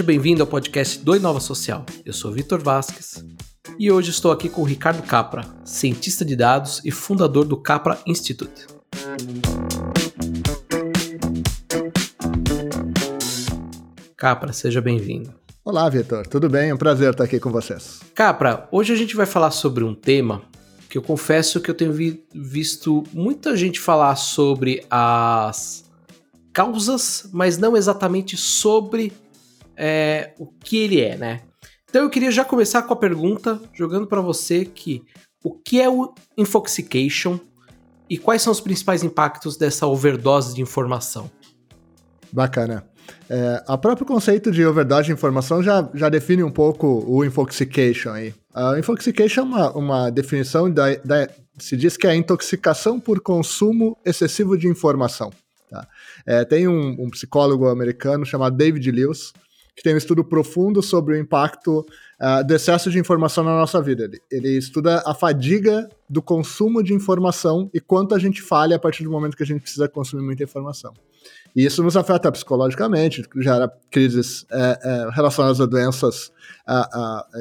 Seja 0.00 0.06
bem-vindo 0.06 0.42
ao 0.42 0.46
podcast 0.46 0.98
do 1.04 1.14
Inova 1.14 1.40
Social. 1.40 1.84
Eu 2.06 2.14
sou 2.14 2.32
Vitor 2.32 2.58
Vasques 2.58 3.22
e 3.78 3.92
hoje 3.92 4.08
estou 4.08 4.32
aqui 4.32 4.48
com 4.48 4.62
o 4.62 4.64
Ricardo 4.64 5.02
Capra, 5.02 5.44
cientista 5.62 6.24
de 6.24 6.34
dados 6.34 6.80
e 6.86 6.90
fundador 6.90 7.44
do 7.44 7.54
Capra 7.58 7.98
Institute. 8.06 8.66
Capra, 14.16 14.54
seja 14.54 14.80
bem-vindo. 14.80 15.34
Olá, 15.62 15.86
Vitor. 15.90 16.26
Tudo 16.26 16.48
bem? 16.48 16.70
É 16.70 16.74
um 16.74 16.78
prazer 16.78 17.10
estar 17.10 17.24
aqui 17.24 17.38
com 17.38 17.52
vocês. 17.52 18.00
Capra, 18.14 18.66
hoje 18.72 18.94
a 18.94 18.96
gente 18.96 19.14
vai 19.14 19.26
falar 19.26 19.50
sobre 19.50 19.84
um 19.84 19.94
tema 19.94 20.40
que 20.88 20.96
eu 20.96 21.02
confesso 21.02 21.60
que 21.60 21.70
eu 21.70 21.74
tenho 21.74 21.92
vi 21.92 22.24
visto 22.34 23.04
muita 23.12 23.54
gente 23.54 23.78
falar 23.78 24.16
sobre 24.16 24.82
as 24.88 25.84
causas, 26.54 27.28
mas 27.34 27.58
não 27.58 27.76
exatamente 27.76 28.34
sobre 28.38 29.12
é, 29.76 30.34
o 30.38 30.46
que 30.46 30.78
ele 30.78 31.00
é, 31.00 31.16
né? 31.16 31.40
Então 31.88 32.02
eu 32.02 32.10
queria 32.10 32.30
já 32.30 32.44
começar 32.44 32.82
com 32.82 32.92
a 32.92 32.96
pergunta, 32.96 33.60
jogando 33.72 34.06
para 34.06 34.20
você 34.20 34.64
que 34.64 35.02
o 35.42 35.52
que 35.52 35.80
é 35.80 35.88
o 35.88 36.14
infoxication 36.36 37.40
e 38.08 38.18
quais 38.18 38.42
são 38.42 38.52
os 38.52 38.60
principais 38.60 39.02
impactos 39.02 39.56
dessa 39.56 39.86
overdose 39.86 40.54
de 40.54 40.60
informação? 40.60 41.30
Bacana. 42.32 42.84
É, 43.28 43.62
a 43.66 43.76
próprio 43.76 44.06
conceito 44.06 44.50
de 44.50 44.64
overdose 44.64 45.06
de 45.06 45.12
informação 45.12 45.62
já, 45.62 45.88
já 45.94 46.08
define 46.08 46.42
um 46.42 46.50
pouco 46.50 47.04
o 47.06 47.24
infoxication 47.24 48.10
aí. 48.10 48.34
A 48.54 48.78
infoxication 48.78 49.40
é 49.40 49.44
uma, 49.44 49.72
uma 49.72 50.10
definição 50.10 50.70
da, 50.70 50.94
da, 50.96 51.28
se 51.58 51.76
diz 51.76 51.96
que 51.96 52.06
é 52.06 52.10
a 52.10 52.16
intoxicação 52.16 52.98
por 52.98 53.20
consumo 53.20 53.96
excessivo 54.04 54.56
de 54.56 54.68
informação. 54.68 55.30
Tá? 55.68 55.86
É, 56.26 56.44
tem 56.44 56.66
um, 56.66 56.96
um, 56.98 57.10
psicólogo 57.10 57.68
americano 57.68 58.26
chamado 58.26 58.56
David 58.56 58.90
Lewis, 58.90 59.32
que 59.74 59.82
tem 59.82 59.94
um 59.94 59.98
estudo 59.98 60.24
profundo 60.24 60.82
sobre 60.82 61.14
o 61.14 61.18
impacto 61.18 61.86
uh, 62.20 62.46
do 62.46 62.54
excesso 62.54 62.90
de 62.90 62.98
informação 62.98 63.44
na 63.44 63.52
nossa 63.52 63.80
vida. 63.80 64.04
Ele, 64.04 64.20
ele, 64.30 64.58
estuda 64.58 65.02
a 65.06 65.14
fadiga 65.14 65.88
do 66.08 66.20
consumo 66.20 66.82
de 66.82 66.92
informação 66.92 67.70
e 67.72 67.80
quanto 67.80 68.14
a 68.14 68.18
gente 68.18 68.42
falha 68.42 68.76
a 68.76 68.78
partir 68.78 69.04
do 69.04 69.10
momento 69.10 69.36
que 69.36 69.42
a 69.42 69.46
gente 69.46 69.62
precisa 69.62 69.88
consumir 69.88 70.22
muita 70.22 70.42
informação. 70.42 70.92
E 71.54 71.64
isso 71.64 71.82
nos 71.82 71.96
afeta 71.96 72.30
psicologicamente, 72.30 73.24
gera 73.36 73.70
crises 73.90 74.46
é, 74.50 74.78
é, 74.82 75.10
relacionadas 75.12 75.60
a 75.60 75.66
doenças 75.66 76.32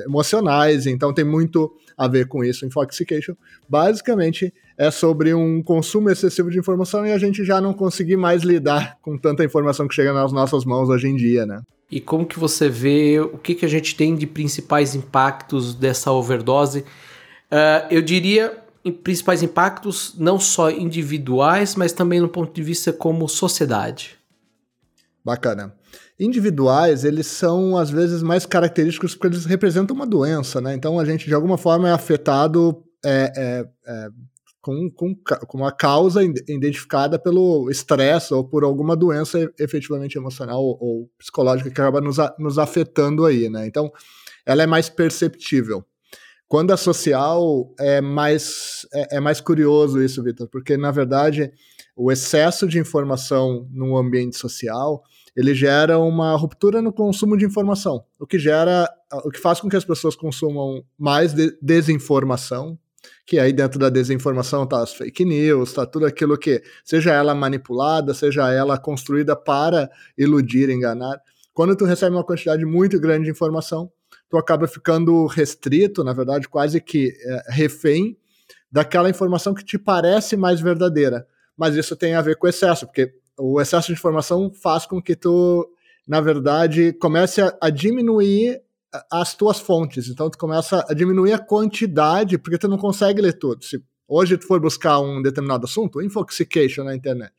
emocionais, 0.06 0.88
então 0.88 1.14
tem 1.14 1.24
muito 1.24 1.72
a 1.96 2.08
ver 2.08 2.28
com 2.28 2.44
isso. 2.44 2.66
Infoxication, 2.66 3.36
basicamente, 3.68 4.52
é 4.76 4.90
sobre 4.90 5.34
um 5.34 5.62
consumo 5.62 6.10
excessivo 6.10 6.50
de 6.50 6.58
informação 6.58 7.06
e 7.06 7.12
a 7.12 7.18
gente 7.18 7.44
já 7.44 7.62
não 7.62 7.74
conseguir 7.74 8.18
mais 8.18 8.42
lidar 8.42 8.98
com 9.02 9.18
tanta 9.18 9.44
informação 9.44 9.88
que 9.88 9.94
chega 9.94 10.12
nas 10.12 10.32
nossas 10.32 10.66
mãos 10.66 10.90
hoje 10.90 11.08
em 11.08 11.16
dia, 11.16 11.46
né? 11.46 11.62
E 11.92 12.00
como 12.00 12.26
que 12.26 12.40
você 12.40 12.70
vê 12.70 13.20
o 13.20 13.38
que, 13.38 13.56
que 13.56 13.66
a 13.66 13.70
gente 13.70 13.96
tem 13.96 14.16
de 14.16 14.28
principais 14.28 14.94
impactos 14.94 15.74
dessa 15.74 16.12
overdose? 16.12 16.82
Uh, 17.52 17.88
eu 17.90 18.02
diria 18.02 18.64
principais 19.04 19.44
impactos 19.44 20.16
não 20.18 20.40
só 20.40 20.70
individuais, 20.72 21.76
mas 21.76 21.92
também 21.92 22.20
no 22.20 22.30
ponto 22.30 22.54
de 22.54 22.64
vista 22.64 22.94
como 22.94 23.28
sociedade. 23.28 24.18
Bacana. 25.24 25.74
Individuais, 26.20 27.04
eles 27.04 27.28
são 27.28 27.78
às 27.78 27.90
vezes 27.90 28.22
mais 28.22 28.46
característicos 28.46 29.16
porque 29.16 29.28
eles 29.28 29.46
representam 29.46 29.96
uma 29.96 30.06
doença, 30.06 30.60
né? 30.60 30.74
Então 30.74 31.00
a 31.00 31.06
gente 31.06 31.26
de 31.26 31.34
alguma 31.34 31.58
forma 31.58 31.90
é 31.90 31.92
afetado 31.92 32.84
é, 33.04 33.32
é, 33.36 33.66
é, 33.88 34.10
com, 34.70 35.16
com, 35.16 35.16
com 35.16 35.58
uma 35.58 35.72
causa 35.72 36.24
identificada 36.24 37.18
pelo 37.18 37.70
estresse 37.70 38.34
ou 38.34 38.44
por 38.44 38.64
alguma 38.64 38.96
doença 38.96 39.52
efetivamente 39.60 40.18
emocional 40.18 40.62
ou, 40.62 40.78
ou 40.80 41.12
psicológica 41.18 41.70
que 41.70 41.82
acaba 41.82 42.00
nos, 42.00 42.18
nos 42.38 42.60
afetando 42.60 43.26
aí, 43.26 43.50
né? 43.50 43.66
Então 43.66 43.92
ela 44.46 44.64
é 44.64 44.68
mais 44.68 44.90
perceptível. 44.90 45.84
Quando 46.48 46.74
é 46.74 46.78
social, 46.78 47.72
é 47.80 48.02
mais, 48.02 48.88
é, 48.94 49.18
é 49.18 49.20
mais 49.20 49.40
curioso 49.40 50.02
isso, 50.02 50.24
Vitor, 50.24 50.48
porque, 50.48 50.76
na 50.76 50.90
verdade, 50.90 51.52
o 51.96 52.12
excesso 52.12 52.68
de 52.68 52.80
informação 52.80 53.68
no 53.72 53.96
ambiente 53.96 54.36
social, 54.36 55.04
ele 55.36 55.54
gera 55.54 56.00
uma 56.00 56.36
ruptura 56.36 56.82
no 56.82 56.92
consumo 56.92 57.38
de 57.38 57.46
informação, 57.46 58.04
o 58.20 58.26
que 58.26 58.40
gera, 58.40 58.90
o 59.24 59.30
que 59.30 59.40
faz 59.40 59.62
com 59.62 59.70
que 59.70 59.76
as 59.76 59.86
pessoas 59.86 60.16
consumam 60.16 60.84
mais 60.98 61.34
de 61.34 61.56
desinformação, 61.62 62.80
que 63.26 63.40
aí 63.40 63.54
dentro 63.54 63.80
da 63.80 63.90
desinformação 63.90 64.66
tá 64.66 64.82
as 64.82 64.94
fake 64.94 65.24
news, 65.26 65.74
tá 65.74 65.86
tudo 65.86 66.06
aquilo 66.06 66.38
que, 66.38 66.62
seja 66.84 67.14
ela 67.14 67.36
manipulada, 67.36 68.14
seja 68.14 68.52
ela 68.52 68.78
construída 68.78 69.36
para 69.36 69.90
iludir, 70.18 70.70
enganar. 70.70 71.22
Quando 71.54 71.76
tu 71.76 71.86
recebe 71.86 72.16
uma 72.16 72.24
quantidade 72.24 72.66
muito 72.66 73.00
grande 73.00 73.26
de 73.26 73.32
informação, 73.32 73.92
tu 74.30 74.38
acaba 74.38 74.68
ficando 74.68 75.26
restrito, 75.26 76.04
na 76.04 76.14
verdade, 76.14 76.48
quase 76.48 76.80
que 76.80 77.14
é, 77.22 77.44
refém 77.50 78.18
daquela 78.72 79.10
informação 79.10 79.54
que 79.54 79.66
te 79.66 79.78
parece 79.78 80.38
mais 80.38 80.62
verdadeira. 80.62 81.26
Mas 81.58 81.76
isso 81.76 81.96
tem 81.96 82.16
a 82.16 82.22
ver 82.22 82.38
com 82.38 82.48
excesso, 82.48 82.86
porque 82.86 83.12
o 83.38 83.60
excesso 83.60 83.88
de 83.88 83.94
informação 83.94 84.52
faz 84.54 84.86
com 84.86 85.02
que 85.02 85.16
tu, 85.16 85.68
na 86.08 86.22
verdade, 86.22 86.94
comece 86.94 87.42
a, 87.42 87.56
a 87.60 87.70
diminuir 87.70 88.62
as 89.12 89.36
tuas 89.36 89.60
fontes. 89.60 90.08
Então 90.08 90.30
tu 90.30 90.38
começa 90.38 90.86
a 90.90 90.94
diminuir 90.94 91.34
a 91.34 91.40
quantidade, 91.40 92.38
porque 92.38 92.58
tu 92.58 92.68
não 92.68 92.78
consegue 92.78 93.22
ler 93.22 93.34
tudo. 93.34 93.64
Se 93.64 93.84
hoje 94.08 94.38
tu 94.38 94.48
for 94.48 94.60
buscar 94.60 95.00
um 95.00 95.22
determinado 95.22 95.66
assunto, 95.66 96.02
infoxication 96.02 96.84
na 96.84 96.96
internet, 96.96 97.34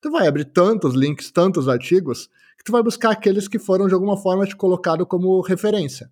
tu 0.00 0.10
vai 0.10 0.26
abrir 0.26 0.46
tantos 0.46 0.94
links, 0.94 1.30
tantos 1.30 1.68
artigos, 1.68 2.28
que 2.58 2.64
tu 2.64 2.72
vai 2.72 2.82
buscar 2.82 3.10
aqueles 3.10 3.48
que 3.48 3.58
foram 3.58 3.86
de 3.86 3.94
alguma 3.94 4.16
forma 4.16 4.46
te 4.46 4.56
colocado 4.56 5.06
como 5.06 5.40
referência. 5.40 6.10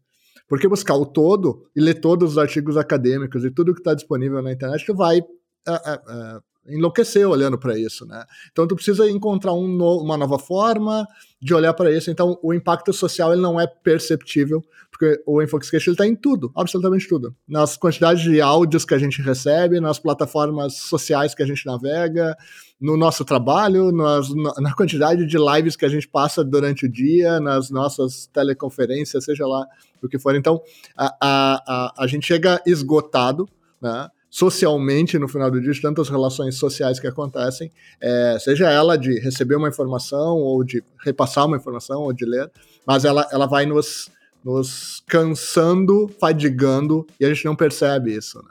Porque 0.48 0.66
buscar 0.66 0.94
o 0.94 1.04
todo 1.04 1.68
e 1.76 1.80
ler 1.80 2.00
todos 2.00 2.32
os 2.32 2.38
artigos 2.38 2.76
acadêmicos 2.76 3.44
e 3.44 3.50
tudo 3.50 3.74
que 3.74 3.80
está 3.80 3.92
disponível 3.92 4.40
na 4.40 4.52
internet, 4.52 4.86
tu 4.86 4.94
vai 4.94 5.18
uh, 5.18 5.22
uh, 5.22 6.38
uh, 6.38 6.42
enlouquecer 6.68 7.28
olhando 7.28 7.58
para 7.58 7.78
isso, 7.78 8.06
né? 8.06 8.24
Então 8.50 8.66
tu 8.66 8.74
precisa 8.74 9.08
encontrar 9.10 9.52
um 9.52 9.66
no, 9.68 10.00
uma 10.02 10.16
nova 10.16 10.38
forma 10.38 11.06
de 11.40 11.54
olhar 11.54 11.72
para 11.74 11.90
isso. 11.90 12.10
Então 12.10 12.38
o 12.42 12.52
impacto 12.52 12.92
social 12.92 13.32
ele 13.32 13.42
não 13.42 13.60
é 13.60 13.66
perceptível, 13.66 14.62
porque 14.90 15.22
o 15.26 15.42
Infoxication 15.42 15.92
está 15.92 16.06
em 16.06 16.16
tudo, 16.16 16.50
absolutamente 16.56 17.08
tudo. 17.08 17.34
Nas 17.46 17.76
quantidades 17.76 18.22
de 18.22 18.40
áudios 18.40 18.84
que 18.84 18.94
a 18.94 18.98
gente 18.98 19.22
recebe, 19.22 19.80
nas 19.80 19.98
plataformas 19.98 20.74
sociais 20.74 21.34
que 21.34 21.42
a 21.42 21.46
gente 21.46 21.64
navega, 21.66 22.36
no 22.80 22.96
nosso 22.96 23.24
trabalho, 23.24 23.90
nas, 23.90 24.28
na 24.58 24.74
quantidade 24.74 25.26
de 25.26 25.36
lives 25.36 25.76
que 25.76 25.84
a 25.84 25.88
gente 25.88 26.08
passa 26.08 26.44
durante 26.44 26.86
o 26.86 26.88
dia, 26.88 27.40
nas 27.40 27.70
nossas 27.70 28.26
teleconferências, 28.26 29.24
seja 29.24 29.46
lá 29.46 29.66
o 30.02 30.08
que 30.08 30.18
for. 30.18 30.34
Então 30.34 30.60
a, 30.96 31.06
a, 31.20 31.62
a, 31.66 32.04
a 32.04 32.06
gente 32.06 32.26
chega 32.26 32.60
esgotado, 32.66 33.48
né? 33.80 34.08
Socialmente 34.30 35.18
no 35.18 35.28
final 35.28 35.50
do 35.50 35.60
dia, 35.60 35.72
de 35.72 35.80
tantas 35.80 36.08
relações 36.08 36.56
sociais 36.56 37.00
que 37.00 37.06
acontecem, 37.06 37.70
é, 38.00 38.36
seja 38.40 38.70
ela 38.70 38.96
de 38.96 39.18
receber 39.18 39.56
uma 39.56 39.68
informação, 39.68 40.36
ou 40.36 40.62
de 40.62 40.82
repassar 41.04 41.46
uma 41.46 41.56
informação, 41.56 42.02
ou 42.02 42.12
de 42.12 42.24
ler, 42.24 42.50
mas 42.86 43.04
ela, 43.04 43.26
ela 43.32 43.46
vai 43.46 43.64
nos, 43.64 44.10
nos 44.44 45.02
cansando, 45.06 46.08
fadigando, 46.20 47.06
e 47.18 47.24
a 47.24 47.28
gente 47.32 47.44
não 47.44 47.56
percebe 47.56 48.14
isso. 48.14 48.38
Né? 48.38 48.50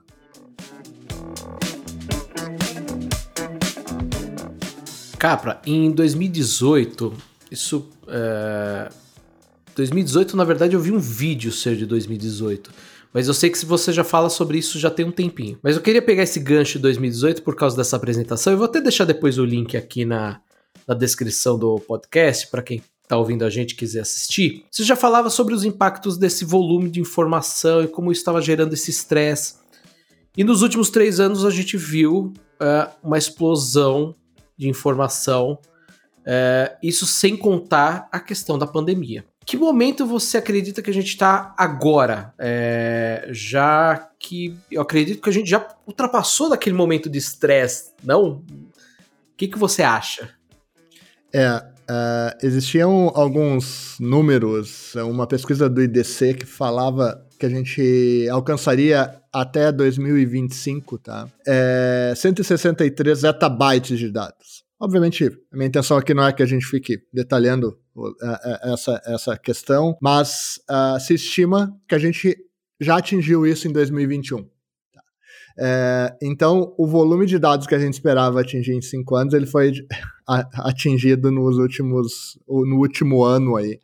Capra, 5.18 5.60
em 5.66 5.92
2018, 5.92 7.14
isso. 7.52 7.90
É... 8.08 8.90
2018, 9.76 10.36
na 10.36 10.44
verdade, 10.44 10.76
eu 10.76 10.80
vi 10.80 10.92
um 10.92 11.00
vídeo 11.00 11.52
ser 11.52 11.76
de 11.76 11.86
2018 11.86 12.72
mas 13.18 13.28
eu 13.28 13.34
sei 13.34 13.50
que 13.50 13.66
você 13.66 13.92
já 13.92 14.04
fala 14.04 14.30
sobre 14.30 14.60
isso 14.60 14.78
já 14.78 14.92
tem 14.92 15.04
um 15.04 15.12
tempinho. 15.12 15.58
Mas 15.64 15.76
eu 15.76 15.82
queria 15.82 16.04
pegar 16.04 16.22
esse 16.22 16.40
gancho 16.40 16.74
de 16.74 16.84
2018 16.84 17.42
por 17.42 17.56
causa 17.56 17.76
dessa 17.76 17.96
apresentação. 17.96 18.54
Eu 18.54 18.60
vou 18.60 18.66
até 18.66 18.80
deixar 18.80 19.06
depois 19.06 19.40
o 19.40 19.44
link 19.44 19.76
aqui 19.76 20.06
na, 20.06 20.40
na 20.88 20.94
descrição 20.94 21.58
do 21.58 21.80
podcast 21.80 22.46
para 22.46 22.62
quem 22.62 22.80
está 23.02 23.18
ouvindo 23.18 23.44
a 23.44 23.50
gente 23.50 23.74
quiser 23.74 24.02
assistir. 24.02 24.66
Você 24.70 24.84
já 24.84 24.96
falava 24.96 25.32
sobre 25.32 25.56
os 25.56 25.64
impactos 25.64 26.16
desse 26.16 26.46
volume 26.46 26.92
de 26.92 27.02
informação 27.02 27.84
e 27.84 27.88
como 27.88 28.12
estava 28.12 28.40
gerando 28.40 28.74
esse 28.74 28.92
estresse. 28.92 29.56
E 30.38 30.44
nos 30.44 30.62
últimos 30.62 30.92
três 30.92 31.20
anos 31.20 31.44
a 31.44 31.50
gente 31.50 31.76
viu 31.76 32.32
uh, 32.62 32.94
uma 33.02 33.18
explosão 33.18 34.14
de 34.56 34.70
informação, 34.70 35.58
uh, 36.20 36.78
isso 36.84 37.08
sem 37.08 37.36
contar 37.36 38.08
a 38.12 38.20
questão 38.20 38.60
da 38.60 38.68
pandemia. 38.68 39.26
Que 39.48 39.56
momento 39.56 40.06
você 40.06 40.38
acredita 40.38 40.82
que 40.82 40.90
a 40.90 40.94
gente 40.94 41.08
está 41.08 41.56
agora? 41.58 42.34
É, 42.38 43.30
já 43.32 44.10
que 44.20 44.54
eu 44.70 44.82
acredito 44.82 45.22
que 45.22 45.30
a 45.30 45.32
gente 45.32 45.50
já 45.50 45.66
ultrapassou 45.88 46.50
daquele 46.50 46.76
momento 46.76 47.10
de 47.10 47.18
estresse, 47.18 47.94
não? 48.04 48.32
O 48.32 48.44
que, 49.38 49.48
que 49.48 49.58
você 49.58 49.84
acha? 49.84 50.30
É, 51.34 51.50
uh, 51.56 52.38
existiam 52.44 53.10
alguns 53.16 53.96
números, 54.02 54.94
uma 54.96 55.26
pesquisa 55.26 55.70
do 55.70 55.82
IDC 55.82 56.34
que 56.34 56.46
falava 56.46 57.26
que 57.40 57.46
a 57.46 57.50
gente 57.50 58.28
alcançaria 58.30 59.16
até 59.32 59.72
2025, 59.72 60.98
tá? 60.98 61.26
É, 61.48 62.12
163 62.18 63.20
zettabytes 63.20 63.98
de 63.98 64.12
dados. 64.12 64.67
Obviamente, 64.80 65.26
a 65.52 65.58
minha 65.58 65.68
intenção 65.68 65.98
aqui 65.98 66.14
não 66.14 66.26
é 66.26 66.32
que 66.32 66.44
a 66.44 66.46
gente 66.46 66.66
fique 66.66 67.00
detalhando 67.12 67.80
essa, 68.64 69.02
essa 69.06 69.38
questão, 69.38 69.98
mas 70.02 70.60
uh, 70.70 71.00
se 71.00 71.16
estima 71.16 71.76
que 71.88 71.96
a 71.96 72.00
gente 72.00 72.38
já 72.80 72.98
atingiu 72.98 73.46
isso 73.46 73.68
em 73.68 73.72
2021. 73.72 74.48
É, 75.60 76.16
então, 76.22 76.76
o 76.78 76.86
volume 76.86 77.26
de 77.26 77.40
dados 77.40 77.66
que 77.66 77.74
a 77.74 77.80
gente 77.80 77.94
esperava 77.94 78.40
atingir 78.40 78.74
em 78.74 78.82
cinco 78.82 79.16
anos, 79.16 79.34
ele 79.34 79.48
foi 79.48 79.74
atingido 80.54 81.32
nos 81.32 81.58
últimos, 81.58 82.40
no 82.48 82.78
último 82.78 83.24
ano 83.24 83.56
aí, 83.56 83.80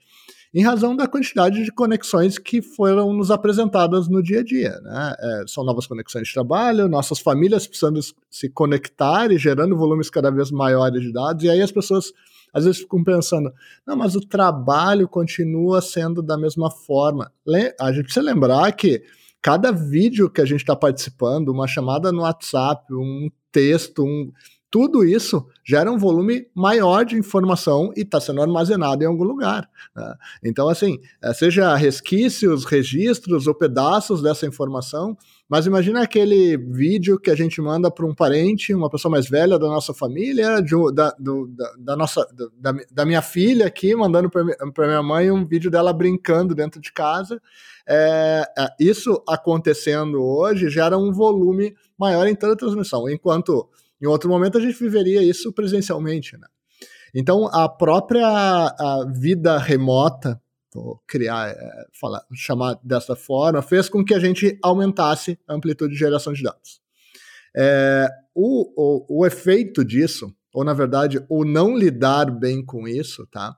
em 0.53 0.63
razão 0.63 0.95
da 0.95 1.07
quantidade 1.07 1.63
de 1.63 1.71
conexões 1.71 2.37
que 2.37 2.61
foram 2.61 3.11
nos 3.11 3.31
apresentadas 3.31 4.07
no 4.07 4.21
dia 4.21 4.41
a 4.41 4.43
dia. 4.43 4.79
Né? 4.81 5.15
É, 5.19 5.43
são 5.47 5.63
novas 5.63 5.87
conexões 5.87 6.27
de 6.27 6.33
trabalho, 6.33 6.87
nossas 6.87 7.19
famílias 7.19 7.65
precisando 7.65 7.99
se 8.29 8.49
conectar 8.49 9.31
e 9.31 9.37
gerando 9.37 9.75
volumes 9.75 10.09
cada 10.09 10.29
vez 10.29 10.51
maiores 10.51 11.01
de 11.01 11.11
dados, 11.11 11.43
e 11.43 11.49
aí 11.49 11.61
as 11.61 11.71
pessoas 11.71 12.13
às 12.53 12.65
vezes 12.65 12.81
ficam 12.81 13.03
pensando, 13.03 13.51
não, 13.85 13.95
mas 13.95 14.15
o 14.15 14.21
trabalho 14.21 15.07
continua 15.07 15.81
sendo 15.81 16.21
da 16.21 16.37
mesma 16.37 16.69
forma. 16.69 17.31
A 17.79 17.91
gente 17.91 18.03
precisa 18.03 18.23
lembrar 18.23 18.71
que 18.73 19.01
cada 19.41 19.71
vídeo 19.71 20.29
que 20.29 20.39
a 20.39 20.45
gente 20.45 20.61
está 20.61 20.75
participando, 20.75 21.49
uma 21.49 21.67
chamada 21.67 22.11
no 22.11 22.21
WhatsApp, 22.21 22.93
um 22.93 23.27
texto, 23.51 24.03
um, 24.03 24.31
tudo 24.73 25.05
isso 25.05 25.45
gera 25.63 25.91
um 25.91 25.99
volume 25.99 26.47
maior 26.55 27.05
de 27.05 27.15
informação 27.15 27.93
e 27.95 28.01
está 28.01 28.19
sendo 28.19 28.41
armazenado 28.41 29.03
em 29.03 29.05
algum 29.05 29.23
lugar. 29.23 29.69
Né? 29.95 30.15
Então, 30.43 30.67
assim, 30.67 30.99
é, 31.21 31.31
seja 31.31 31.75
resquícios, 31.75 32.65
registros 32.65 33.45
ou 33.45 33.53
pedaços 33.53 34.19
dessa 34.23 34.47
informação, 34.47 35.15
mas 35.47 35.67
imagina 35.67 36.01
aquele 36.01 36.57
vídeo 36.57 37.19
que 37.19 37.29
a 37.29 37.35
gente 37.35 37.61
manda 37.61 37.91
para 37.91 38.03
um 38.03 38.15
parente, 38.15 38.73
uma 38.73 38.89
pessoa 38.89 39.11
mais 39.11 39.29
velha 39.29 39.59
da 39.59 39.67
nossa 39.67 39.93
família, 39.93 40.59
de, 40.59 40.73
da, 40.91 41.11
do, 41.19 41.45
da, 41.49 41.73
da, 41.77 41.95
nossa, 41.95 42.27
da, 42.59 42.73
da, 42.91 43.05
minha 43.05 43.21
filha 43.21 43.67
aqui, 43.67 43.93
mandando 43.93 44.27
para 44.27 44.87
minha 44.87 45.03
mãe 45.03 45.29
um 45.29 45.45
vídeo 45.45 45.69
dela 45.69 45.93
brincando 45.93 46.55
dentro 46.55 46.81
de 46.81 46.91
casa. 46.91 47.39
É, 47.87 48.43
é, 48.57 48.67
isso 48.79 49.21
acontecendo 49.29 50.19
hoje 50.19 50.67
gera 50.67 50.97
um 50.97 51.11
volume 51.11 51.75
maior 51.95 52.25
em 52.25 52.33
toda 52.33 52.53
a 52.53 52.57
transmissão, 52.57 53.07
enquanto 53.07 53.69
em 54.03 54.07
outro 54.07 54.29
momento 54.29 54.57
a 54.57 54.61
gente 54.61 54.77
viveria 54.77 55.23
isso 55.23 55.53
presencialmente, 55.53 56.37
né? 56.37 56.47
Então 57.15 57.47
a 57.47 57.69
própria 57.69 58.27
a 58.27 59.05
vida 59.09 59.57
remota, 59.57 60.41
vou 60.73 61.01
criar, 61.07 61.51
é, 61.51 61.85
falar, 61.99 62.25
chamar 62.33 62.77
dessa 62.83 63.15
forma, 63.15 63.61
fez 63.61 63.87
com 63.87 64.03
que 64.03 64.13
a 64.13 64.19
gente 64.19 64.57
aumentasse 64.61 65.39
a 65.47 65.53
amplitude 65.53 65.93
de 65.93 65.99
geração 65.99 66.33
de 66.33 66.43
dados. 66.43 66.81
É, 67.55 68.09
o, 68.35 68.73
o, 68.75 69.19
o 69.19 69.25
efeito 69.25 69.85
disso, 69.85 70.33
ou 70.53 70.65
na 70.65 70.73
verdade, 70.73 71.23
o 71.29 71.45
não 71.45 71.77
lidar 71.77 72.29
bem 72.29 72.65
com 72.65 72.87
isso, 72.87 73.25
tá? 73.27 73.55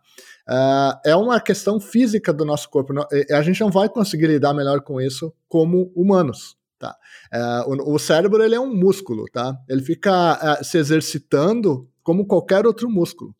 Uh, 0.47 1.00
é 1.03 1.15
uma 1.15 1.39
questão 1.42 1.80
física 1.80 2.31
do 2.31 2.45
nosso 2.45 2.69
corpo. 2.69 2.94
A 3.31 3.42
gente 3.42 3.59
não 3.62 3.71
vai 3.71 3.89
conseguir 3.89 4.27
lidar 4.27 4.53
melhor 4.53 4.81
com 4.81 5.01
isso 5.01 5.33
como 5.47 5.92
humanos. 5.95 6.56
Tá? 6.86 6.96
Uh, 7.66 7.92
o, 7.92 7.96
o, 7.96 8.00
cérebro 8.00 8.44
ele 8.44 8.56
é 8.56 8.60
um 8.60 8.74
músculo, 8.74 9.26
tá? 9.32 9.58
Ele 9.68 9.82
fica 9.82 10.60
uh, 10.60 10.64
se 10.64 10.78
exercitando 10.78 11.90
como 12.04 12.28
qualquer 12.28 12.66
outro 12.68 12.90
músculo. 12.90 13.36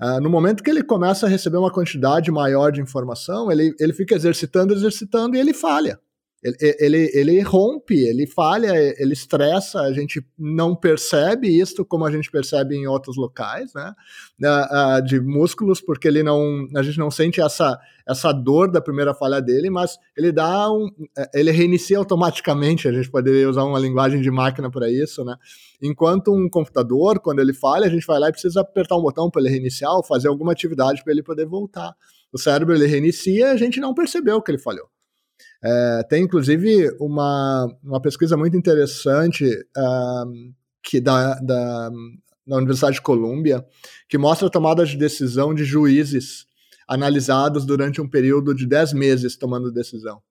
Uh, 0.00 0.20
no 0.20 0.28
momento 0.28 0.62
que 0.62 0.70
ele 0.70 0.82
começa 0.82 1.26
a 1.26 1.28
receber 1.28 1.58
uma 1.58 1.72
quantidade 1.72 2.30
maior 2.30 2.72
de 2.72 2.80
informação, 2.80 3.50
ele, 3.50 3.74
ele 3.78 3.92
fica 3.92 4.14
exercitando, 4.14 4.74
exercitando 4.74 5.36
e 5.36 5.40
ele 5.40 5.54
falha. 5.54 5.98
Ele, 6.40 6.56
ele, 6.78 7.10
ele 7.14 7.40
rompe, 7.40 7.96
ele 7.96 8.24
falha, 8.24 8.72
ele 8.96 9.12
estressa, 9.12 9.80
a 9.80 9.92
gente 9.92 10.24
não 10.38 10.74
percebe 10.76 11.48
isso 11.48 11.84
como 11.84 12.04
a 12.04 12.12
gente 12.12 12.30
percebe 12.30 12.76
em 12.76 12.86
outros 12.86 13.16
locais, 13.16 13.74
né? 13.74 13.92
Uh, 14.40 14.98
uh, 14.98 15.02
de 15.04 15.20
músculos, 15.20 15.80
porque 15.80 16.06
ele 16.06 16.22
não, 16.22 16.68
a 16.76 16.82
gente 16.82 16.96
não 16.96 17.10
sente 17.10 17.40
essa, 17.40 17.76
essa 18.06 18.30
dor 18.30 18.70
da 18.70 18.80
primeira 18.80 19.12
falha 19.12 19.42
dele, 19.42 19.68
mas 19.68 19.98
ele 20.16 20.30
dá 20.30 20.70
um. 20.70 20.88
Eh, 21.18 21.30
ele 21.34 21.50
reinicia 21.50 21.98
automaticamente, 21.98 22.86
a 22.86 22.92
gente 22.92 23.10
poderia 23.10 23.50
usar 23.50 23.64
uma 23.64 23.78
linguagem 23.80 24.20
de 24.20 24.30
máquina 24.30 24.70
para 24.70 24.88
isso, 24.88 25.24
né? 25.24 25.34
Enquanto 25.82 26.32
um 26.32 26.48
computador, 26.48 27.18
quando 27.18 27.40
ele 27.40 27.52
falha, 27.52 27.86
a 27.86 27.90
gente 27.90 28.06
vai 28.06 28.20
lá 28.20 28.28
e 28.28 28.32
precisa 28.32 28.60
apertar 28.60 28.96
um 28.96 29.02
botão 29.02 29.28
para 29.28 29.42
ele 29.42 29.50
reiniciar 29.50 29.92
ou 29.92 30.04
fazer 30.04 30.28
alguma 30.28 30.52
atividade 30.52 31.02
para 31.02 31.12
ele 31.12 31.22
poder 31.22 31.46
voltar. 31.46 31.96
O 32.32 32.38
cérebro 32.38 32.76
ele 32.76 32.86
reinicia, 32.86 33.50
a 33.50 33.56
gente 33.56 33.80
não 33.80 33.92
percebeu 33.92 34.40
que 34.40 34.52
ele 34.52 34.58
falhou. 34.58 34.88
É, 35.62 36.02
tem 36.08 36.22
inclusive 36.22 36.88
uma, 37.00 37.66
uma 37.82 38.00
pesquisa 38.00 38.36
muito 38.36 38.56
interessante 38.56 39.44
uh, 39.44 40.54
que 40.82 41.00
da, 41.00 41.34
da, 41.40 41.90
da 42.46 42.56
Universidade 42.56 42.96
de 42.96 43.02
Colômbia 43.02 43.64
que 44.08 44.16
mostra 44.16 44.46
a 44.46 44.50
tomada 44.50 44.86
de 44.86 44.96
decisão 44.96 45.52
de 45.52 45.64
juízes 45.64 46.46
analisados 46.86 47.66
durante 47.66 48.00
um 48.00 48.08
período 48.08 48.54
de 48.54 48.66
10 48.66 48.92
meses 48.92 49.36
tomando 49.36 49.72
decisão. 49.72 50.22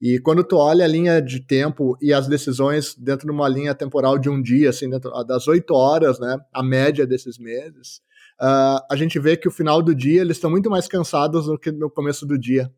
E 0.00 0.18
quando 0.18 0.44
tu 0.44 0.56
olha 0.56 0.84
a 0.84 0.88
linha 0.88 1.22
de 1.22 1.40
tempo 1.40 1.96
e 2.02 2.12
as 2.12 2.28
decisões 2.28 2.94
dentro 2.94 3.26
de 3.26 3.32
uma 3.32 3.48
linha 3.48 3.74
temporal 3.74 4.18
de 4.18 4.28
um 4.28 4.42
dia, 4.42 4.68
assim, 4.68 4.90
dentro 4.90 5.10
das 5.24 5.48
8 5.48 5.72
horas, 5.72 6.20
né, 6.20 6.38
a 6.52 6.62
média 6.62 7.06
desses 7.06 7.38
meses, 7.38 8.02
uh, 8.38 8.84
a 8.90 8.94
gente 8.94 9.18
vê 9.18 9.38
que 9.38 9.48
o 9.48 9.50
final 9.50 9.80
do 9.80 9.94
dia 9.94 10.20
eles 10.20 10.36
estão 10.36 10.50
muito 10.50 10.68
mais 10.68 10.86
cansados 10.86 11.46
do 11.46 11.58
que 11.58 11.72
no 11.72 11.90
começo 11.90 12.26
do 12.26 12.38
dia 12.38 12.70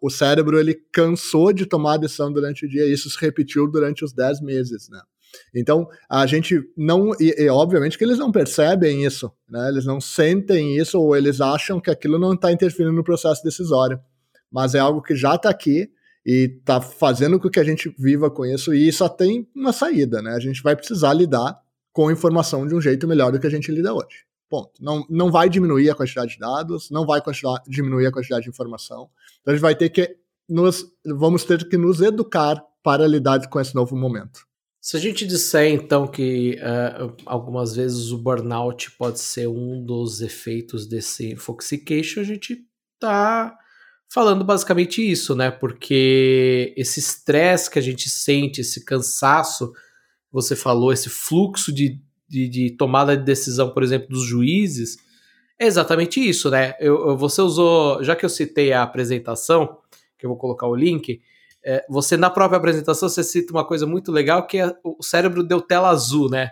o 0.00 0.10
cérebro 0.10 0.58
ele 0.58 0.74
cansou 0.92 1.52
de 1.52 1.66
tomar 1.66 1.94
a 1.94 1.98
decisão 1.98 2.32
durante 2.32 2.66
o 2.66 2.68
dia, 2.68 2.86
e 2.86 2.92
isso 2.92 3.08
se 3.08 3.18
repetiu 3.20 3.70
durante 3.70 4.04
os 4.04 4.12
10 4.12 4.40
meses, 4.40 4.88
né? 4.88 5.00
Então, 5.54 5.88
a 6.08 6.26
gente 6.26 6.62
não. 6.76 7.12
E, 7.20 7.34
e, 7.36 7.48
obviamente 7.48 7.98
que 7.98 8.04
eles 8.04 8.18
não 8.18 8.32
percebem 8.32 9.04
isso, 9.04 9.30
né? 9.48 9.68
Eles 9.68 9.84
não 9.84 10.00
sentem 10.00 10.76
isso 10.78 11.00
ou 11.00 11.16
eles 11.16 11.40
acham 11.40 11.80
que 11.80 11.90
aquilo 11.90 12.18
não 12.18 12.34
está 12.34 12.50
interferindo 12.52 12.94
no 12.94 13.04
processo 13.04 13.42
decisório. 13.42 13.98
Mas 14.50 14.74
é 14.74 14.78
algo 14.78 15.02
que 15.02 15.14
já 15.14 15.34
está 15.34 15.50
aqui 15.50 15.90
e 16.24 16.56
está 16.58 16.80
fazendo 16.80 17.38
com 17.38 17.48
que 17.48 17.60
a 17.60 17.64
gente 17.64 17.94
viva 17.98 18.30
com 18.30 18.44
isso 18.44 18.74
e 18.74 18.90
só 18.92 19.08
tem 19.08 19.48
uma 19.54 19.72
saída, 19.72 20.22
né? 20.22 20.32
A 20.34 20.40
gente 20.40 20.62
vai 20.62 20.74
precisar 20.74 21.12
lidar 21.12 21.58
com 21.92 22.08
a 22.08 22.12
informação 22.12 22.66
de 22.66 22.74
um 22.74 22.80
jeito 22.80 23.06
melhor 23.06 23.32
do 23.32 23.40
que 23.40 23.46
a 23.46 23.50
gente 23.50 23.70
lida 23.70 23.92
hoje. 23.92 24.25
Ponto. 24.48 24.72
Não, 24.80 25.04
não 25.10 25.30
vai 25.30 25.48
diminuir 25.48 25.90
a 25.90 25.94
quantidade 25.94 26.34
de 26.34 26.38
dados, 26.38 26.90
não 26.90 27.04
vai 27.04 27.20
diminuir 27.66 28.06
a 28.06 28.12
quantidade 28.12 28.44
de 28.44 28.50
informação. 28.50 29.10
Então 29.40 29.52
a 29.52 29.56
gente 29.56 29.62
vai 29.62 29.74
ter 29.74 29.90
que 29.90 30.16
nos, 30.48 30.84
vamos 31.04 31.44
ter 31.44 31.68
que 31.68 31.76
nos 31.76 32.00
educar 32.00 32.62
para 32.82 33.06
lidar 33.06 33.48
com 33.48 33.60
esse 33.60 33.74
novo 33.74 33.96
momento. 33.96 34.46
Se 34.80 34.96
a 34.96 35.00
gente 35.00 35.26
disser 35.26 35.72
então 35.72 36.06
que 36.06 36.60
uh, 36.60 37.12
algumas 37.26 37.74
vezes 37.74 38.12
o 38.12 38.18
burnout 38.18 38.92
pode 38.92 39.18
ser 39.18 39.48
um 39.48 39.84
dos 39.84 40.20
efeitos 40.20 40.86
desse 40.86 41.32
infoxication, 41.32 42.20
a 42.20 42.24
gente 42.24 42.64
está 42.94 43.58
falando 44.08 44.44
basicamente 44.44 45.02
isso, 45.02 45.34
né? 45.34 45.50
Porque 45.50 46.72
esse 46.76 47.00
estresse 47.00 47.68
que 47.68 47.80
a 47.80 47.82
gente 47.82 48.08
sente, 48.08 48.60
esse 48.60 48.84
cansaço, 48.84 49.72
você 50.30 50.54
falou, 50.54 50.92
esse 50.92 51.08
fluxo 51.08 51.72
de 51.72 52.00
de, 52.28 52.48
de, 52.48 52.70
tomada 52.70 53.16
de 53.16 53.24
decisão, 53.24 53.70
por 53.70 53.82
exemplo, 53.82 54.08
dos 54.08 54.24
juízes, 54.24 54.96
é 55.58 55.66
exatamente 55.66 56.20
isso, 56.20 56.50
né? 56.50 56.74
Eu, 56.78 57.16
você 57.16 57.40
usou, 57.40 58.02
já 58.02 58.14
que 58.14 58.24
eu 58.24 58.28
citei 58.28 58.72
a 58.72 58.82
apresentação, 58.82 59.78
que 60.18 60.26
eu 60.26 60.30
vou 60.30 60.38
colocar 60.38 60.66
o 60.66 60.74
link, 60.74 61.20
é, 61.64 61.84
você 61.88 62.16
na 62.16 62.30
própria 62.30 62.58
apresentação 62.58 63.08
você 63.08 63.24
cita 63.24 63.52
uma 63.52 63.64
coisa 63.64 63.86
muito 63.86 64.12
legal 64.12 64.46
que 64.46 64.58
é 64.58 64.72
o 64.84 65.02
cérebro 65.02 65.42
deu 65.42 65.60
tela 65.60 65.88
azul, 65.88 66.30
né? 66.30 66.50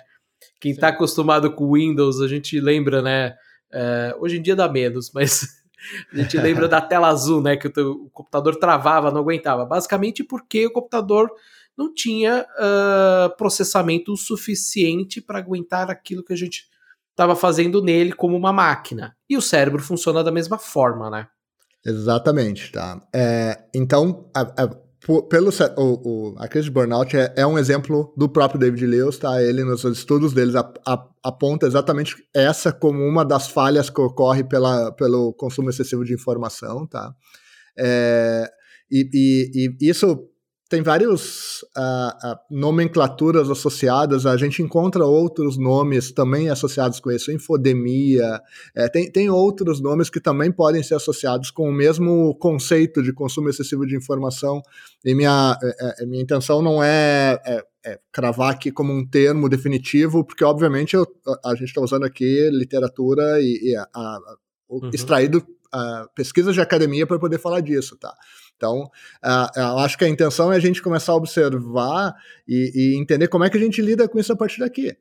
Quem 0.60 0.72
está 0.72 0.88
acostumado 0.88 1.52
com 1.52 1.72
Windows, 1.72 2.20
a 2.20 2.26
gente 2.26 2.58
lembra, 2.58 3.00
né? 3.00 3.34
É, 3.72 4.16
hoje 4.18 4.38
em 4.38 4.42
dia 4.42 4.56
dá 4.56 4.68
menos, 4.68 5.12
mas 5.12 5.46
a 6.12 6.16
gente 6.16 6.36
lembra 6.38 6.66
da 6.66 6.80
tela 6.80 7.08
azul, 7.08 7.42
né? 7.42 7.56
Que 7.56 7.68
o, 7.68 7.72
teu, 7.72 7.90
o 7.92 8.10
computador 8.10 8.56
travava, 8.56 9.10
não 9.10 9.20
aguentava. 9.20 9.64
Basicamente 9.64 10.24
porque 10.24 10.66
o 10.66 10.72
computador 10.72 11.30
não 11.76 11.92
tinha 11.92 12.46
uh, 12.58 13.36
processamento 13.36 14.16
suficiente 14.16 15.20
para 15.20 15.38
aguentar 15.38 15.90
aquilo 15.90 16.24
que 16.24 16.32
a 16.32 16.36
gente 16.36 16.64
estava 17.10 17.36
fazendo 17.36 17.82
nele 17.82 18.12
como 18.12 18.36
uma 18.36 18.52
máquina. 18.52 19.16
E 19.28 19.36
o 19.36 19.42
cérebro 19.42 19.82
funciona 19.82 20.22
da 20.22 20.32
mesma 20.32 20.58
forma, 20.58 21.10
né? 21.10 21.28
Exatamente, 21.84 22.72
tá? 22.72 23.00
É, 23.14 23.64
então, 23.74 24.30
a, 24.34 24.40
a, 24.64 24.68
pelo 25.28 25.50
o, 25.76 25.82
o, 25.82 26.34
a 26.38 26.48
crise 26.48 26.66
de 26.66 26.70
burnout 26.70 27.14
é, 27.14 27.32
é, 27.36 27.46
um 27.46 27.58
exemplo 27.58 28.12
do 28.16 28.28
próprio 28.28 28.58
David 28.58 28.86
Lewis, 28.86 29.18
tá? 29.18 29.42
Ele 29.42 29.62
nos 29.62 29.84
estudos 29.84 30.32
deles 30.32 30.54
a, 30.54 30.72
aponta 31.22 31.66
exatamente 31.66 32.16
essa 32.34 32.72
como 32.72 33.02
uma 33.06 33.24
das 33.24 33.48
falhas 33.48 33.90
que 33.90 34.00
ocorre 34.00 34.42
pela, 34.42 34.92
pelo 34.92 35.34
consumo 35.34 35.68
excessivo 35.68 36.04
de 36.04 36.14
informação, 36.14 36.86
tá? 36.86 37.14
É, 37.78 38.50
e, 38.90 39.08
e, 39.12 39.76
e 39.80 39.90
isso 39.90 40.26
tem 40.74 40.82
vários 40.82 41.62
uh, 41.62 42.32
uh, 42.32 42.36
nomenclaturas 42.50 43.48
associadas, 43.48 44.26
a 44.26 44.36
gente 44.36 44.60
encontra 44.60 45.04
outros 45.04 45.56
nomes 45.56 46.10
também 46.10 46.50
associados 46.50 46.98
com 46.98 47.12
isso, 47.12 47.30
infodemia, 47.30 48.40
é, 48.74 48.88
tem, 48.88 49.08
tem 49.08 49.30
outros 49.30 49.80
nomes 49.80 50.10
que 50.10 50.18
também 50.18 50.50
podem 50.50 50.82
ser 50.82 50.96
associados 50.96 51.52
com 51.52 51.68
o 51.68 51.72
mesmo 51.72 52.34
conceito 52.40 53.04
de 53.04 53.12
consumo 53.12 53.48
excessivo 53.48 53.86
de 53.86 53.96
informação, 53.96 54.60
e 55.04 55.14
minha, 55.14 55.56
é, 55.62 56.02
é 56.02 56.06
minha 56.06 56.24
intenção 56.24 56.60
não 56.60 56.82
é, 56.82 57.40
é, 57.46 57.64
é, 57.86 58.00
cravar 58.10 58.50
aqui 58.50 58.72
como 58.72 58.92
um 58.92 59.06
termo 59.06 59.48
definitivo, 59.48 60.24
porque 60.24 60.42
obviamente 60.42 60.94
eu, 60.94 61.06
a, 61.44 61.50
a 61.50 61.54
gente 61.54 61.68
está 61.68 61.80
usando 61.80 62.04
aqui 62.04 62.50
literatura 62.50 63.40
e, 63.40 63.70
e 63.70 63.76
a, 63.76 63.86
a, 63.94 64.18
uhum. 64.68 64.90
extraído 64.92 65.40
pesquisas 66.14 66.54
de 66.54 66.60
academia 66.60 67.04
para 67.04 67.18
poder 67.18 67.38
falar 67.38 67.60
disso, 67.60 67.96
tá? 67.96 68.14
Então, 68.56 68.88
acho 69.78 69.98
que 69.98 70.04
a 70.04 70.08
intenção 70.08 70.52
é 70.52 70.56
a 70.56 70.60
gente 70.60 70.82
começar 70.82 71.12
a 71.12 71.16
observar 71.16 72.14
e, 72.46 72.72
e, 72.74 73.00
entender 73.00 73.28
como 73.28 73.44
é 73.44 73.50
que 73.50 73.56
a 73.56 73.60
gente 73.60 73.82
lida 73.82 74.08
com 74.08 74.18
isso 74.18 74.32
a 74.32 74.36
partir 74.36 74.60
daqui. 74.60 74.96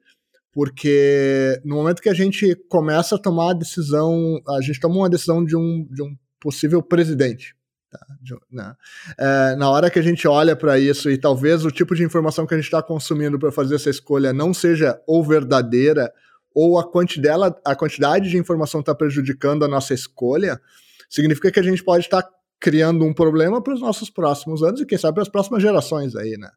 Porque 0.51 1.59
no 1.63 1.75
momento 1.75 2.01
que 2.01 2.09
a 2.09 2.13
gente 2.13 2.55
começa 2.69 3.15
a 3.15 3.19
tomar 3.19 3.51
a 3.51 3.53
decisão, 3.53 4.41
a 4.47 4.61
gente 4.61 4.79
toma 4.79 4.95
uma 4.95 5.09
decisão 5.09 5.43
de 5.43 5.55
um, 5.55 5.87
de 5.89 6.03
um 6.03 6.15
possível 6.39 6.81
presidente. 6.81 7.55
Tá? 7.89 7.99
De, 8.21 8.35
né? 8.51 8.75
é, 9.17 9.55
na 9.55 9.69
hora 9.69 9.89
que 9.89 9.99
a 9.99 10.01
gente 10.01 10.27
olha 10.27 10.55
para 10.55 10.79
isso 10.79 11.09
e 11.09 11.17
talvez 11.17 11.63
o 11.63 11.71
tipo 11.71 11.95
de 11.95 12.03
informação 12.03 12.45
que 12.45 12.53
a 12.53 12.57
gente 12.57 12.65
está 12.65 12.81
consumindo 12.81 13.39
para 13.39 13.51
fazer 13.51 13.75
essa 13.75 13.89
escolha 13.89 14.33
não 14.33 14.53
seja 14.53 14.99
ou 15.07 15.23
verdadeira 15.23 16.11
ou 16.53 16.77
a 16.77 16.83
quantidade, 16.83 17.55
a 17.65 17.75
quantidade 17.75 18.29
de 18.29 18.37
informação 18.37 18.79
está 18.79 18.93
prejudicando 18.93 19.65
a 19.65 19.67
nossa 19.67 19.93
escolha, 19.93 20.61
significa 21.09 21.51
que 21.51 21.59
a 21.59 21.63
gente 21.63 21.83
pode 21.83 22.05
estar 22.05 22.21
tá 22.21 22.29
criando 22.63 23.03
um 23.03 23.13
problema 23.13 23.61
para 23.61 23.73
os 23.73 23.81
nossos 23.81 24.09
próximos 24.09 24.63
anos 24.63 24.79
e 24.79 24.85
quem 24.85 24.97
sabe 24.97 25.15
para 25.15 25.23
as 25.23 25.27
próximas 25.27 25.61
gerações 25.61 26.15
aí, 26.15 26.37
né? 26.37 26.49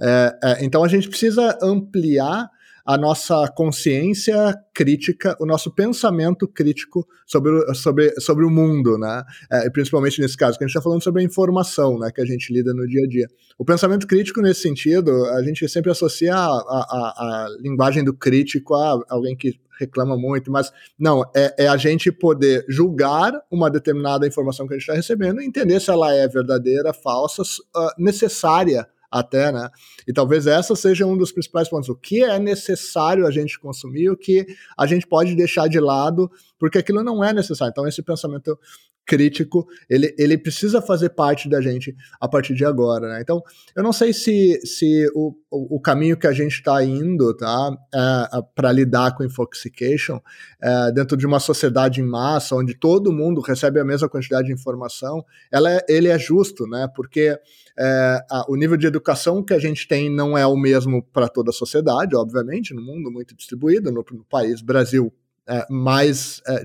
É, 0.00 0.38
é, 0.42 0.64
então 0.64 0.82
a 0.82 0.88
gente 0.88 1.08
precisa 1.08 1.56
ampliar 1.62 2.50
a 2.84 2.98
nossa 2.98 3.48
consciência 3.56 4.54
crítica, 4.74 5.34
o 5.40 5.46
nosso 5.46 5.74
pensamento 5.74 6.46
crítico 6.46 7.06
sobre, 7.26 7.74
sobre, 7.74 8.20
sobre 8.20 8.44
o 8.44 8.50
mundo, 8.50 8.98
né? 8.98 9.24
É, 9.50 9.70
principalmente 9.70 10.20
nesse 10.20 10.36
caso, 10.36 10.58
que 10.58 10.64
a 10.64 10.66
gente 10.66 10.76
está 10.76 10.82
falando 10.82 11.02
sobre 11.02 11.22
a 11.22 11.24
informação, 11.24 11.98
né? 11.98 12.10
Que 12.14 12.20
a 12.20 12.26
gente 12.26 12.52
lida 12.52 12.74
no 12.74 12.86
dia 12.86 13.04
a 13.04 13.08
dia. 13.08 13.26
O 13.58 13.64
pensamento 13.64 14.06
crítico, 14.06 14.42
nesse 14.42 14.60
sentido, 14.60 15.24
a 15.30 15.42
gente 15.42 15.66
sempre 15.68 15.90
associa 15.90 16.34
a, 16.34 16.38
a, 16.38 16.46
a 16.46 17.56
linguagem 17.60 18.04
do 18.04 18.12
crítico 18.12 18.74
a 18.74 19.00
alguém 19.08 19.34
que 19.34 19.58
reclama 19.78 20.16
muito, 20.16 20.52
mas 20.52 20.70
não, 20.98 21.22
é, 21.34 21.64
é, 21.64 21.68
a 21.68 21.76
gente 21.76 22.12
poder 22.12 22.64
julgar 22.68 23.32
uma 23.50 23.70
determinada 23.70 24.26
informação 24.26 24.66
que 24.66 24.74
a 24.74 24.76
gente 24.76 24.84
está 24.84 24.94
recebendo 24.94 25.40
e 25.40 25.46
entender 25.46 25.80
se 25.80 25.90
ela 25.90 26.14
é 26.14 26.28
verdadeira, 26.28 26.92
falsa, 26.92 27.42
uh, 27.42 27.90
necessária 27.98 28.86
até, 29.14 29.52
né? 29.52 29.70
E 30.08 30.12
talvez 30.12 30.48
essa 30.48 30.74
seja 30.74 31.06
um 31.06 31.16
dos 31.16 31.30
principais 31.30 31.68
pontos. 31.68 31.88
O 31.88 31.94
que 31.94 32.24
é 32.24 32.36
necessário 32.36 33.24
a 33.24 33.30
gente 33.30 33.60
consumir, 33.60 34.10
o 34.10 34.16
que 34.16 34.44
a 34.76 34.86
gente 34.86 35.06
pode 35.06 35.36
deixar 35.36 35.68
de 35.68 35.78
lado, 35.78 36.28
porque 36.58 36.78
aquilo 36.78 37.02
não 37.02 37.22
é 37.22 37.32
necessário. 37.32 37.70
Então, 37.70 37.86
esse 37.86 38.02
pensamento 38.02 38.58
crítico, 39.06 39.66
ele, 39.88 40.14
ele 40.18 40.38
precisa 40.38 40.80
fazer 40.80 41.10
parte 41.10 41.48
da 41.48 41.60
gente 41.60 41.94
a 42.18 42.26
partir 42.26 42.54
de 42.54 42.64
agora, 42.64 43.08
né? 43.08 43.20
Então, 43.20 43.42
eu 43.76 43.82
não 43.82 43.92
sei 43.92 44.12
se, 44.12 44.60
se 44.64 45.06
o, 45.14 45.34
o, 45.50 45.80
caminho 45.80 46.16
que 46.16 46.26
a 46.26 46.32
gente 46.32 46.54
está 46.54 46.82
indo, 46.82 47.36
tá, 47.36 47.70
é, 47.94 48.38
é 48.38 48.42
para 48.54 48.72
lidar 48.72 49.14
com 49.14 49.24
infoxication, 49.24 50.20
é, 50.62 50.92
dentro 50.92 51.16
de 51.16 51.26
uma 51.26 51.38
sociedade 51.38 52.00
em 52.00 52.04
massa, 52.04 52.56
onde 52.56 52.74
todo 52.74 53.12
mundo 53.12 53.40
recebe 53.40 53.78
a 53.78 53.84
mesma 53.84 54.08
quantidade 54.08 54.46
de 54.46 54.54
informação, 54.54 55.24
ela 55.52 55.70
é, 55.70 55.84
ele 55.88 56.08
é 56.08 56.18
justo, 56.18 56.66
né? 56.66 56.88
Porque 56.94 57.38
é, 57.78 58.24
a, 58.30 58.46
o 58.48 58.56
nível 58.56 58.76
de 58.76 58.86
educação 58.86 59.44
que 59.44 59.52
a 59.52 59.58
gente 59.58 59.86
tem 59.86 60.10
não 60.10 60.36
é 60.38 60.46
o 60.46 60.56
mesmo 60.56 61.02
para 61.02 61.28
toda 61.28 61.50
a 61.50 61.52
sociedade, 61.52 62.16
obviamente, 62.16 62.72
no 62.72 62.80
mundo 62.80 63.10
muito 63.10 63.36
distribuído, 63.36 63.92
no, 63.92 64.04
no 64.12 64.24
país 64.24 64.62
Brasil 64.62 65.12
é, 65.48 65.66
mais 65.70 66.40
é, 66.46 66.64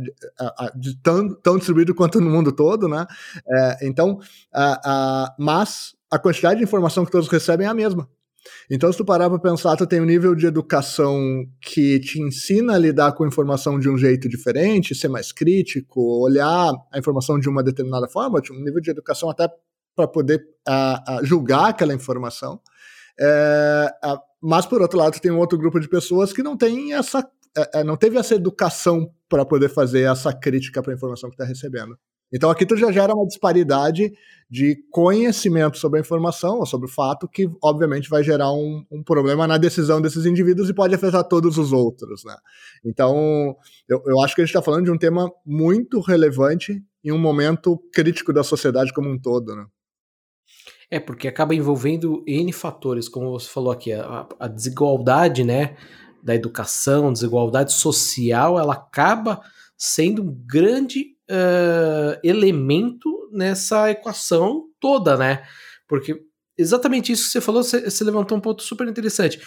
de, 0.75 0.95
tão, 1.01 1.33
tão, 1.35 1.57
distribuído 1.57 1.93
quanto 1.93 2.19
no 2.21 2.29
mundo 2.29 2.51
todo, 2.51 2.87
né? 2.87 3.05
É, 3.47 3.87
então, 3.87 4.19
mas 5.37 5.95
a 6.09 6.17
quantidade 6.17 6.59
de 6.59 6.63
informação 6.63 7.05
que 7.05 7.11
todos 7.11 7.27
recebem 7.27 7.67
é 7.67 7.69
a 7.69 7.73
mesma. 7.73 8.09
Então, 8.71 8.91
se 8.91 8.97
tu 8.97 9.05
parar 9.05 9.29
para 9.29 9.39
pensar, 9.39 9.75
tu 9.75 9.85
tem 9.85 9.99
um 9.99 10.05
nível 10.05 10.33
de 10.33 10.45
educação 10.45 11.45
que 11.61 11.99
te 11.99 12.21
ensina 12.21 12.75
a 12.75 12.77
lidar 12.77 13.11
com 13.11 13.27
informação 13.27 13.77
de 13.77 13.89
um 13.89 13.97
jeito 13.97 14.29
diferente, 14.29 14.95
ser 14.95 15.09
mais 15.09 15.31
crítico, 15.31 16.01
olhar 16.23 16.71
a 16.91 16.97
informação 16.97 17.37
de 17.37 17.49
uma 17.49 17.61
determinada 17.61 18.07
forma, 18.07 18.41
um 18.51 18.63
nível 18.63 18.81
de 18.81 18.89
educação 18.91 19.29
até 19.29 19.49
para 19.95 20.07
poder 20.07 20.41
a, 20.65 21.17
a 21.17 21.23
julgar 21.23 21.69
aquela 21.69 21.93
informação. 21.93 22.61
A, 24.01 24.21
mas, 24.41 24.65
por 24.65 24.81
outro 24.81 24.97
lado, 24.97 25.19
tem 25.19 25.31
um 25.31 25.37
outro 25.37 25.57
grupo 25.57 25.79
de 25.79 25.89
pessoas 25.89 26.31
que 26.31 26.41
não 26.41 26.55
tem 26.55 26.93
essa. 26.93 27.27
É, 27.57 27.79
é 27.79 27.83
não 27.83 27.97
teve 27.97 28.17
essa 28.17 28.35
educação 28.35 29.11
para 29.27 29.45
poder 29.45 29.69
fazer 29.69 30.01
essa 30.01 30.33
crítica 30.33 30.81
para 30.81 30.93
a 30.93 30.95
informação 30.95 31.29
que 31.29 31.35
está 31.35 31.45
recebendo. 31.45 31.97
Então 32.31 32.49
aqui 32.49 32.65
tu 32.65 32.77
já 32.77 32.91
gera 32.91 33.13
uma 33.13 33.25
disparidade 33.25 34.11
de 34.49 34.75
conhecimento 34.91 35.77
sobre 35.77 35.99
a 35.99 36.01
informação 36.01 36.59
ou 36.59 36.65
sobre 36.65 36.87
o 36.87 36.91
fato 36.91 37.27
que, 37.27 37.49
obviamente, 37.61 38.09
vai 38.09 38.23
gerar 38.23 38.51
um, 38.51 38.83
um, 38.91 39.03
problema 39.03 39.47
na 39.47 39.57
decisão 39.57 40.01
desses 40.01 40.25
indivíduos 40.25 40.69
e 40.69 40.73
pode 40.73 40.93
afetar 40.93 41.23
todos 41.23 41.57
os 41.57 41.71
outros, 41.71 42.23
né? 42.23 42.35
Então, 42.83 43.55
eu, 43.87 44.01
eu 44.05 44.21
acho 44.21 44.33
que 44.33 44.41
a 44.41 44.45
gente 44.45 44.55
está 44.55 44.61
falando 44.61 44.85
de 44.85 44.91
um 44.91 44.97
tema 44.97 45.31
muito 45.45 45.99
relevante 45.99 46.83
em 47.03 47.11
um 47.11 47.17
momento 47.17 47.77
crítico 47.93 48.33
da 48.33 48.43
sociedade 48.43 48.93
como 48.93 49.09
um 49.09 49.19
todo, 49.19 49.55
né? 49.55 49.65
É, 50.91 50.99
porque 50.99 51.27
acaba 51.27 51.53
envolvendo 51.53 52.23
N 52.25 52.51
fatores, 52.51 53.07
como 53.07 53.29
você 53.29 53.47
falou 53.47 53.71
aqui, 53.71 53.93
a, 53.93 54.27
a 54.39 54.47
desigualdade, 54.47 55.43
né, 55.43 55.75
da 56.29 56.35
educação, 56.35 57.11
desigualdade 57.11 57.73
social, 57.73 58.59
ela 58.59 58.73
acaba 58.73 59.41
sendo 59.75 60.21
um 60.21 60.43
grande 60.45 61.15
uh, 61.27 62.19
elemento 62.23 63.27
nessa 63.31 63.89
equação 63.89 64.67
toda, 64.79 65.17
né? 65.17 65.43
Porque 65.87 66.21
exatamente 66.55 67.11
isso 67.11 67.25
que 67.25 67.31
você 67.31 67.41
falou, 67.41 67.63
você, 67.63 67.89
você 67.89 68.03
levantou 68.03 68.37
um 68.37 68.41
ponto 68.41 68.61
super 68.61 68.87
interessante. 68.87 69.41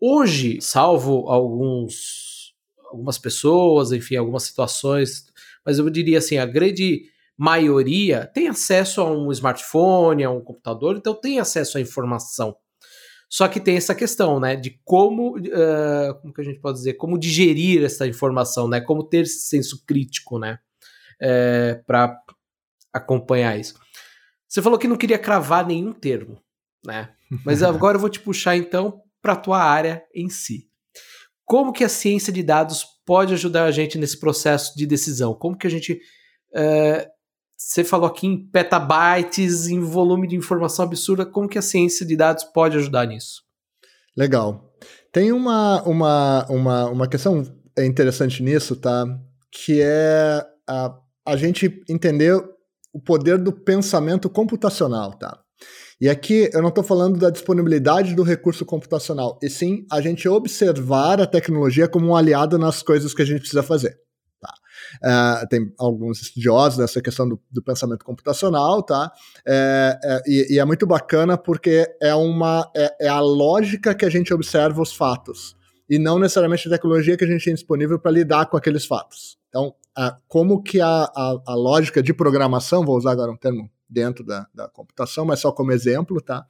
Hoje, 0.00 0.60
salvo 0.60 1.28
alguns, 1.28 2.52
algumas 2.90 3.16
pessoas, 3.16 3.92
enfim, 3.92 4.16
algumas 4.16 4.42
situações, 4.42 5.26
mas 5.64 5.78
eu 5.78 5.88
diria 5.88 6.18
assim, 6.18 6.36
a 6.36 6.46
grande 6.46 7.04
maioria 7.38 8.28
tem 8.34 8.48
acesso 8.48 9.00
a 9.00 9.08
um 9.08 9.30
smartphone, 9.30 10.24
a 10.24 10.30
um 10.30 10.40
computador, 10.40 10.96
então 10.96 11.14
tem 11.14 11.38
acesso 11.38 11.78
à 11.78 11.80
informação. 11.80 12.56
Só 13.34 13.48
que 13.48 13.58
tem 13.58 13.76
essa 13.76 13.96
questão, 13.96 14.38
né, 14.38 14.54
de 14.54 14.80
como, 14.84 15.36
uh, 15.36 16.14
como 16.22 16.32
que 16.32 16.40
a 16.40 16.44
gente 16.44 16.60
pode 16.60 16.78
dizer, 16.78 16.94
como 16.94 17.18
digerir 17.18 17.82
essa 17.82 18.06
informação, 18.06 18.68
né, 18.68 18.80
como 18.80 19.02
ter 19.02 19.22
esse 19.22 19.48
senso 19.48 19.84
crítico, 19.84 20.38
né, 20.38 20.60
é, 21.20 21.82
para 21.84 22.16
acompanhar 22.92 23.58
isso. 23.58 23.74
Você 24.46 24.62
falou 24.62 24.78
que 24.78 24.86
não 24.86 24.96
queria 24.96 25.18
cravar 25.18 25.66
nenhum 25.66 25.92
termo, 25.92 26.40
né, 26.86 27.12
mas 27.44 27.60
agora 27.64 27.96
eu 27.96 28.00
vou 28.00 28.08
te 28.08 28.20
puxar 28.20 28.56
então 28.56 29.02
para 29.20 29.32
a 29.32 29.36
tua 29.36 29.60
área 29.60 30.04
em 30.14 30.28
si. 30.28 30.68
Como 31.44 31.72
que 31.72 31.82
a 31.82 31.88
ciência 31.88 32.32
de 32.32 32.40
dados 32.40 32.86
pode 33.04 33.34
ajudar 33.34 33.64
a 33.64 33.72
gente 33.72 33.98
nesse 33.98 34.20
processo 34.20 34.76
de 34.76 34.86
decisão? 34.86 35.34
Como 35.34 35.58
que 35.58 35.66
a 35.66 35.70
gente 35.70 35.94
uh, 36.52 37.13
você 37.56 37.84
falou 37.84 38.06
aqui 38.06 38.26
em 38.26 38.36
petabytes, 38.36 39.68
em 39.68 39.80
volume 39.80 40.26
de 40.26 40.36
informação 40.36 40.84
absurda. 40.84 41.24
Como 41.24 41.48
que 41.48 41.58
a 41.58 41.62
ciência 41.62 42.04
de 42.04 42.16
dados 42.16 42.44
pode 42.44 42.76
ajudar 42.76 43.06
nisso? 43.06 43.42
Legal. 44.16 44.72
Tem 45.12 45.32
uma, 45.32 45.82
uma, 45.82 46.46
uma, 46.48 46.84
uma 46.86 47.08
questão 47.08 47.42
interessante 47.78 48.42
nisso, 48.42 48.76
tá? 48.76 49.04
Que 49.50 49.80
é 49.80 50.44
a, 50.68 50.96
a 51.26 51.36
gente 51.36 51.82
entender 51.88 52.34
o 52.92 53.00
poder 53.00 53.38
do 53.38 53.52
pensamento 53.52 54.28
computacional, 54.28 55.12
tá? 55.18 55.40
E 56.00 56.08
aqui 56.08 56.50
eu 56.52 56.60
não 56.60 56.68
estou 56.68 56.84
falando 56.84 57.18
da 57.18 57.30
disponibilidade 57.30 58.14
do 58.14 58.22
recurso 58.22 58.64
computacional, 58.64 59.38
e 59.42 59.48
sim 59.48 59.86
a 59.90 60.00
gente 60.00 60.28
observar 60.28 61.20
a 61.20 61.26
tecnologia 61.26 61.88
como 61.88 62.08
um 62.08 62.16
aliado 62.16 62.58
nas 62.58 62.82
coisas 62.82 63.14
que 63.14 63.22
a 63.22 63.24
gente 63.24 63.40
precisa 63.40 63.62
fazer. 63.62 63.96
Uh, 65.02 65.46
tem 65.48 65.72
alguns 65.78 66.20
estudiosos 66.22 66.78
nessa 66.78 67.00
questão 67.00 67.28
do, 67.28 67.40
do 67.50 67.62
pensamento 67.62 68.04
computacional, 68.04 68.82
tá? 68.82 69.10
É, 69.46 69.98
é, 70.02 70.22
e, 70.26 70.54
e, 70.54 70.58
é 70.58 70.64
muito 70.64 70.86
bacana 70.86 71.36
porque 71.36 71.86
é 72.00 72.14
uma 72.14 72.70
é, 72.76 73.06
é, 73.06 73.08
a 73.08 73.20
lógica 73.20 73.94
que 73.94 74.04
a 74.04 74.10
gente 74.10 74.32
observa 74.32 74.80
os 74.80 74.94
fatos 74.94 75.56
e 75.88 75.98
não 75.98 76.18
necessariamente 76.18 76.66
a 76.68 76.70
tecnologia 76.70 77.16
que 77.16 77.24
a 77.24 77.26
gente 77.26 77.44
tem 77.44 77.54
disponível 77.54 77.98
para 77.98 78.10
lidar 78.10 78.46
com 78.46 78.56
aqueles 78.56 78.86
fatos. 78.86 79.38
Então, 79.48 79.74
como 80.26 80.62
que 80.62 80.80
a, 80.80 80.86
a, 80.86 81.38
a, 81.46 81.54
lógica 81.54 82.02
de 82.02 82.12
programação, 82.12 82.84
vou 82.84 82.96
usar 82.96 83.12
agora 83.12 83.30
um 83.30 83.36
termo 83.36 83.70
dentro 83.88 84.24
da, 84.24 84.46
da 84.52 84.68
computação, 84.68 85.24
mas 85.24 85.40
só 85.40 85.52
como 85.52 85.72
exemplo, 85.72 86.20
tá? 86.20 86.44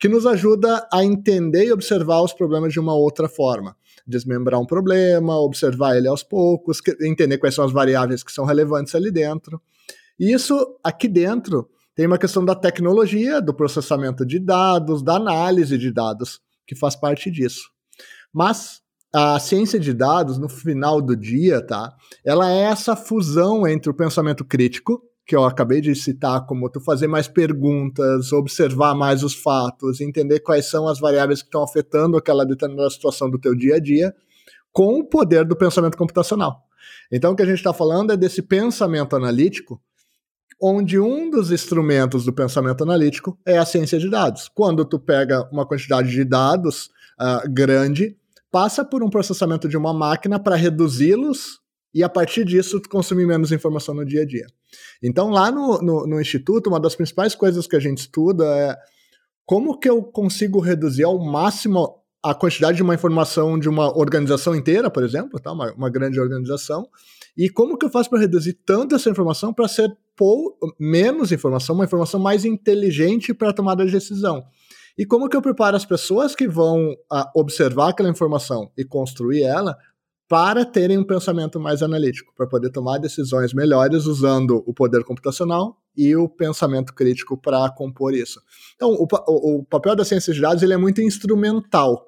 Que 0.00 0.08
nos 0.08 0.26
ajuda 0.26 0.88
a 0.92 1.04
entender 1.04 1.66
e 1.66 1.72
observar 1.72 2.22
os 2.22 2.32
problemas 2.32 2.72
de 2.72 2.80
uma 2.80 2.94
outra 2.94 3.28
forma 3.28 3.76
desmembrar 4.08 4.58
um 4.60 4.66
problema, 4.66 5.38
observar 5.38 5.96
ele 5.96 6.08
aos 6.08 6.22
poucos, 6.22 6.80
entender 7.00 7.38
quais 7.38 7.54
são 7.54 7.64
as 7.64 7.72
variáveis 7.72 8.22
que 8.22 8.32
são 8.32 8.44
relevantes 8.44 8.94
ali 8.94 9.10
dentro. 9.10 9.60
E 10.18 10.32
isso 10.32 10.78
aqui 10.82 11.06
dentro 11.06 11.68
tem 11.94 12.06
uma 12.06 12.18
questão 12.18 12.44
da 12.44 12.54
tecnologia, 12.54 13.40
do 13.40 13.52
processamento 13.52 14.24
de 14.24 14.38
dados, 14.38 15.02
da 15.02 15.16
análise 15.16 15.76
de 15.76 15.92
dados, 15.92 16.40
que 16.66 16.74
faz 16.74 16.96
parte 16.96 17.30
disso. 17.30 17.70
Mas 18.32 18.80
a 19.12 19.38
ciência 19.38 19.80
de 19.80 19.92
dados, 19.92 20.38
no 20.38 20.48
final 20.48 21.00
do 21.00 21.16
dia, 21.16 21.64
tá? 21.64 21.94
Ela 22.24 22.50
é 22.50 22.62
essa 22.62 22.94
fusão 22.94 23.66
entre 23.66 23.90
o 23.90 23.94
pensamento 23.94 24.44
crítico, 24.44 25.02
que 25.28 25.36
eu 25.36 25.44
acabei 25.44 25.82
de 25.82 25.94
citar, 25.94 26.46
como 26.46 26.70
tu 26.70 26.80
fazer 26.80 27.06
mais 27.06 27.28
perguntas, 27.28 28.32
observar 28.32 28.94
mais 28.94 29.22
os 29.22 29.34
fatos, 29.34 30.00
entender 30.00 30.40
quais 30.40 30.64
são 30.70 30.88
as 30.88 30.98
variáveis 30.98 31.42
que 31.42 31.48
estão 31.48 31.62
afetando 31.62 32.16
aquela 32.16 32.46
determinada 32.46 32.88
situação 32.88 33.28
do 33.28 33.38
teu 33.38 33.54
dia 33.54 33.74
a 33.74 33.78
dia, 33.78 34.14
com 34.72 34.98
o 34.98 35.04
poder 35.04 35.44
do 35.44 35.54
pensamento 35.54 35.98
computacional. 35.98 36.62
Então, 37.12 37.32
o 37.32 37.36
que 37.36 37.42
a 37.42 37.46
gente 37.46 37.58
está 37.58 37.74
falando 37.74 38.10
é 38.10 38.16
desse 38.16 38.40
pensamento 38.40 39.14
analítico 39.14 39.78
onde 40.58 40.98
um 40.98 41.28
dos 41.28 41.52
instrumentos 41.52 42.24
do 42.24 42.32
pensamento 42.32 42.82
analítico 42.82 43.38
é 43.46 43.58
a 43.58 43.66
ciência 43.66 43.98
de 43.98 44.08
dados. 44.08 44.48
Quando 44.48 44.82
tu 44.82 44.98
pega 44.98 45.46
uma 45.52 45.66
quantidade 45.66 46.10
de 46.10 46.24
dados 46.24 46.86
uh, 47.20 47.52
grande, 47.52 48.16
passa 48.50 48.82
por 48.82 49.02
um 49.02 49.10
processamento 49.10 49.68
de 49.68 49.76
uma 49.76 49.92
máquina 49.92 50.40
para 50.40 50.56
reduzi-los 50.56 51.60
e 51.94 52.02
a 52.02 52.08
partir 52.08 52.44
disso 52.44 52.80
consumir 52.90 53.26
menos 53.26 53.52
informação 53.52 53.94
no 53.94 54.04
dia 54.04 54.22
a 54.22 54.26
dia. 54.26 54.46
Então 55.02 55.30
lá 55.30 55.50
no, 55.50 55.80
no, 55.80 56.06
no, 56.06 56.20
instituto, 56.20 56.68
uma 56.68 56.80
das 56.80 56.94
principais 56.94 57.34
coisas 57.34 57.66
que 57.66 57.76
a 57.76 57.80
gente 57.80 57.98
estuda 57.98 58.44
é 58.44 58.76
como 59.46 59.78
que 59.78 59.88
eu 59.88 60.02
consigo 60.02 60.60
reduzir 60.60 61.04
ao 61.04 61.18
máximo 61.18 61.98
a 62.22 62.34
quantidade 62.34 62.76
de 62.76 62.82
uma 62.82 62.94
informação 62.94 63.58
de 63.58 63.68
uma 63.68 63.96
organização 63.96 64.54
inteira, 64.54 64.90
por 64.90 65.02
exemplo, 65.02 65.40
tá? 65.40 65.52
uma, 65.52 65.72
uma 65.72 65.88
grande 65.88 66.20
organização, 66.20 66.86
e 67.36 67.48
como 67.48 67.78
que 67.78 67.86
eu 67.86 67.90
faço 67.90 68.10
para 68.10 68.18
reduzir 68.18 68.54
tanto 68.66 68.96
essa 68.96 69.08
informação 69.08 69.54
para 69.54 69.68
ser 69.68 69.96
pou, 70.16 70.58
menos 70.78 71.30
informação, 71.30 71.76
uma 71.76 71.84
informação 71.84 72.18
mais 72.18 72.44
inteligente 72.44 73.32
para 73.32 73.50
a 73.50 73.52
tomada 73.52 73.86
de 73.86 73.92
decisão? 73.92 74.44
E 74.98 75.06
como 75.06 75.28
que 75.28 75.36
eu 75.36 75.42
preparo 75.42 75.76
as 75.76 75.84
pessoas 75.84 76.34
que 76.34 76.48
vão 76.48 76.92
a, 77.10 77.30
observar 77.36 77.90
aquela 77.90 78.10
informação 78.10 78.72
e 78.76 78.84
construir 78.84 79.44
ela 79.44 79.78
para 80.28 80.64
terem 80.64 80.98
um 80.98 81.04
pensamento 81.04 81.58
mais 81.58 81.82
analítico, 81.82 82.32
para 82.36 82.46
poder 82.46 82.70
tomar 82.70 82.98
decisões 82.98 83.54
melhores 83.54 84.04
usando 84.04 84.62
o 84.66 84.74
poder 84.74 85.02
computacional 85.02 85.76
e 85.96 86.14
o 86.14 86.28
pensamento 86.28 86.94
crítico 86.94 87.36
para 87.36 87.70
compor 87.70 88.14
isso. 88.14 88.40
Então, 88.76 88.90
o, 88.90 89.06
o, 89.26 89.60
o, 89.60 89.64
papel 89.64 89.96
da 89.96 90.04
ciência 90.04 90.34
de 90.34 90.40
dados 90.40 90.62
ele 90.62 90.74
é 90.74 90.76
muito 90.76 91.00
instrumental. 91.00 92.06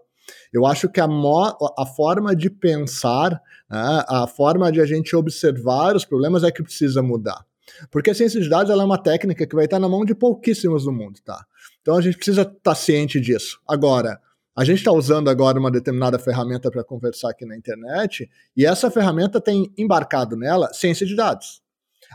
Eu 0.52 0.66
acho 0.66 0.88
que 0.88 1.00
a, 1.00 1.08
mo, 1.08 1.56
a 1.78 1.86
forma 1.86 2.36
de 2.36 2.50
pensar 2.50 3.40
né? 3.70 4.04
A 4.08 4.26
forma 4.26 4.72
de 4.72 4.80
a 4.80 4.84
gente 4.86 5.14
observar 5.14 5.94
os 5.94 6.04
problemas 6.04 6.42
é 6.42 6.50
que 6.50 6.62
precisa 6.62 7.00
mudar. 7.00 7.46
Porque 7.90 8.10
a 8.10 8.14
ciência 8.14 8.40
de 8.40 8.48
dados 8.48 8.70
é 8.70 8.74
uma 8.74 8.98
técnica 8.98 9.46
que 9.46 9.54
vai 9.54 9.66
estar 9.66 9.78
na 9.78 9.88
mão 9.88 10.04
de 10.04 10.12
pouquíssimos 10.12 10.84
no 10.84 10.92
mundo, 10.92 11.20
tá? 11.24 11.46
Então 11.80 11.96
a 11.96 12.00
gente 12.00 12.16
precisa 12.16 12.42
estar 12.42 12.74
ciente 12.74 13.20
disso. 13.20 13.60
Agora, 13.66 14.20
a 14.56 14.64
gente 14.64 14.78
está 14.78 14.92
usando 14.92 15.28
agora 15.28 15.58
uma 15.58 15.70
determinada 15.70 16.18
ferramenta 16.18 16.70
para 16.70 16.84
conversar 16.84 17.30
aqui 17.30 17.46
na 17.46 17.56
internet, 17.56 18.28
e 18.56 18.66
essa 18.66 18.90
ferramenta 18.90 19.40
tem 19.40 19.72
embarcado 19.78 20.36
nela 20.36 20.72
ciência 20.72 21.06
de 21.06 21.14
dados. 21.14 21.62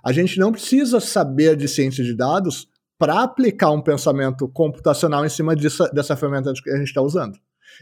A 0.03 0.11
gente 0.11 0.37
não 0.39 0.51
precisa 0.51 0.99
saber 0.99 1.55
de 1.55 1.67
ciência 1.67 2.03
de 2.03 2.13
dados 2.13 2.67
para 2.97 3.23
aplicar 3.23 3.71
um 3.71 3.81
pensamento 3.81 4.47
computacional 4.47 5.25
em 5.25 5.29
cima 5.29 5.55
dessa, 5.55 5.87
dessa 5.89 6.15
ferramenta 6.15 6.53
que 6.53 6.69
a 6.69 6.77
gente 6.77 6.87
está 6.87 7.01
usando. 7.01 7.37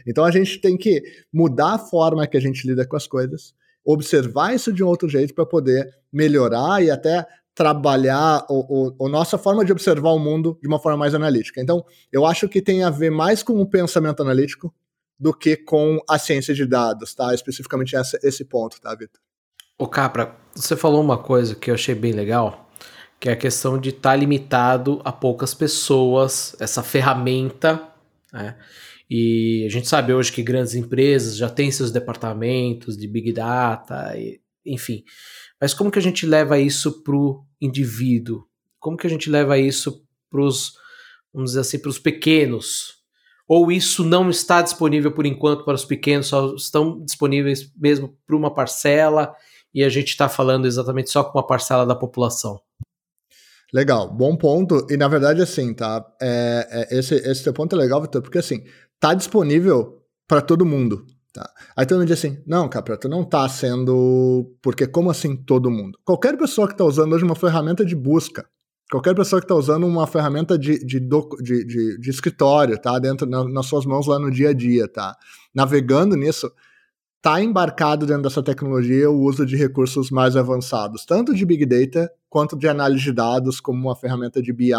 Então 0.06 0.24
a 0.24 0.30
gente 0.30 0.60
tem 0.60 0.76
que 0.76 1.02
mudar 1.32 1.74
a 1.74 1.78
forma 1.78 2.26
que 2.26 2.36
a 2.36 2.40
gente 2.40 2.66
lida 2.66 2.86
com 2.86 2.96
as 2.96 3.06
coisas, 3.06 3.54
observar 3.84 4.54
isso 4.54 4.72
de 4.72 4.82
um 4.82 4.86
outro 4.86 5.08
jeito 5.08 5.34
para 5.34 5.46
poder 5.46 5.88
melhorar 6.12 6.82
e 6.82 6.90
até 6.90 7.26
trabalhar 7.54 8.44
o, 8.48 8.94
o, 8.98 9.06
a 9.06 9.08
nossa 9.08 9.38
forma 9.38 9.64
de 9.64 9.72
observar 9.72 10.10
o 10.10 10.18
mundo 10.18 10.58
de 10.60 10.66
uma 10.66 10.80
forma 10.80 10.98
mais 10.98 11.14
analítica. 11.14 11.60
Então, 11.60 11.84
eu 12.12 12.26
acho 12.26 12.48
que 12.48 12.60
tem 12.60 12.82
a 12.82 12.90
ver 12.90 13.10
mais 13.10 13.42
com 13.42 13.60
o 13.60 13.66
pensamento 13.66 14.22
analítico 14.22 14.74
do 15.18 15.32
que 15.32 15.56
com 15.56 15.98
a 16.08 16.18
ciência 16.18 16.52
de 16.52 16.66
dados, 16.66 17.14
tá? 17.14 17.32
Especificamente 17.32 17.94
essa, 17.94 18.18
esse 18.22 18.44
ponto, 18.44 18.80
tá, 18.80 18.92
Vitor? 18.94 19.20
Ô 19.78 19.86
Capra, 19.86 20.36
você 20.54 20.76
falou 20.76 21.00
uma 21.00 21.18
coisa 21.18 21.54
que 21.54 21.70
eu 21.70 21.74
achei 21.74 21.94
bem 21.94 22.12
legal, 22.12 22.68
que 23.20 23.28
é 23.28 23.32
a 23.32 23.36
questão 23.36 23.78
de 23.78 23.90
estar 23.90 24.10
tá 24.10 24.16
limitado 24.16 25.00
a 25.04 25.12
poucas 25.12 25.54
pessoas, 25.54 26.56
essa 26.58 26.82
ferramenta, 26.82 27.88
né? 28.32 28.56
E 29.08 29.64
a 29.66 29.70
gente 29.70 29.86
sabe 29.86 30.12
hoje 30.12 30.32
que 30.32 30.42
grandes 30.42 30.74
empresas 30.74 31.36
já 31.36 31.48
têm 31.48 31.70
seus 31.70 31.92
departamentos 31.92 32.96
de 32.96 33.06
Big 33.06 33.32
Data, 33.32 34.16
e, 34.16 34.40
enfim. 34.64 35.04
Mas 35.64 35.72
como 35.72 35.90
que 35.90 35.98
a 35.98 36.02
gente 36.02 36.26
leva 36.26 36.58
isso 36.58 37.02
para 37.02 37.16
o 37.16 37.42
indivíduo? 37.58 38.44
Como 38.78 38.98
que 38.98 39.06
a 39.06 39.10
gente 39.10 39.30
leva 39.30 39.56
isso 39.56 40.04
para 40.30 40.42
os, 40.42 40.74
vamos 41.32 41.52
dizer 41.52 41.60
assim, 41.60 41.78
para 41.78 41.88
os 41.88 41.98
pequenos? 41.98 42.96
Ou 43.48 43.72
isso 43.72 44.04
não 44.04 44.28
está 44.28 44.60
disponível 44.60 45.10
por 45.10 45.24
enquanto 45.24 45.64
para 45.64 45.72
os 45.72 45.86
pequenos, 45.86 46.26
só 46.26 46.54
estão 46.54 47.02
disponíveis 47.02 47.72
mesmo 47.78 48.14
para 48.26 48.36
uma 48.36 48.52
parcela 48.52 49.34
e 49.72 49.82
a 49.82 49.88
gente 49.88 50.08
está 50.08 50.28
falando 50.28 50.66
exatamente 50.66 51.08
só 51.08 51.24
com 51.24 51.38
uma 51.38 51.46
parcela 51.46 51.86
da 51.86 51.94
população? 51.94 52.60
Legal, 53.72 54.12
bom 54.12 54.36
ponto. 54.36 54.86
E 54.90 54.98
na 54.98 55.08
verdade, 55.08 55.40
assim, 55.40 55.72
tá? 55.72 56.04
É, 56.20 56.88
é, 56.90 56.98
esse, 56.98 57.14
esse 57.14 57.42
teu 57.42 57.54
ponto 57.54 57.74
é 57.74 57.78
legal, 57.78 58.02
Vitor, 58.02 58.20
porque 58.20 58.36
assim, 58.36 58.64
tá 59.00 59.14
disponível 59.14 60.02
para 60.28 60.42
todo 60.42 60.66
mundo. 60.66 61.06
Tá. 61.34 61.50
Aí 61.76 61.84
todo 61.84 61.98
mundo 61.98 62.06
diz 62.06 62.18
assim: 62.18 62.40
não, 62.46 62.68
Capra, 62.68 62.96
tu 62.96 63.08
não 63.08 63.24
tá 63.24 63.48
sendo. 63.48 64.56
Porque 64.62 64.86
como 64.86 65.10
assim 65.10 65.36
todo 65.36 65.68
mundo? 65.68 65.98
Qualquer 66.04 66.38
pessoa 66.38 66.68
que 66.68 66.76
tá 66.76 66.84
usando 66.84 67.12
hoje 67.12 67.24
uma 67.24 67.34
ferramenta 67.34 67.84
de 67.84 67.96
busca, 67.96 68.46
qualquer 68.88 69.16
pessoa 69.16 69.42
que 69.42 69.48
tá 69.48 69.54
usando 69.56 69.84
uma 69.84 70.06
ferramenta 70.06 70.56
de, 70.56 70.78
de, 70.86 71.00
de, 71.00 71.98
de, 71.98 72.08
escritório, 72.10 72.80
tá? 72.80 73.00
Dentro, 73.00 73.26
na, 73.26 73.42
nas 73.48 73.66
suas 73.66 73.84
mãos 73.84 74.06
lá 74.06 74.16
no 74.16 74.30
dia 74.30 74.50
a 74.50 74.52
dia, 74.52 74.86
tá? 74.86 75.16
Navegando 75.52 76.14
nisso, 76.14 76.52
tá 77.20 77.42
embarcado 77.42 78.06
dentro 78.06 78.22
dessa 78.22 78.42
tecnologia 78.42 79.10
o 79.10 79.20
uso 79.20 79.44
de 79.44 79.56
recursos 79.56 80.12
mais 80.12 80.36
avançados, 80.36 81.04
tanto 81.04 81.34
de 81.34 81.44
Big 81.44 81.66
Data 81.66 82.12
quanto 82.30 82.56
de 82.56 82.68
análise 82.68 83.02
de 83.02 83.12
dados, 83.12 83.58
como 83.58 83.88
uma 83.88 83.96
ferramenta 83.96 84.40
de 84.40 84.52
BI, 84.52 84.72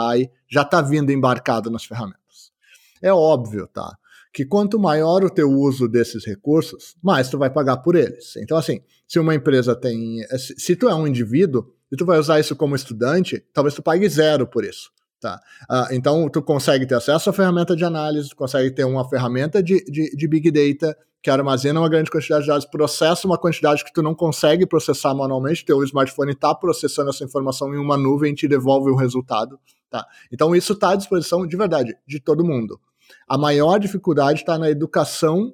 já 0.47 0.63
tá 0.63 0.81
vindo 0.81 1.11
embarcado 1.11 1.69
nas 1.69 1.83
ferramentas. 1.83 2.53
É 3.01 3.11
óbvio, 3.11 3.67
tá? 3.67 3.97
Que 4.35 4.43
quanto 4.43 4.77
maior 4.77 5.23
o 5.23 5.29
teu 5.29 5.49
uso 5.49 5.87
desses 5.87 6.25
recursos, 6.25 6.93
mais 7.01 7.29
tu 7.29 7.37
vai 7.37 7.49
pagar 7.49 7.77
por 7.77 7.95
eles. 7.95 8.35
Então, 8.35 8.57
assim, 8.57 8.81
se 9.07 9.17
uma 9.17 9.33
empresa 9.33 9.73
tem. 9.73 10.17
Se 10.37 10.75
tu 10.75 10.89
é 10.89 10.93
um 10.93 11.07
indivíduo 11.07 11.65
e 11.89 11.95
tu 11.95 12.05
vai 12.05 12.19
usar 12.19 12.37
isso 12.37 12.53
como 12.53 12.75
estudante, 12.75 13.41
talvez 13.53 13.73
tu 13.73 13.81
pague 13.81 14.09
zero 14.09 14.45
por 14.45 14.65
isso. 14.65 14.91
Tá? 15.21 15.39
Uh, 15.71 15.93
então, 15.93 16.27
tu 16.27 16.41
consegue 16.41 16.85
ter 16.85 16.95
acesso 16.95 17.29
à 17.29 17.33
ferramenta 17.33 17.77
de 17.77 17.85
análise, 17.85 18.27
tu 18.27 18.35
consegue 18.35 18.69
ter 18.71 18.83
uma 18.83 19.07
ferramenta 19.07 19.63
de, 19.63 19.81
de, 19.85 20.13
de 20.13 20.27
Big 20.27 20.51
Data 20.51 20.97
que 21.23 21.29
armazena 21.29 21.79
uma 21.79 21.89
grande 21.89 22.11
quantidade 22.11 22.43
de 22.43 22.49
dados, 22.49 22.65
processa 22.65 23.25
uma 23.25 23.37
quantidade 23.37 23.85
que 23.85 23.93
tu 23.93 24.03
não 24.03 24.13
consegue 24.13 24.67
processar 24.67 25.15
manualmente, 25.15 25.65
teu 25.65 25.81
smartphone 25.83 26.33
está 26.33 26.53
processando 26.53 27.09
essa 27.09 27.23
informação 27.23 27.73
em 27.73 27.77
uma 27.77 27.97
nuvem 27.97 28.33
e 28.33 28.35
te 28.35 28.49
devolve 28.49 28.91
o 28.91 28.95
resultado. 28.95 29.57
Tá? 29.89 30.05
Então, 30.31 30.53
isso 30.53 30.73
está 30.73 30.89
à 30.89 30.95
disposição 30.95 31.47
de 31.47 31.55
verdade, 31.55 31.95
de 32.05 32.19
todo 32.19 32.43
mundo. 32.43 32.79
A 33.27 33.37
maior 33.37 33.79
dificuldade 33.79 34.41
está 34.41 34.57
na 34.57 34.69
educação 34.69 35.53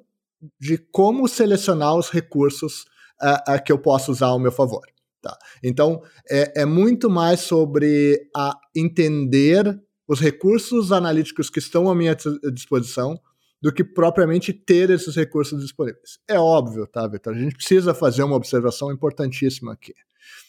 de 0.60 0.78
como 0.78 1.28
selecionar 1.28 1.96
os 1.96 2.10
recursos 2.10 2.84
uh, 3.22 3.54
uh, 3.54 3.64
que 3.64 3.70
eu 3.72 3.78
posso 3.78 4.10
usar 4.10 4.26
ao 4.26 4.38
meu 4.38 4.52
favor. 4.52 4.82
Tá? 5.20 5.38
Então, 5.62 6.02
é, 6.28 6.62
é 6.62 6.64
muito 6.64 7.08
mais 7.08 7.40
sobre 7.40 8.28
a 8.36 8.58
entender 8.74 9.80
os 10.08 10.20
recursos 10.20 10.90
analíticos 10.90 11.48
que 11.48 11.60
estão 11.60 11.88
à 11.88 11.94
minha 11.94 12.16
disposição 12.52 13.18
do 13.62 13.72
que 13.72 13.84
propriamente 13.84 14.52
ter 14.52 14.90
esses 14.90 15.14
recursos 15.14 15.62
disponíveis. 15.62 16.18
É 16.28 16.38
óbvio, 16.38 16.84
tá, 16.88 17.06
Vitor? 17.06 17.32
A 17.32 17.38
gente 17.38 17.54
precisa 17.54 17.94
fazer 17.94 18.24
uma 18.24 18.34
observação 18.34 18.90
importantíssima 18.90 19.72
aqui. 19.72 19.94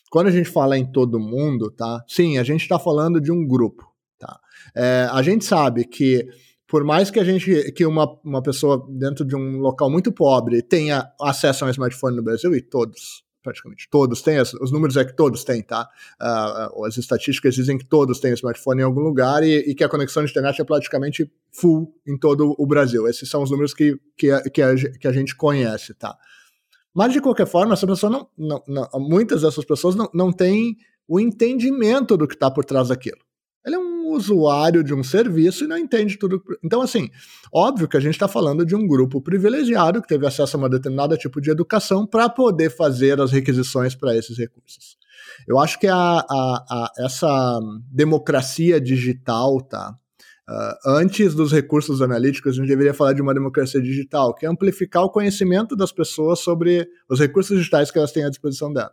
Quando 0.09 0.27
a 0.27 0.31
gente 0.31 0.49
fala 0.49 0.77
em 0.77 0.91
todo 0.91 1.19
mundo, 1.19 1.69
tá? 1.69 2.03
Sim, 2.07 2.39
a 2.39 2.43
gente 2.43 2.61
está 2.61 2.79
falando 2.79 3.21
de 3.21 3.31
um 3.31 3.47
grupo, 3.47 3.87
tá? 4.17 4.39
É, 4.75 5.07
a 5.11 5.21
gente 5.21 5.45
sabe 5.45 5.85
que 5.85 6.27
por 6.73 6.83
mais 6.83 7.11
que 7.11 7.19
a 7.19 7.23
gente, 7.23 7.71
que 7.73 7.85
uma, 7.85 8.19
uma 8.23 8.41
pessoa 8.41 8.83
dentro 8.89 9.23
de 9.23 9.35
um 9.35 9.59
local 9.59 9.91
muito 9.91 10.11
pobre 10.11 10.59
tenha 10.63 11.07
acesso 11.21 11.63
a 11.63 11.67
um 11.67 11.69
smartphone 11.69 12.15
no 12.15 12.23
Brasil, 12.23 12.51
e 12.55 12.63
todos, 12.63 13.23
praticamente 13.43 13.87
todos 13.91 14.23
têm, 14.23 14.41
os 14.41 14.71
números 14.71 14.97
é 14.97 15.05
que 15.05 15.15
todos 15.15 15.43
têm, 15.43 15.61
tá? 15.61 15.87
Uh, 16.19 16.83
as 16.83 16.97
estatísticas 16.97 17.53
dizem 17.53 17.77
que 17.77 17.85
todos 17.85 18.19
têm 18.19 18.33
smartphone 18.33 18.81
em 18.81 18.85
algum 18.85 19.01
lugar 19.01 19.43
e, 19.43 19.59
e, 19.69 19.75
que 19.75 19.83
a 19.83 19.87
conexão 19.87 20.25
de 20.25 20.31
internet 20.31 20.59
é 20.59 20.65
praticamente 20.65 21.31
full 21.51 21.93
em 22.07 22.17
todo 22.17 22.55
o 22.57 22.65
Brasil. 22.65 23.07
Esses 23.07 23.29
são 23.29 23.43
os 23.43 23.51
números 23.51 23.71
que, 23.71 23.95
que, 24.17 24.31
a, 24.31 24.41
que, 24.41 24.59
a, 24.59 24.73
que 24.75 25.07
a 25.07 25.11
gente 25.11 25.35
conhece, 25.35 25.93
tá? 25.93 26.17
Mas, 26.91 27.13
de 27.13 27.21
qualquer 27.21 27.45
forma, 27.45 27.73
essa 27.73 27.85
pessoa 27.85 28.11
não, 28.11 28.27
não, 28.35 28.63
não 28.67 28.89
muitas 28.99 29.43
dessas 29.43 29.63
pessoas 29.63 29.93
não, 29.93 30.09
não 30.11 30.33
têm 30.33 30.75
o 31.07 31.19
entendimento 31.19 32.17
do 32.17 32.27
que 32.27 32.33
está 32.33 32.49
por 32.49 32.65
trás 32.65 32.87
daquilo. 32.87 33.21
Ele 33.65 33.75
é 33.75 33.79
um 33.79 34.09
usuário 34.11 34.83
de 34.83 34.93
um 34.93 35.03
serviço 35.03 35.63
e 35.63 35.67
não 35.67 35.77
entende 35.77 36.17
tudo. 36.17 36.43
Então, 36.63 36.81
assim, 36.81 37.09
óbvio 37.51 37.87
que 37.87 37.95
a 37.95 37.99
gente 37.99 38.13
está 38.13 38.27
falando 38.27 38.65
de 38.65 38.75
um 38.75 38.85
grupo 38.85 39.21
privilegiado 39.21 40.01
que 40.01 40.07
teve 40.07 40.27
acesso 40.27 40.57
a 40.57 40.59
uma 40.59 40.69
determinada 40.69 41.17
tipo 41.17 41.39
de 41.39 41.49
educação 41.49 42.05
para 42.05 42.27
poder 42.27 42.69
fazer 42.69 43.21
as 43.21 43.31
requisições 43.31 43.95
para 43.95 44.15
esses 44.15 44.37
recursos. 44.37 44.97
Eu 45.47 45.59
acho 45.59 45.79
que 45.79 45.87
a, 45.87 45.95
a, 45.97 46.25
a 46.29 46.91
essa 46.99 47.59
democracia 47.91 48.79
digital, 48.79 49.61
tá? 49.61 49.95
Uh, 50.47 50.89
antes 50.97 51.33
dos 51.33 51.53
recursos 51.53 52.01
analíticos, 52.01 52.53
a 52.53 52.55
gente 52.55 52.67
deveria 52.67 52.93
falar 52.93 53.13
de 53.13 53.21
uma 53.21 53.33
democracia 53.33 53.81
digital, 53.81 54.35
que 54.35 54.45
é 54.45 54.49
amplificar 54.49 55.03
o 55.03 55.09
conhecimento 55.09 55.73
das 55.73 55.91
pessoas 55.91 56.39
sobre 56.39 56.85
os 57.09 57.17
recursos 57.19 57.57
digitais 57.57 57.89
que 57.89 57.97
elas 57.97 58.11
têm 58.11 58.25
à 58.25 58.29
disposição 58.29 58.71
delas. 58.73 58.91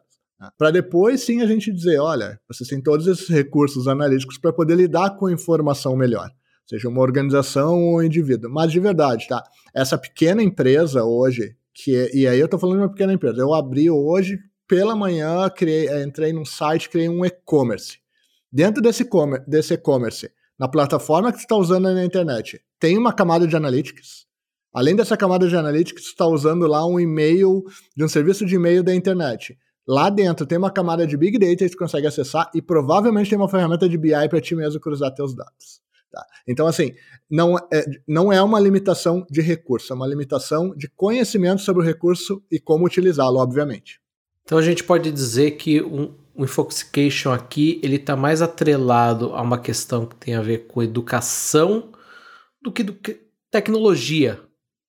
Para 0.57 0.71
depois, 0.71 1.23
sim, 1.23 1.43
a 1.43 1.47
gente 1.47 1.73
dizer: 1.73 1.99
olha, 1.99 2.41
vocês 2.49 2.69
têm 2.69 2.81
todos 2.81 3.07
esses 3.07 3.29
recursos 3.29 3.87
analíticos 3.87 4.39
para 4.39 4.53
poder 4.53 4.75
lidar 4.75 5.17
com 5.17 5.27
a 5.27 5.33
informação 5.33 5.95
melhor, 5.97 6.31
seja 6.67 6.89
uma 6.89 7.03
organização 7.03 7.79
ou 7.79 7.99
um 7.99 8.03
indivíduo. 8.03 8.51
Mas 8.51 8.73
de 8.73 8.81
verdade, 8.81 9.29
tá? 9.29 9.43
Essa 9.75 9.99
pequena 9.99 10.43
empresa 10.43 11.05
hoje, 11.05 11.55
que 11.75 11.95
é, 11.95 12.17
e 12.17 12.27
aí 12.27 12.39
eu 12.39 12.47
estou 12.47 12.59
falando 12.59 12.77
de 12.77 12.83
uma 12.83 12.91
pequena 12.91 13.13
empresa, 13.13 13.41
eu 13.41 13.53
abri 13.53 13.91
hoje 13.91 14.39
pela 14.67 14.95
manhã, 14.95 15.51
criei, 15.51 15.89
eh, 15.89 16.05
entrei 16.05 16.33
num 16.33 16.45
site, 16.45 16.89
criei 16.89 17.09
um 17.09 17.25
e-commerce. 17.25 17.99
Dentro 18.53 18.81
desse 18.81 19.03
e-commerce, 19.03 20.31
na 20.59 20.69
plataforma 20.69 21.33
que 21.33 21.39
você 21.39 21.45
está 21.45 21.57
usando 21.57 21.93
na 21.93 22.05
internet, 22.05 22.61
tem 22.79 22.97
uma 22.97 23.13
camada 23.13 23.47
de 23.47 23.57
analytics. 23.57 24.27
Além 24.73 24.95
dessa 24.95 25.17
camada 25.17 25.49
de 25.49 25.57
analytics, 25.57 26.05
você 26.05 26.11
está 26.11 26.27
usando 26.27 26.67
lá 26.67 26.87
um 26.87 27.01
e-mail 27.01 27.65
de 27.97 28.05
um 28.05 28.09
serviço 28.09 28.47
de 28.47 28.55
e-mail 28.55 28.85
da 28.85 28.95
internet. 28.95 29.59
Lá 29.87 30.11
dentro 30.11 30.47
tem 30.47 30.59
uma 30.59 30.71
camada 30.71 31.07
de 31.07 31.17
Big 31.17 31.39
Data 31.39 31.57
que 31.57 31.69
você 31.69 31.77
consegue 31.77 32.07
acessar 32.07 32.51
e 32.55 32.63
provavelmente 32.63 33.31
tem 33.31 33.39
uma 33.39 33.49
ferramenta 33.49 33.89
de 33.89 33.97
BI 33.97 34.29
para 34.29 34.41
ti 34.41 34.55
mesmo 34.55 34.81
cruzar 34.81 35.13
teus 35.15 35.35
dados. 35.35 35.81
Tá? 36.11 36.27
Então, 36.47 36.67
assim, 36.67 36.93
não 37.31 37.57
é, 37.57 37.85
não 38.07 38.33
é 38.33 38.43
uma 38.43 38.59
limitação 38.59 39.25
de 39.31 39.41
recurso, 39.41 39.93
é 39.93 39.97
uma 39.97 40.07
limitação 40.07 40.75
de 40.77 40.89
conhecimento 40.89 41.63
sobre 41.63 41.83
o 41.83 41.87
recurso 41.87 42.43
e 42.51 42.59
como 42.59 42.85
utilizá-lo, 42.85 43.39
obviamente. 43.39 44.01
Então 44.45 44.59
a 44.59 44.63
gente 44.63 44.83
pode 44.83 45.13
dizer 45.13 45.53
que 45.53 45.81
um, 45.81 46.13
o 46.35 46.45
Infoxication 46.45 47.33
aqui 47.33 47.81
ele 47.85 47.97
está 47.97 48.17
mais 48.17 48.43
atrelado 48.43 49.33
a 49.35 49.43
uma 49.43 49.59
questão 49.59 50.07
que 50.07 50.17
tem 50.17 50.35
a 50.35 50.43
ver 50.43 50.67
com 50.67 50.83
educação 50.83 51.93
do 52.61 52.73
que 52.73 52.83
do 52.83 52.95
que 52.95 53.21
tecnologia. 53.51 54.41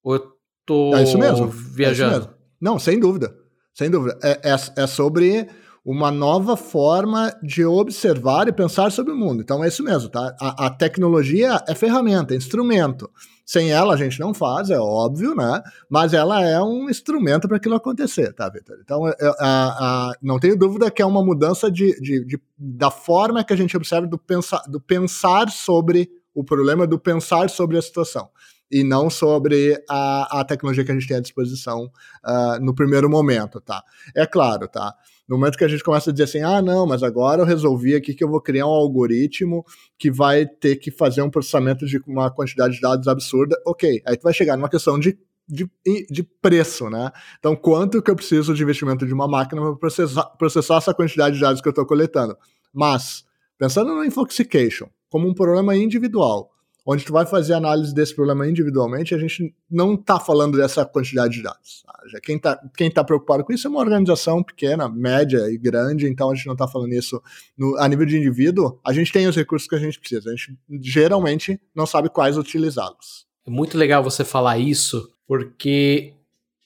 Ou 0.04 0.15
eu 0.15 0.32
tô 0.65 0.95
é 0.95 1.04
isso 1.04 1.17
mesmo, 1.17 1.47
viajando? 1.47 2.15
É 2.15 2.17
isso 2.17 2.27
mesmo. 2.27 2.41
Não, 2.60 2.80
sem 2.80 2.99
dúvida. 2.99 3.36
Sem 3.73 3.89
dúvida. 3.89 4.17
É, 4.23 4.51
é, 4.51 4.84
é, 4.84 4.88
sobre 4.88 5.47
uma 5.84 6.12
nova 6.12 6.55
forma 6.55 7.34
de 7.41 7.65
observar 7.65 8.47
e 8.47 8.51
pensar 8.51 8.91
sobre 8.91 9.13
o 9.13 9.17
mundo. 9.17 9.41
Então 9.41 9.63
é 9.63 9.67
isso 9.67 9.84
mesmo, 9.84 10.10
tá? 10.10 10.36
A, 10.39 10.67
a, 10.67 10.69
tecnologia 10.69 11.60
é 11.67 11.73
ferramenta, 11.73 12.34
é 12.34 12.38
instrumento. 12.38 13.10
Sem 13.43 13.71
ela 13.71 13.95
a 13.95 13.97
gente 13.97 14.19
não 14.19 14.34
faz, 14.34 14.69
é 14.69 14.79
óbvio, 14.79 15.34
né? 15.34 15.62
Mas 15.89 16.13
ela 16.13 16.43
é 16.43 16.62
um 16.62 16.89
instrumento 16.89 17.47
para 17.47 17.57
aquilo 17.57 17.75
acontecer, 17.75 18.31
tá, 18.34 18.47
Vitor? 18.47 18.77
Então 18.84 19.07
é, 19.07 19.15
é, 19.19 19.34
a, 19.39 20.12
não 20.21 20.39
tenho 20.39 20.57
dúvida 20.57 20.91
que 20.91 21.01
é 21.01 21.05
uma 21.05 21.23
mudança 21.23 21.71
de, 21.71 21.99
de, 21.99 22.25
de, 22.25 22.39
da 22.57 22.91
forma 22.91 23.43
que 23.43 23.53
a 23.53 23.57
gente 23.57 23.75
observa 23.75 24.05
do, 24.05 24.19
pensa, 24.19 24.62
do 24.67 24.79
pensar 24.79 25.49
sobre 25.49 26.10
o 26.34 26.43
problema, 26.43 26.86
do 26.86 26.99
pensar 26.99 27.49
sobre 27.49 27.77
a 27.77 27.81
situação 27.81 28.29
e 28.71 28.84
não 28.84 29.10
sobre 29.10 29.77
a, 29.89 30.39
a 30.39 30.45
tecnologia 30.45 30.84
que 30.86 30.91
a 30.91 30.93
gente 30.93 31.07
tem 31.07 31.17
à 31.17 31.21
disposição 31.21 31.91
uh, 32.25 32.63
no 32.63 32.73
primeiro 32.73 33.10
momento, 33.10 33.60
tá? 33.60 33.84
É 34.15 34.25
claro, 34.25 34.67
tá? 34.67 34.93
No 35.27 35.38
momento 35.38 35.57
que 35.57 35.63
a 35.63 35.67
gente 35.67 35.84
começa 35.84 36.10
a 36.10 36.13
dizer 36.13 36.23
assim, 36.23 36.41
ah, 36.41 36.62
não, 36.62 36.86
mas 36.86 37.03
agora 37.03 37.41
eu 37.41 37.45
resolvi 37.45 37.95
aqui 37.95 38.13
que 38.13 38.23
eu 38.23 38.29
vou 38.29 38.41
criar 38.41 38.65
um 38.65 38.69
algoritmo 38.69 39.65
que 39.97 40.12
vai 40.12 40.45
ter 40.45 40.77
que 40.77 40.91
fazer 40.91 41.21
um 41.21 41.29
processamento 41.29 41.86
de 41.86 41.99
uma 42.07 42.31
quantidade 42.31 42.75
de 42.75 42.81
dados 42.81 43.07
absurda, 43.07 43.55
ok, 43.65 44.01
aí 44.05 44.17
tu 44.17 44.23
vai 44.23 44.34
chegar 44.34 44.55
numa 44.55 44.69
questão 44.69 44.99
de 44.99 45.17
de, 45.47 45.69
de, 46.10 46.23
preço, 46.23 46.89
né? 46.89 47.12
Então, 47.38 47.57
quanto 47.57 48.01
que 48.01 48.10
eu 48.10 48.15
preciso 48.15 48.53
de 48.53 48.63
investimento 48.63 49.05
de 49.05 49.13
uma 49.13 49.27
máquina 49.27 49.62
para 49.62 49.75
processar, 49.75 50.23
processar 50.38 50.77
essa 50.77 50.93
quantidade 50.93 51.36
de 51.36 51.41
dados 51.41 51.60
que 51.60 51.67
eu 51.67 51.71
estou 51.71 51.86
coletando? 51.86 52.38
Mas, 52.73 53.25
pensando 53.57 53.93
no 53.93 54.05
infoxication 54.05 54.88
como 55.10 55.27
um 55.27 55.34
problema 55.34 55.75
individual, 55.75 56.51
onde 56.85 57.05
tu 57.05 57.13
vai 57.13 57.25
fazer 57.25 57.53
análise 57.53 57.93
desse 57.93 58.15
problema 58.15 58.47
individualmente, 58.47 59.13
a 59.13 59.17
gente 59.17 59.53
não 59.69 59.93
está 59.93 60.19
falando 60.19 60.57
dessa 60.57 60.83
quantidade 60.85 61.35
de 61.35 61.43
dados. 61.43 61.83
Tá? 61.85 62.19
Quem 62.21 62.37
está 62.37 62.59
quem 62.75 62.89
tá 62.89 63.03
preocupado 63.03 63.43
com 63.43 63.53
isso 63.53 63.67
é 63.67 63.69
uma 63.69 63.79
organização 63.79 64.43
pequena, 64.43 64.89
média 64.89 65.49
e 65.51 65.57
grande, 65.57 66.07
então 66.07 66.31
a 66.31 66.35
gente 66.35 66.47
não 66.47 66.53
está 66.53 66.67
falando 66.67 66.93
isso 66.93 67.21
no, 67.57 67.77
a 67.77 67.87
nível 67.87 68.05
de 68.05 68.17
indivíduo. 68.17 68.79
A 68.85 68.91
gente 68.93 69.11
tem 69.11 69.27
os 69.27 69.35
recursos 69.35 69.67
que 69.67 69.75
a 69.75 69.79
gente 69.79 69.99
precisa, 69.99 70.29
a 70.29 70.35
gente 70.35 70.57
geralmente 70.81 71.59
não 71.75 71.85
sabe 71.85 72.09
quais 72.09 72.37
utilizá-los. 72.37 73.25
É 73.45 73.49
muito 73.49 73.77
legal 73.77 74.03
você 74.03 74.23
falar 74.23 74.57
isso, 74.57 75.11
porque 75.27 76.13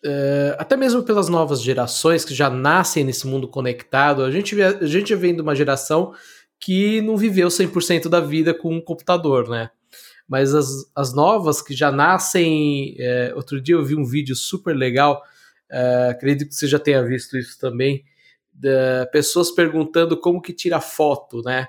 uh, 0.05 0.55
até 0.57 0.77
mesmo 0.77 1.03
pelas 1.03 1.27
novas 1.27 1.61
gerações 1.61 2.23
que 2.23 2.33
já 2.33 2.49
nascem 2.49 3.03
nesse 3.03 3.27
mundo 3.27 3.47
conectado, 3.47 4.23
a 4.23 4.31
gente, 4.31 4.61
a 4.61 4.85
gente 4.85 5.13
vem 5.15 5.35
de 5.35 5.41
uma 5.41 5.55
geração 5.55 6.13
que 6.59 7.01
não 7.01 7.17
viveu 7.17 7.49
100% 7.49 8.07
da 8.07 8.19
vida 8.19 8.53
com 8.53 8.73
um 8.73 8.81
computador, 8.81 9.49
né? 9.49 9.69
Mas 10.27 10.53
as, 10.55 10.67
as 10.95 11.13
novas 11.13 11.61
que 11.61 11.73
já 11.73 11.91
nascem. 11.91 12.95
É, 12.99 13.33
outro 13.35 13.61
dia 13.61 13.75
eu 13.75 13.83
vi 13.83 13.95
um 13.95 14.05
vídeo 14.05 14.35
super 14.35 14.75
legal, 14.75 15.21
é, 15.69 16.09
acredito 16.11 16.49
que 16.49 16.55
você 16.55 16.67
já 16.67 16.79
tenha 16.79 17.03
visto 17.03 17.37
isso 17.37 17.59
também, 17.59 18.03
de 18.53 19.05
pessoas 19.11 19.51
perguntando 19.51 20.17
como 20.19 20.41
que 20.41 20.53
tira 20.53 20.79
foto, 20.79 21.41
né? 21.41 21.67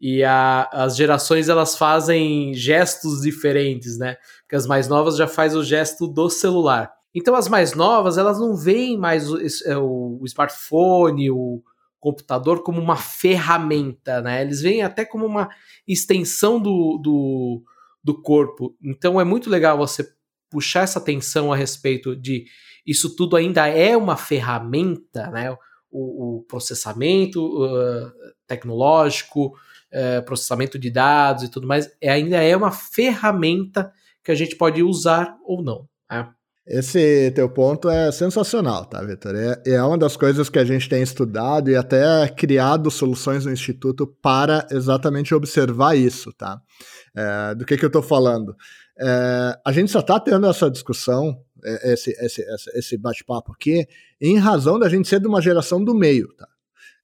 E 0.00 0.24
a, 0.24 0.68
as 0.72 0.96
gerações 0.96 1.48
elas 1.48 1.76
fazem 1.76 2.54
gestos 2.54 3.20
diferentes, 3.20 3.98
né? 3.98 4.16
Porque 4.42 4.56
as 4.56 4.66
mais 4.66 4.88
novas 4.88 5.16
já 5.16 5.26
faz 5.26 5.54
o 5.54 5.62
gesto 5.62 6.06
do 6.06 6.30
celular. 6.30 6.90
Então 7.14 7.34
as 7.34 7.48
mais 7.48 7.74
novas 7.74 8.16
elas 8.16 8.38
não 8.38 8.56
veem 8.56 8.96
mais 8.96 9.30
o, 9.30 9.38
é, 9.38 9.76
o, 9.76 10.22
smartphone, 10.24 11.30
o 11.30 11.62
computador 11.98 12.62
como 12.62 12.80
uma 12.80 12.96
ferramenta, 12.96 14.22
né? 14.22 14.40
Eles 14.40 14.62
veem 14.62 14.82
até 14.82 15.04
como 15.04 15.26
uma 15.26 15.50
extensão 15.86 16.58
do, 16.58 16.98
do, 17.02 17.62
do 18.02 18.20
corpo. 18.20 18.76
Então 18.82 19.20
é 19.20 19.24
muito 19.24 19.50
legal 19.50 19.76
você 19.76 20.06
puxar 20.50 20.82
essa 20.82 20.98
atenção 20.98 21.52
a 21.52 21.56
respeito 21.56 22.16
de 22.16 22.46
isso 22.86 23.14
tudo 23.14 23.36
ainda 23.36 23.66
é 23.68 23.96
uma 23.96 24.16
ferramenta, 24.16 25.30
né? 25.30 25.56
O, 25.90 26.38
o 26.38 26.42
processamento 26.44 27.64
uh, 27.64 28.12
tecnológico, 28.46 29.48
uh, 29.92 30.24
processamento 30.24 30.78
de 30.78 30.90
dados 30.90 31.44
e 31.44 31.48
tudo 31.48 31.66
mais, 31.66 31.90
é, 32.00 32.10
ainda 32.10 32.36
é 32.42 32.56
uma 32.56 32.70
ferramenta 32.70 33.92
que 34.22 34.30
a 34.30 34.34
gente 34.34 34.56
pode 34.56 34.82
usar 34.82 35.36
ou 35.44 35.62
não. 35.62 35.88
Esse 36.66 37.32
teu 37.32 37.48
ponto 37.48 37.88
é 37.88 38.12
sensacional, 38.12 38.84
tá, 38.84 39.02
Vitor? 39.02 39.34
É, 39.34 39.62
é 39.66 39.82
uma 39.82 39.98
das 39.98 40.16
coisas 40.16 40.48
que 40.48 40.58
a 40.58 40.64
gente 40.64 40.88
tem 40.88 41.02
estudado 41.02 41.70
e 41.70 41.74
até 41.74 42.28
criado 42.28 42.90
soluções 42.90 43.44
no 43.44 43.52
Instituto 43.52 44.06
para 44.06 44.66
exatamente 44.70 45.34
observar 45.34 45.96
isso, 45.96 46.32
tá? 46.32 46.60
É, 47.16 47.54
do 47.54 47.64
que, 47.64 47.76
que 47.76 47.84
eu 47.84 47.88
estou 47.88 48.02
falando? 48.02 48.54
É, 48.98 49.58
a 49.66 49.72
gente 49.72 49.90
só 49.90 50.00
está 50.00 50.20
tendo 50.20 50.46
essa 50.46 50.70
discussão, 50.70 51.36
é, 51.64 51.92
esse, 51.92 52.10
esse, 52.20 52.44
esse 52.74 52.98
bate-papo 52.98 53.52
aqui, 53.52 53.86
em 54.20 54.38
razão 54.38 54.78
da 54.78 54.88
gente 54.88 55.08
ser 55.08 55.20
de 55.20 55.26
uma 55.26 55.40
geração 55.40 55.82
do 55.82 55.94
meio, 55.94 56.28
tá? 56.36 56.46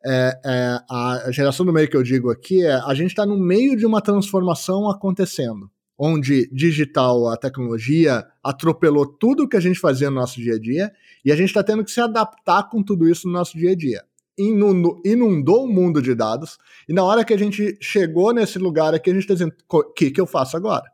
É, 0.05 0.38
é, 0.45 0.79
a 0.88 1.31
geração 1.33 1.66
do 1.66 1.73
meio 1.73 1.88
que 1.88 1.97
eu 1.97 2.03
digo 2.03 2.31
aqui 2.31 2.64
é 2.64 2.75
a 2.75 2.95
gente 2.95 3.11
está 3.11 3.27
no 3.27 3.37
meio 3.37 3.77
de 3.77 3.85
uma 3.85 4.01
transformação 4.01 4.88
acontecendo, 4.88 5.69
onde 5.99 6.49
digital, 6.53 7.29
a 7.29 7.37
tecnologia 7.37 8.27
atropelou 8.43 9.07
tudo 9.07 9.49
que 9.49 9.57
a 9.57 9.61
gente 9.61 9.79
fazia 9.79 10.11
no 10.11 10.17
nosso 10.17 10.41
dia 10.41 10.55
a 10.55 10.59
dia 10.59 10.93
e 11.25 11.33
a 11.33 11.37
gente 11.37 11.49
está 11.49 11.63
tendo 11.63 11.85
que 11.85 11.91
se 11.91 12.01
adaptar 12.01 12.69
com 12.69 12.83
tudo 12.83 13.09
isso 13.09 13.27
no 13.27 13.33
nosso 13.33 13.57
dia 13.57 13.73
a 13.73 13.77
dia 13.77 14.05
inundou, 14.39 15.65
o 15.65 15.69
mundo 15.69 16.03
de 16.03 16.15
dados, 16.15 16.59
e 16.89 16.93
na 16.93 17.03
hora 17.03 17.25
que 17.25 17.33
a 17.33 17.39
gente 17.39 17.79
chegou 17.81 18.33
nesse 18.33 18.59
lugar 18.59 18.95
aqui, 18.95 19.11
a 19.11 19.15
gente 19.15 19.23
está 19.23 19.35
dizendo, 19.35 19.55
o 19.69 19.85
que, 19.85 20.11
que 20.11 20.21
eu 20.21 20.27
faço 20.27 20.57
agora? 20.57 20.85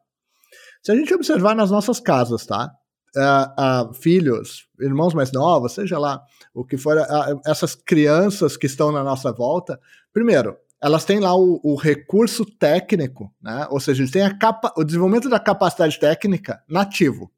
Se 0.83 0.93
a 0.93 0.97
gente 0.97 1.13
observar 1.13 1.55
nas 1.55 1.71
nossas 1.71 1.99
casas, 1.99 2.47
tá? 2.47 2.73
Uh, 3.15 3.91
uh, 3.91 3.95
filhos, 3.95 4.69
irmãos 4.81 5.13
mais 5.13 5.33
novos, 5.33 5.73
seja 5.73 5.99
lá 5.99 6.23
o 6.55 6.65
que 6.65 6.79
for, 6.79 6.97
uh, 6.97 7.41
essas 7.45 7.75
crianças 7.75 8.57
que 8.57 8.67
estão 8.67 8.91
na 8.91 9.05
nossa 9.05 9.31
volta, 9.33 9.79
primeiro, 10.13 10.57
elas 10.83 11.05
têm 11.05 11.21
lá 11.21 11.35
o, 11.37 11.61
o 11.63 11.77
recurso 11.77 12.45
técnico, 12.45 13.33
né? 13.41 13.67
ou 13.71 13.79
seja, 13.79 14.03
eles 14.03 14.11
têm 14.11 14.23
a 14.23 14.37
capa, 14.37 14.73
o 14.77 14.83
desenvolvimento 14.83 15.29
da 15.29 15.39
capacidade 15.39 15.99
técnica 16.01 16.61
nativo. 16.69 17.31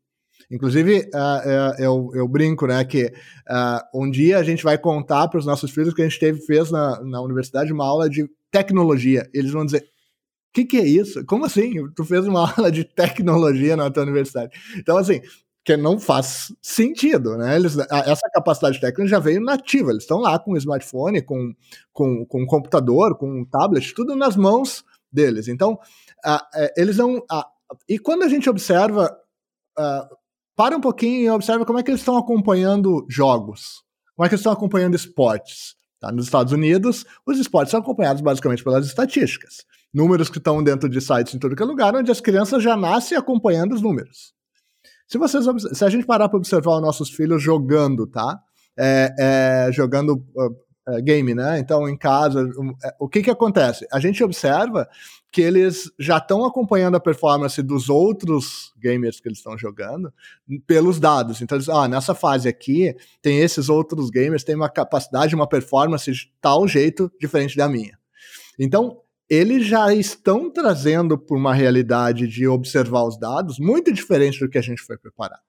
Inclusive, 0.50 1.10
uh, 1.14 1.82
eu, 1.82 2.10
eu, 2.14 2.28
brinco, 2.28 2.66
né, 2.66 2.84
que 2.84 3.06
uh, 3.06 4.00
um 4.02 4.10
dia 4.10 4.38
a 4.38 4.42
gente 4.42 4.62
vai 4.62 4.78
contar 4.78 5.28
para 5.28 5.38
os 5.38 5.46
nossos 5.46 5.70
filhos 5.70 5.92
que 5.92 6.02
a 6.02 6.08
gente 6.08 6.18
teve, 6.18 6.40
fez 6.40 6.70
na, 6.70 7.02
na 7.02 7.20
universidade 7.20 7.72
uma 7.72 7.86
aula 7.86 8.08
de 8.08 8.28
tecnologia. 8.50 9.28
Eles 9.34 9.52
vão 9.52 9.64
dizer, 9.64 9.80
o 9.80 10.52
que, 10.54 10.64
que 10.64 10.76
é 10.76 10.86
isso? 10.86 11.24
Como 11.26 11.44
assim? 11.44 11.90
Tu 11.94 12.04
fez 12.04 12.26
uma 12.26 12.48
aula 12.56 12.70
de 12.70 12.84
tecnologia 12.84 13.76
na 13.76 13.90
tua 13.90 14.04
universidade? 14.04 14.52
Então, 14.76 14.96
assim, 14.96 15.20
que 15.64 15.76
não 15.76 15.98
faz 15.98 16.52
sentido, 16.60 17.36
né? 17.36 17.56
Eles, 17.56 17.76
essa 17.78 18.28
capacidade 18.32 18.80
técnica 18.80 19.08
já 19.08 19.18
veio 19.18 19.40
nativa, 19.40 19.90
eles 19.90 20.02
estão 20.02 20.18
lá 20.18 20.38
com 20.38 20.52
o 20.52 20.56
smartphone, 20.56 21.22
com, 21.22 21.54
com, 21.92 22.26
com 22.26 22.42
um 22.42 22.46
computador, 22.46 23.16
com 23.16 23.40
um 23.40 23.44
tablet, 23.44 23.94
tudo 23.94 24.14
nas 24.14 24.36
mãos 24.36 24.84
deles. 25.10 25.48
Então, 25.48 25.78
uh, 26.26 26.68
eles 26.76 26.98
não. 26.98 27.22
E 27.88 27.98
quando 27.98 28.24
a 28.24 28.28
gente 28.28 28.50
observa 28.50 29.10
para 30.56 30.76
um 30.76 30.80
pouquinho 30.80 31.22
e 31.22 31.30
observa 31.30 31.64
como 31.64 31.78
é 31.78 31.82
que 31.82 31.90
eles 31.90 32.00
estão 32.00 32.16
acompanhando 32.16 33.06
jogos, 33.08 33.82
como 34.14 34.24
é 34.24 34.28
que 34.28 34.34
eles 34.34 34.40
estão 34.40 34.52
acompanhando 34.52 34.94
esportes. 34.94 35.74
Tá? 35.98 36.12
Nos 36.12 36.26
Estados 36.26 36.52
Unidos, 36.52 37.04
os 37.26 37.38
esportes 37.38 37.70
são 37.70 37.80
acompanhados 37.80 38.22
basicamente 38.22 38.62
pelas 38.62 38.86
estatísticas. 38.86 39.64
Números 39.92 40.28
que 40.28 40.38
estão 40.38 40.62
dentro 40.62 40.88
de 40.88 41.00
sites 41.00 41.34
em 41.34 41.38
todo 41.38 41.56
que 41.56 41.62
é 41.62 41.66
lugar, 41.66 41.94
onde 41.94 42.10
as 42.10 42.20
crianças 42.20 42.62
já 42.62 42.76
nascem 42.76 43.16
acompanhando 43.16 43.74
os 43.74 43.80
números. 43.80 44.33
Se, 45.14 45.18
vocês, 45.18 45.44
se 45.78 45.84
a 45.84 45.88
gente 45.88 46.04
parar 46.04 46.28
para 46.28 46.38
observar 46.38 46.74
os 46.74 46.82
nossos 46.82 47.08
filhos 47.08 47.40
jogando, 47.40 48.04
tá? 48.04 48.40
É, 48.76 49.14
é, 49.16 49.72
jogando 49.72 50.14
uh, 50.34 51.02
game, 51.04 51.36
né? 51.36 51.60
Então, 51.60 51.88
em 51.88 51.96
casa, 51.96 52.42
um, 52.58 52.70
é, 52.84 52.92
o 52.98 53.08
que 53.08 53.22
que 53.22 53.30
acontece? 53.30 53.86
A 53.92 54.00
gente 54.00 54.24
observa 54.24 54.88
que 55.30 55.40
eles 55.40 55.88
já 56.00 56.16
estão 56.18 56.44
acompanhando 56.44 56.96
a 56.96 57.00
performance 57.00 57.62
dos 57.62 57.88
outros 57.88 58.72
gamers 58.76 59.20
que 59.20 59.28
eles 59.28 59.38
estão 59.38 59.56
jogando 59.56 60.12
pelos 60.66 60.98
dados. 60.98 61.40
Então, 61.40 61.56
eles, 61.56 61.68
ah, 61.68 61.86
nessa 61.86 62.12
fase 62.12 62.48
aqui, 62.48 62.92
tem 63.22 63.38
esses 63.38 63.68
outros 63.68 64.10
gamers, 64.10 64.42
tem 64.42 64.56
uma 64.56 64.68
capacidade, 64.68 65.32
uma 65.32 65.48
performance 65.48 66.10
de 66.10 66.32
tal 66.40 66.66
jeito 66.66 67.08
diferente 67.20 67.56
da 67.56 67.68
minha. 67.68 67.96
Então, 68.58 69.00
eles 69.28 69.66
já 69.66 69.92
estão 69.94 70.50
trazendo 70.50 71.18
para 71.18 71.36
uma 71.36 71.54
realidade 71.54 72.26
de 72.28 72.46
observar 72.46 73.04
os 73.04 73.18
dados 73.18 73.58
muito 73.58 73.92
diferente 73.92 74.40
do 74.40 74.48
que 74.48 74.58
a 74.58 74.62
gente 74.62 74.82
foi 74.82 74.98
preparar. 74.98 75.40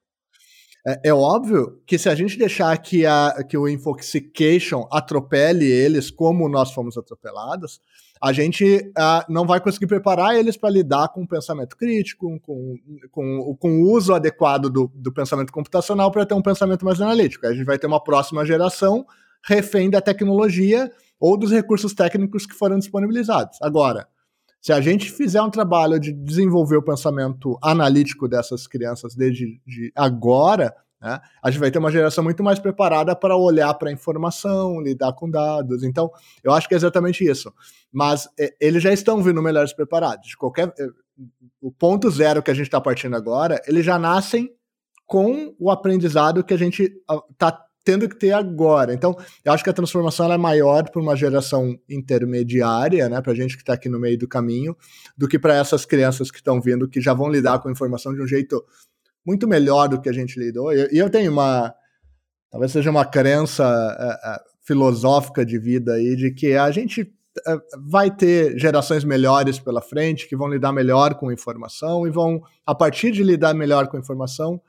É, 0.88 1.10
é, 1.10 1.14
óbvio 1.14 1.82
que 1.86 1.98
se 1.98 2.08
a 2.08 2.14
gente 2.14 2.38
deixar 2.38 2.78
que, 2.78 3.06
a, 3.06 3.44
que 3.50 3.58
o 3.58 3.68
Infoxication 3.68 4.88
atropele 4.92 5.66
eles 5.66 6.12
como 6.12 6.48
nós 6.48 6.72
fomos 6.72 6.96
atropelados, 6.96 7.80
a 8.22 8.32
gente 8.32 8.64
uh, 8.98 9.26
não 9.28 9.46
vai 9.46 9.60
conseguir 9.60 9.88
preparar 9.88 10.36
eles 10.36 10.56
para 10.56 10.70
lidar 10.70 11.10
com 11.10 11.24
o 11.24 11.28
pensamento 11.28 11.76
crítico, 11.76 12.40
com, 12.42 12.76
com, 13.12 13.56
com 13.60 13.82
o 13.82 13.92
uso 13.92 14.14
adequado 14.14 14.70
do, 14.70 14.92
do 14.94 15.12
pensamento 15.12 15.52
computacional 15.52 16.12
para 16.12 16.26
ter 16.26 16.34
um 16.34 16.42
pensamento 16.42 16.86
mais 16.86 17.02
analítico. 17.02 17.46
A 17.46 17.54
gente 17.54 17.66
vai 17.66 17.78
ter 17.78 17.88
uma 17.88 18.04
próxima 18.04 18.46
geração 18.46 19.06
refém 19.44 19.90
da 19.90 20.02
tecnologia 20.02 20.92
ou 21.20 21.38
dos 21.38 21.52
recursos 21.52 21.94
técnicos 21.94 22.46
que 22.46 22.54
foram 22.54 22.78
disponibilizados. 22.78 23.58
Agora, 23.62 24.08
se 24.62 24.74
a 24.74 24.82
gente 24.82 25.12
fizer 25.12 25.42
um 25.42 25.50
trabalho 25.50 26.00
de 26.00 26.12
desenvolver 26.12 26.78
o 26.78 26.84
pensamento 26.84 27.58
analítico 27.62 28.28
dessas 28.28 28.66
crianças 28.66 29.14
desde 29.16 29.62
de 29.66 29.92
agora, 29.96 30.76
né, 31.00 31.20
a 31.44 31.52
gente 31.52 31.60
vai 31.60 31.70
ter 31.70 31.78
uma 31.78 31.92
geração 31.92 32.24
muito 32.24 32.42
mais 32.44 32.58
preparada 32.58 33.16
para 33.16 33.38
olhar 33.38 33.74
para 33.76 33.90
a 33.90 33.94
informação, 33.94 34.82
lidar 34.82 35.14
com 35.14 35.30
dados. 35.30 35.84
Então, 35.84 36.10
eu 36.44 36.52
acho 36.52 36.68
que 36.68 36.74
é 36.74 36.78
exatamente 36.78 37.24
isso. 37.24 37.54
Mas 37.92 38.28
é, 38.40 38.56
eles 38.60 38.82
já 38.82 38.92
estão 38.92 39.22
vindo 39.22 39.42
melhores 39.42 39.72
preparados. 39.72 40.30
De 40.30 40.36
qualquer, 40.36 40.74
é, 40.80 40.88
o 41.62 41.72
ponto 41.72 42.10
zero 42.10 42.42
que 42.42 42.50
a 42.50 42.54
gente 42.56 42.66
está 42.66 42.82
partindo 42.82 43.16
agora, 43.16 43.62
eles 43.68 43.86
já 43.86 44.00
nascem 44.00 44.52
com 45.06 45.56
o 45.60 45.70
aprendizado 45.70 46.44
que 46.44 46.54
a 46.54 46.58
gente 46.58 46.92
está 47.32 47.65
tendo 47.86 48.10
que 48.10 48.18
ter 48.18 48.32
agora. 48.32 48.94
Então, 48.94 49.16
eu 49.46 49.54
acho 49.54 49.64
que 49.64 49.70
a 49.70 49.74
transformação 49.74 50.30
é 50.34 50.38
maior 50.38 50.90
para 50.90 51.00
uma 51.00 51.16
geração 51.16 51.78
intermediária, 51.88 53.08
né, 53.08 53.22
para 53.22 53.32
a 53.32 53.36
gente 53.36 53.56
que 53.56 53.62
está 53.62 53.74
aqui 53.74 53.88
no 53.88 54.00
meio 54.00 54.18
do 54.18 54.28
caminho, 54.28 54.76
do 55.16 55.28
que 55.28 55.38
para 55.38 55.54
essas 55.54 55.86
crianças 55.86 56.32
que 56.32 56.38
estão 56.38 56.60
vindo, 56.60 56.90
que 56.90 57.00
já 57.00 57.14
vão 57.14 57.30
lidar 57.30 57.60
com 57.60 57.70
a 57.70 57.72
informação 57.72 58.12
de 58.14 58.22
um 58.22 58.28
jeito 58.28 58.66
muito 59.24 59.48
melhor 59.48 59.88
do 59.88 60.02
que 60.02 60.10
a 60.10 60.14
gente 60.14 60.40
lidou. 60.40 60.74
E 60.74 60.98
eu 60.98 61.10
tenho 61.12 61.32
uma, 61.32 61.74
talvez 62.50 62.72
seja 62.72 62.90
uma 62.90 63.06
crença 63.06 63.64
uh, 63.64 64.34
uh, 64.34 64.44
filosófica 64.64 65.46
de 65.46 65.60
vida 65.60 65.94
aí, 65.94 66.16
de 66.16 66.32
que 66.32 66.54
a 66.54 66.72
gente 66.72 67.04
uh, 67.04 67.62
vai 67.88 68.10
ter 68.10 68.58
gerações 68.58 69.04
melhores 69.04 69.60
pela 69.60 69.82
frente, 69.82 70.28
que 70.28 70.36
vão 70.36 70.48
lidar 70.48 70.74
melhor 70.74 71.14
com 71.16 71.32
informação 71.32 72.08
e 72.08 72.10
vão, 72.10 72.42
a 72.66 72.74
partir 72.74 73.12
de 73.12 73.24
lidar 73.24 73.54
melhor 73.54 73.88
com 73.88 73.98
informação, 73.98 74.60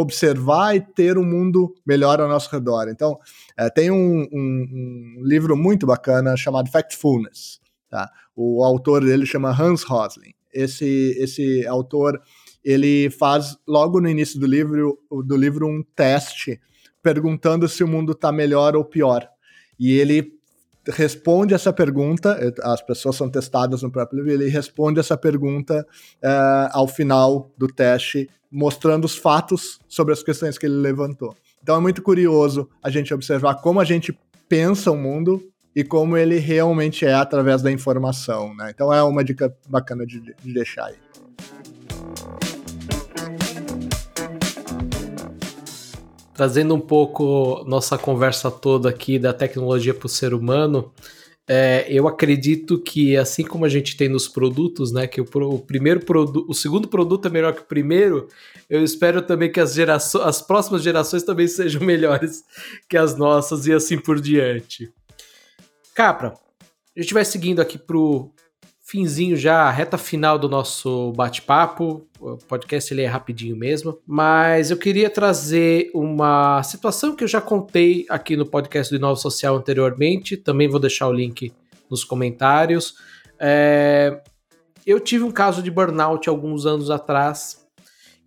observar 0.00 0.76
e 0.76 0.80
ter 0.80 1.16
um 1.16 1.24
mundo 1.24 1.74
melhor 1.86 2.20
ao 2.20 2.28
nosso 2.28 2.50
redor. 2.50 2.88
Então, 2.88 3.18
é, 3.56 3.70
tem 3.70 3.90
um, 3.90 4.26
um, 4.32 5.16
um, 5.20 5.22
livro 5.22 5.56
muito 5.56 5.86
bacana 5.86 6.36
chamado 6.36 6.70
Factfulness. 6.70 7.60
Tá? 7.88 8.10
O 8.34 8.62
autor 8.62 9.04
dele 9.04 9.24
chama 9.24 9.50
Hans 9.50 9.82
Rosling. 9.82 10.34
Esse, 10.52 11.16
esse 11.18 11.66
autor 11.66 12.20
ele 12.64 13.10
faz 13.10 13.56
logo 13.66 14.00
no 14.00 14.08
início 14.08 14.40
do 14.40 14.46
livro, 14.46 14.98
do 15.24 15.36
livro 15.36 15.66
um 15.66 15.82
teste 15.94 16.60
perguntando 17.02 17.68
se 17.68 17.84
o 17.84 17.88
mundo 17.88 18.12
está 18.12 18.32
melhor 18.32 18.74
ou 18.74 18.84
pior. 18.84 19.28
E 19.78 19.92
ele 19.92 20.32
responde 20.88 21.54
essa 21.54 21.72
pergunta, 21.72 22.38
as 22.62 22.80
pessoas 22.82 23.16
são 23.16 23.28
testadas 23.28 23.82
no 23.82 23.90
próprio 23.90 24.18
livro, 24.18 24.32
ele 24.32 24.50
responde 24.50 25.00
essa 25.00 25.16
pergunta 25.16 25.86
uh, 26.22 26.68
ao 26.72 26.86
final 26.86 27.50
do 27.56 27.66
teste, 27.66 28.28
mostrando 28.50 29.04
os 29.04 29.16
fatos 29.16 29.80
sobre 29.88 30.12
as 30.12 30.22
questões 30.22 30.56
que 30.56 30.66
ele 30.66 30.76
levantou. 30.76 31.34
Então 31.62 31.76
é 31.76 31.80
muito 31.80 32.02
curioso 32.02 32.68
a 32.82 32.90
gente 32.90 33.12
observar 33.12 33.56
como 33.56 33.80
a 33.80 33.84
gente 33.84 34.16
pensa 34.48 34.90
o 34.90 34.96
mundo 34.96 35.42
e 35.74 35.82
como 35.82 36.16
ele 36.16 36.38
realmente 36.38 37.04
é 37.04 37.12
através 37.12 37.60
da 37.60 37.70
informação. 37.70 38.54
Né? 38.54 38.70
Então 38.74 38.92
é 38.92 39.02
uma 39.02 39.24
dica 39.24 39.54
bacana 39.68 40.06
de, 40.06 40.20
de 40.20 40.52
deixar 40.52 40.86
aí. 40.86 41.05
Trazendo 46.36 46.74
um 46.74 46.80
pouco 46.80 47.64
nossa 47.66 47.96
conversa 47.96 48.50
toda 48.50 48.90
aqui 48.90 49.18
da 49.18 49.32
tecnologia 49.32 49.94
para 49.94 50.04
o 50.04 50.08
ser 50.08 50.34
humano, 50.34 50.92
é, 51.48 51.86
eu 51.88 52.06
acredito 52.06 52.78
que 52.78 53.16
assim 53.16 53.42
como 53.42 53.64
a 53.64 53.68
gente 53.68 53.96
tem 53.96 54.08
nos 54.08 54.28
produtos, 54.28 54.92
né, 54.92 55.06
que 55.06 55.18
o, 55.18 55.24
o 55.24 55.58
primeiro 55.58 56.04
produto, 56.04 56.44
o 56.46 56.52
segundo 56.52 56.88
produto 56.88 57.26
é 57.26 57.30
melhor 57.30 57.54
que 57.54 57.62
o 57.62 57.66
primeiro, 57.66 58.28
eu 58.68 58.84
espero 58.84 59.22
também 59.22 59.50
que 59.50 59.60
as 59.60 59.72
gerações, 59.72 60.26
as 60.26 60.42
próximas 60.42 60.82
gerações 60.82 61.22
também 61.22 61.48
sejam 61.48 61.80
melhores 61.82 62.44
que 62.86 62.98
as 62.98 63.16
nossas 63.16 63.66
e 63.66 63.72
assim 63.72 63.96
por 63.96 64.20
diante. 64.20 64.92
Capra, 65.94 66.34
a 66.94 67.00
gente 67.00 67.14
vai 67.14 67.24
seguindo 67.24 67.60
aqui 67.60 67.78
pro 67.78 68.30
finzinho 68.96 69.36
já, 69.36 69.70
reta 69.70 69.98
final 69.98 70.38
do 70.38 70.48
nosso 70.48 71.12
bate-papo. 71.12 72.06
O 72.18 72.38
podcast 72.38 72.94
ele 72.94 73.02
é 73.02 73.06
rapidinho 73.06 73.54
mesmo, 73.54 73.98
mas 74.06 74.70
eu 74.70 74.78
queria 74.78 75.10
trazer 75.10 75.90
uma 75.92 76.62
situação 76.62 77.14
que 77.14 77.22
eu 77.22 77.28
já 77.28 77.42
contei 77.42 78.06
aqui 78.08 78.38
no 78.38 78.46
podcast 78.46 78.90
do 78.90 78.96
Inova 78.96 79.16
Social 79.16 79.54
anteriormente. 79.54 80.34
Também 80.34 80.66
vou 80.66 80.80
deixar 80.80 81.08
o 81.08 81.12
link 81.12 81.52
nos 81.90 82.04
comentários. 82.04 82.94
É... 83.38 84.22
Eu 84.86 84.98
tive 84.98 85.24
um 85.24 85.30
caso 85.30 85.62
de 85.62 85.70
burnout 85.70 86.26
alguns 86.26 86.64
anos 86.64 86.90
atrás 86.90 87.66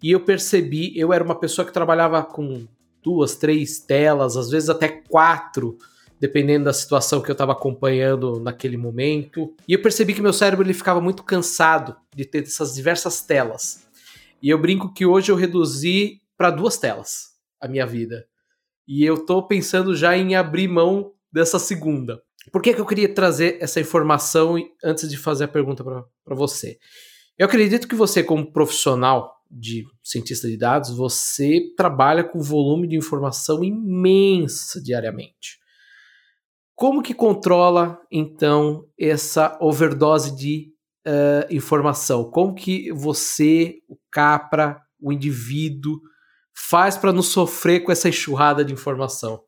e 0.04 0.12
eu 0.12 0.20
percebi, 0.20 0.96
eu 0.96 1.12
era 1.12 1.24
uma 1.24 1.40
pessoa 1.40 1.66
que 1.66 1.74
trabalhava 1.74 2.22
com 2.22 2.68
duas, 3.02 3.36
três 3.36 3.80
telas, 3.80 4.38
às 4.38 4.52
vezes 4.52 4.70
até 4.70 4.88
quatro 4.88 5.80
dependendo 6.20 6.66
da 6.66 6.74
situação 6.74 7.22
que 7.22 7.30
eu 7.30 7.34
estava 7.34 7.54
acompanhando 7.54 8.40
naquele 8.40 8.78
momento. 8.78 9.56
E 9.68 9.74
eu 9.74 9.82
percebi 9.82 10.14
que 10.14 10.22
meu 10.22 10.34
cérebro 10.34 10.66
ele 10.66 10.74
ficava 10.74 11.00
muito 11.00 11.24
cansado 11.24 11.96
de 12.16 12.26
ter 12.26 12.44
essas 12.44 12.74
diversas 12.74 13.22
telas. 13.22 13.88
E 14.42 14.50
eu 14.50 14.58
brinco 14.58 14.94
que 14.94 15.06
hoje 15.06 15.32
eu 15.32 15.36
reduzi 15.36 16.22
para 16.38 16.52
duas 16.52 16.78
telas 16.78 17.30
a 17.60 17.68
minha 17.68 17.86
vida. 17.86 18.26
E 18.88 19.06
eu 19.06 19.16
estou 19.16 19.48
pensando 19.48 19.96
já 19.96 20.18
em 20.18 20.36
abrir 20.36 20.68
mão 20.68 21.14
dessa 21.32 21.60
segunda. 21.60 22.22
Por 22.52 22.62
que, 22.62 22.74
que 22.74 22.82
eu 22.82 22.86
queria 22.86 23.14
trazer 23.14 23.58
essa 23.62 23.80
informação 23.80 24.56
antes 24.84 25.10
de 25.10 25.18
fazer 25.18 25.44
a 25.44 25.48
pergunta 25.48 25.84
para 25.84 26.36
você? 26.36 26.80
Eu 27.38 27.46
acredito 27.46 27.88
que 27.88 27.96
você, 27.96 28.24
como 28.24 28.52
profissional 28.52 29.34
de 29.50 29.86
cientista 30.04 30.48
de 30.48 30.58
dados, 30.58 30.96
você 30.96 31.62
trabalha 31.78 32.24
com 32.24 32.42
volume 32.42 32.88
de 32.88 32.96
informação 32.96 33.64
imensa 33.64 34.82
diariamente. 34.82 35.60
Como 36.80 37.04
que 37.04 37.14
controla, 37.14 38.00
então, 38.10 38.88
essa 38.98 39.58
overdose 39.60 40.34
de 40.34 40.72
uh, 41.06 41.54
informação? 41.54 42.32
Como 42.32 42.56
que 42.56 42.90
você, 42.94 43.82
o 43.90 43.98
Capra, 44.10 44.82
o 44.98 45.12
indivíduo, 45.12 46.00
faz 46.56 46.96
para 46.96 47.12
não 47.12 47.22
sofrer 47.22 47.82
com 47.82 47.92
essa 47.92 48.08
enxurrada 48.08 48.64
de 48.64 48.72
informação? 48.72 49.44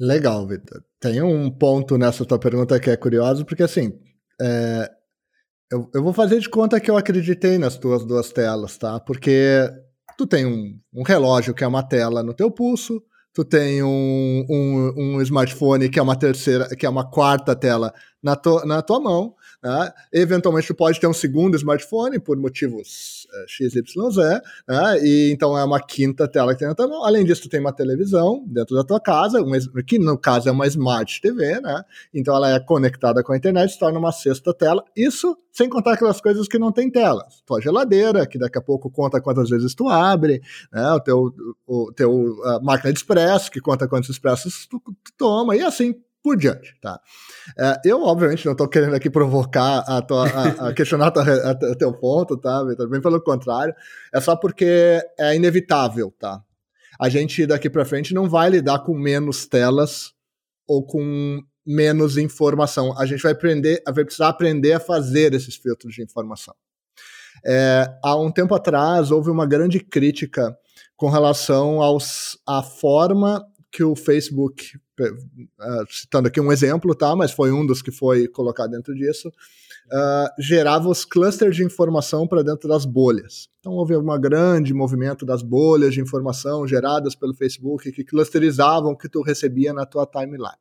Legal, 0.00 0.48
Vitor. 0.48 0.82
Tem 0.98 1.20
um 1.20 1.50
ponto 1.50 1.98
nessa 1.98 2.24
tua 2.24 2.38
pergunta 2.38 2.80
que 2.80 2.88
é 2.88 2.96
curioso, 2.96 3.44
porque 3.44 3.62
assim, 3.62 3.92
é, 4.40 4.90
eu, 5.70 5.90
eu, 5.94 6.02
vou 6.02 6.14
fazer 6.14 6.40
de 6.40 6.48
conta 6.48 6.80
que 6.80 6.90
eu 6.90 6.96
acreditei 6.96 7.58
nas 7.58 7.76
tuas 7.76 8.02
duas 8.02 8.32
telas, 8.32 8.78
tá? 8.78 8.98
Porque 8.98 9.68
tu 10.16 10.26
tem 10.26 10.46
um, 10.46 10.80
um 10.90 11.02
relógio 11.02 11.52
que 11.52 11.62
é 11.62 11.66
uma 11.66 11.86
tela 11.86 12.22
no 12.22 12.32
teu 12.32 12.50
pulso, 12.50 13.02
tu 13.32 13.44
tem 13.44 13.82
um, 13.82 14.46
um, 14.48 14.94
um, 14.96 15.22
smartphone 15.22 15.88
que 15.88 15.98
é 15.98 16.02
uma 16.02 16.16
terceira, 16.16 16.68
que 16.76 16.84
é 16.84 16.88
uma 16.88 17.08
quarta 17.08 17.56
tela 17.56 17.92
na, 18.22 18.36
to, 18.36 18.64
na 18.66 18.82
tua 18.82 19.00
mão, 19.00 19.34
né? 19.62 19.92
Eventualmente 20.12 20.66
tu 20.66 20.74
pode 20.74 21.00
ter 21.00 21.06
um 21.06 21.12
segundo 21.12 21.56
smartphone 21.56 22.18
por 22.18 22.36
motivos 22.36 23.21
XYZ, 23.46 23.82
né? 24.68 24.98
e 25.02 25.30
então 25.32 25.56
é 25.56 25.64
uma 25.64 25.80
quinta 25.80 26.28
tela 26.28 26.52
que 26.52 26.60
tem 26.60 26.68
na 26.68 26.74
tua 26.74 26.88
mão. 26.88 27.04
Além 27.04 27.24
disso, 27.24 27.42
tu 27.42 27.48
tem 27.48 27.60
uma 27.60 27.72
televisão 27.72 28.44
dentro 28.46 28.76
da 28.76 28.84
tua 28.84 29.00
casa, 29.00 29.42
uma, 29.42 29.56
que 29.86 29.98
no 29.98 30.18
caso 30.18 30.48
é 30.48 30.52
uma 30.52 30.66
Smart 30.66 31.20
TV, 31.20 31.60
né? 31.60 31.82
Então 32.12 32.34
ela 32.34 32.50
é 32.50 32.60
conectada 32.60 33.22
com 33.22 33.32
a 33.32 33.36
internet, 33.36 33.72
se 33.72 33.78
torna 33.78 33.98
uma 33.98 34.12
sexta 34.12 34.52
tela. 34.52 34.84
Isso 34.96 35.36
sem 35.52 35.68
contar 35.68 35.94
aquelas 35.94 36.20
coisas 36.20 36.48
que 36.48 36.58
não 36.58 36.72
tem 36.72 36.90
tela. 36.90 37.26
Tua 37.44 37.60
geladeira, 37.60 38.26
que 38.26 38.38
daqui 38.38 38.58
a 38.58 38.62
pouco 38.62 38.90
conta 38.90 39.20
quantas 39.20 39.50
vezes 39.50 39.74
tu 39.74 39.88
abre, 39.88 40.40
né? 40.72 40.92
O 40.92 41.00
teu, 41.00 41.34
o 41.66 41.92
teu 41.92 42.10
uh, 42.12 42.62
máquina 42.62 42.92
de 42.92 42.98
expresso, 42.98 43.50
que 43.50 43.60
conta 43.60 43.88
quantos 43.88 44.10
expressos 44.10 44.66
tu, 44.66 44.80
tu 44.80 45.12
toma, 45.16 45.56
e 45.56 45.62
assim 45.62 45.94
por 46.22 46.36
diante, 46.36 46.74
tá? 46.80 47.00
É, 47.58 47.80
eu, 47.84 48.02
obviamente, 48.02 48.44
não 48.44 48.52
estou 48.52 48.68
querendo 48.68 48.94
aqui 48.94 49.10
provocar 49.10 49.78
a, 49.80 50.00
tua, 50.00 50.28
a, 50.28 50.68
a 50.68 50.72
questionar 50.74 51.12
o 51.12 51.76
teu 51.76 51.92
ponto, 51.92 52.36
tá, 52.36 52.62
Vitor? 52.64 52.88
Bem 52.88 53.00
pelo 53.00 53.20
contrário, 53.20 53.74
é 54.14 54.20
só 54.20 54.36
porque 54.36 55.00
é 55.18 55.34
inevitável, 55.34 56.14
tá? 56.18 56.40
A 57.00 57.08
gente 57.08 57.46
daqui 57.46 57.68
para 57.68 57.84
frente 57.84 58.14
não 58.14 58.28
vai 58.28 58.50
lidar 58.50 58.80
com 58.80 58.94
menos 58.94 59.46
telas 59.46 60.12
ou 60.68 60.84
com 60.84 61.42
menos 61.66 62.16
informação. 62.16 62.96
A 62.98 63.06
gente 63.06 63.22
vai 63.22 63.32
aprender, 63.32 63.82
vai 63.84 64.04
precisar 64.04 64.28
aprender 64.28 64.74
a 64.74 64.80
fazer 64.80 65.34
esses 65.34 65.56
filtros 65.56 65.94
de 65.94 66.02
informação. 66.02 66.54
É, 67.44 67.92
há 68.04 68.16
um 68.16 68.30
tempo 68.30 68.54
atrás 68.54 69.10
houve 69.10 69.30
uma 69.30 69.46
grande 69.46 69.80
crítica 69.80 70.56
com 70.96 71.08
relação 71.08 71.82
aos, 71.82 72.38
à 72.46 72.62
forma 72.62 73.44
que 73.72 73.82
o 73.82 73.96
Facebook, 73.96 74.76
uh, 75.00 75.86
citando 75.88 76.28
aqui 76.28 76.38
um 76.38 76.52
exemplo, 76.52 76.94
tá? 76.94 77.16
Mas 77.16 77.32
foi 77.32 77.50
um 77.50 77.64
dos 77.64 77.80
que 77.80 77.90
foi 77.90 78.28
colocado 78.28 78.70
dentro 78.70 78.94
disso, 78.94 79.28
uh, 79.28 80.28
gerava 80.38 80.88
os 80.88 81.06
clusters 81.06 81.56
de 81.56 81.64
informação 81.64 82.28
para 82.28 82.42
dentro 82.42 82.68
das 82.68 82.84
bolhas. 82.84 83.48
Então 83.60 83.72
houve 83.72 83.96
um 83.96 84.20
grande 84.20 84.74
movimento 84.74 85.24
das 85.24 85.42
bolhas 85.42 85.94
de 85.94 86.02
informação 86.02 86.68
geradas 86.68 87.14
pelo 87.14 87.34
Facebook 87.34 87.90
que 87.90 88.04
clusterizavam 88.04 88.92
o 88.92 88.96
que 88.96 89.08
tu 89.08 89.22
recebia 89.22 89.72
na 89.72 89.86
tua 89.86 90.06
timeline. 90.06 90.60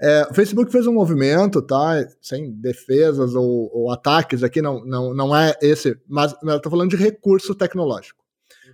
É, 0.00 0.26
o 0.30 0.34
Facebook 0.34 0.70
fez 0.70 0.86
um 0.86 0.92
movimento, 0.92 1.62
tá? 1.62 2.06
Sem 2.20 2.52
defesas 2.52 3.34
ou, 3.34 3.70
ou, 3.72 3.90
ataques 3.92 4.42
aqui, 4.42 4.60
não, 4.60 4.84
não, 4.84 5.14
não 5.14 5.36
é 5.36 5.56
esse, 5.62 5.96
mas 6.08 6.34
eu 6.42 6.56
estou 6.56 6.70
falando 6.70 6.90
de 6.90 6.96
recurso 6.96 7.54
tecnológico. 7.54 8.24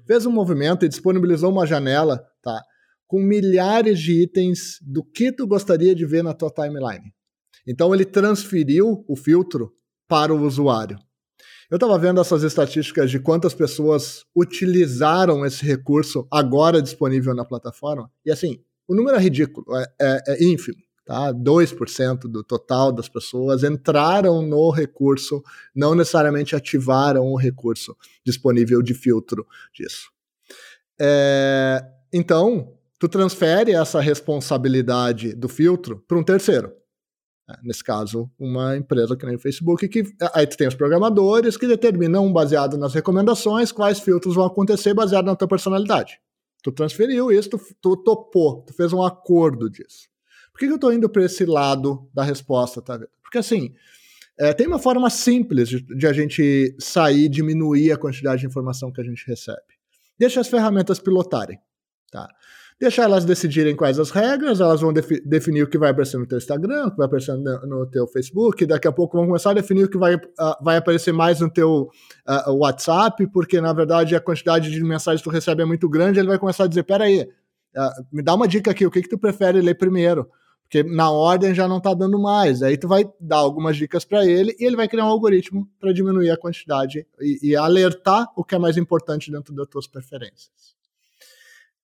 Fez 0.07 0.25
um 0.25 0.31
movimento 0.31 0.85
e 0.85 0.89
disponibilizou 0.89 1.51
uma 1.51 1.67
janela, 1.67 2.25
tá? 2.43 2.63
Com 3.07 3.21
milhares 3.21 4.01
de 4.01 4.23
itens 4.23 4.79
do 4.83 5.05
que 5.05 5.31
tu 5.33 5.47
gostaria 5.47 5.95
de 5.95 6.05
ver 6.05 6.23
na 6.23 6.35
tua 6.35 6.51
timeline. 6.51 7.13
Então 7.67 7.95
ele 7.95 8.05
transferiu 8.05 9.05
o 9.09 9.17
filtro 9.17 9.73
para 10.09 10.35
o 10.35 10.43
usuário. 10.43 10.99
Eu 11.71 11.77
estava 11.77 11.99
vendo 11.99 12.21
essas 12.21 12.43
estatísticas 12.43 13.11
de 13.11 13.19
quantas 13.19 13.53
pessoas 13.53 14.25
utilizaram 14.35 15.45
esse 15.45 15.65
recurso 15.65 16.27
agora 16.31 16.81
disponível 16.81 17.35
na 17.35 17.45
plataforma, 17.45 18.09
e 18.25 18.31
assim, 18.31 18.63
o 18.87 18.95
número 18.95 19.17
é 19.17 19.21
ridículo, 19.21 19.67
é, 19.77 19.87
é, 20.01 20.23
é 20.29 20.45
ínfimo 20.45 20.87
tá? 21.07 21.33
2% 21.33 22.23
do 22.29 22.43
total 22.43 22.91
das 22.91 23.09
pessoas 23.09 23.63
entraram 23.63 24.43
no 24.43 24.71
recurso, 24.71 25.43
não 25.75 25.95
necessariamente 25.95 26.55
ativaram 26.55 27.25
o 27.27 27.37
recurso 27.37 27.97
disponível 28.25 28.83
de 28.83 28.93
filtro 28.93 29.47
disso. 29.73 30.11
É, 31.01 31.81
então, 32.13 32.76
tu 32.99 33.09
transfere 33.09 33.73
essa 33.73 34.01
responsabilidade 34.01 35.35
do 35.35 35.49
filtro 35.49 36.03
para 36.07 36.19
um 36.19 36.25
terceiro. 36.25 36.73
Né? 37.49 37.57
Nesse 37.63 37.85
caso, 37.85 38.31
uma 38.39 38.77
empresa 38.77 39.17
que 39.17 39.27
nem 39.27 39.37
o 39.37 39.39
Facebook, 39.39 39.89
que 39.89 40.05
aí 40.35 40.47
tu 40.47 40.57
tem 40.57 40.69
os 40.69 40.75
programadores 40.75 41.57
que 41.57 41.67
determinam, 41.67 42.33
baseado 42.33 42.77
nas 42.77 42.95
recomendações, 42.95 43.71
quais 43.71 44.01
filtros 44.01 44.35
vão 44.35 44.47
acontecer 44.47 44.95
baseado 44.95 45.27
na 45.27 45.37
tua 45.37 45.49
personalidade. 45.49 46.21
Tu 46.63 46.73
transferiu 46.73 47.31
isso, 47.31 47.51
tu, 47.51 47.61
tu 47.81 47.97
topou, 47.97 48.63
tu 48.63 48.75
fez 48.75 48.93
um 48.93 49.03
acordo 49.03 49.71
disso. 49.71 50.09
Por 50.53 50.59
que, 50.59 50.67
que 50.67 50.73
eu 50.73 50.77
estou 50.77 50.93
indo 50.93 51.09
para 51.09 51.25
esse 51.25 51.45
lado 51.45 52.09
da 52.13 52.25
resposta, 52.25 52.81
tá? 52.81 52.99
Porque 53.23 53.39
assim, 53.39 53.75
é, 54.39 54.53
tem 54.53 54.67
uma 54.67 54.79
forma 54.79 55.09
simples 55.11 55.69
de, 55.69 55.81
de, 55.81 56.07
a 56.07 56.13
gente 56.13 56.75
sair, 56.79 57.29
diminuir 57.29 57.93
a 57.93 57.99
quantidade 57.99 58.41
de 58.41 58.47
informação 58.47 58.91
que 58.91 59.01
a 59.01 59.05
gente 59.05 59.27
recebe. 59.27 59.77
Deixa 60.19 60.41
as 60.41 60.49
ferramentas 60.49 60.99
pilotarem, 60.99 61.59
tá? 62.11 62.29
Deixa 62.79 63.03
elas 63.03 63.25
decidirem 63.25 63.75
quais 63.75 63.99
as 63.99 64.11
regras, 64.11 64.61
elas 64.61 64.83
vão 64.83 64.93
defi 64.93 65.19
definir 65.25 65.63
o 65.63 65.67
que 65.67 65.79
vai 65.79 65.91
aparecer 65.91 66.19
no 66.19 66.27
teu 66.27 66.37
Instagram, 66.37 66.87
o 66.87 66.91
que 66.91 66.99
vai 66.99 67.07
aparecer 67.07 67.35
no, 67.35 67.67
no 67.67 67.87
teu 67.87 68.07
Facebook, 68.07 68.67
daqui 68.67 68.87
a 68.87 68.93
pouco 68.93 69.17
vão 69.17 69.27
começar 69.27 69.53
a 69.53 69.55
definir 69.55 69.85
o 69.85 69.89
que 69.89 69.97
vai, 69.97 70.17
uh, 70.17 70.63
vai 70.63 70.77
aparecer 70.77 71.11
mais 71.11 71.41
no 71.41 71.51
teu 71.51 71.89
uh, 72.29 72.53
WhatsApp, 72.53 73.27
porque 73.29 73.63
na 73.63 73.73
verdade 73.73 74.15
a 74.15 74.21
quantidade 74.21 74.71
de 74.71 74.85
mensagens 74.85 75.23
que 75.23 75.29
tu 75.29 75.33
recebe 75.33 75.63
é 75.63 75.65
muito 75.65 75.89
grande, 75.89 76.19
ele 76.19 76.29
vai 76.29 76.39
começar 76.39 76.65
a 76.65 76.67
dizer, 76.67 76.83
peraí, 76.83 77.23
uh, 77.23 78.07
me 78.13 78.23
dá 78.23 78.35
uma 78.35 78.47
dica 78.47 78.73
aqui, 78.73 78.85
o 78.85 78.91
que, 78.91 79.01
que 79.01 79.09
tu 79.09 79.17
prefere 79.17 79.63
ler 79.63 79.77
primeiro? 79.77 80.29
Porque 80.65 80.83
na 80.83 81.11
ordem 81.11 81.55
já 81.55 81.67
não 81.67 81.79
está 81.79 81.95
dando 81.95 82.19
mais. 82.19 82.61
Aí 82.61 82.77
tu 82.77 82.89
vai 82.89 83.09
dar 83.21 83.37
algumas 83.37 83.77
dicas 83.77 84.05
para 84.05 84.27
ele 84.27 84.55
e 84.59 84.65
ele 84.65 84.75
vai 84.75 84.89
criar 84.89 85.05
um 85.05 85.09
algoritmo 85.09 85.67
para 85.79 85.93
diminuir 85.93 86.29
a 86.31 86.37
quantidade 86.37 87.07
e, 87.21 87.51
e, 87.51 87.57
alertar 87.57 88.27
o 88.37 88.45
que 88.45 88.57
é 88.57 88.59
mais 88.59 88.77
importante 88.77 89.31
dentro 89.31 89.55
das 89.55 89.69
tuas 89.69 89.87
preferências. 89.87 90.77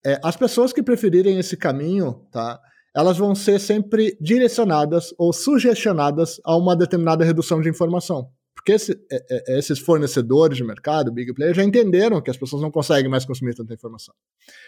É, 0.04 0.20
as 0.22 0.36
pessoas 0.36 0.72
que 0.72 0.82
preferirem 0.82 1.38
esse 1.38 1.56
caminho, 1.56 2.26
tá? 2.30 2.60
Elas 2.94 3.16
vão 3.16 3.34
ser 3.34 3.58
sempre 3.58 4.16
direcionadas 4.20 5.14
ou 5.16 5.32
sugestionadas 5.32 6.40
a 6.44 6.56
uma 6.56 6.76
determinada 6.76 7.24
redução 7.24 7.60
de 7.60 7.68
informação. 7.68 8.30
Porque 8.54 8.72
esse, 8.72 8.92
é, 9.10 9.54
é, 9.54 9.58
esses 9.58 9.78
fornecedores 9.78 10.56
de 10.56 10.62
mercado, 10.62 11.12
big 11.12 11.34
players, 11.34 11.56
já 11.56 11.64
entenderam 11.64 12.20
que 12.20 12.30
as 12.30 12.36
pessoas 12.36 12.62
não 12.62 12.70
conseguem 12.70 13.10
mais 13.10 13.24
consumir 13.24 13.54
tanta 13.54 13.74
informação. 13.74 14.14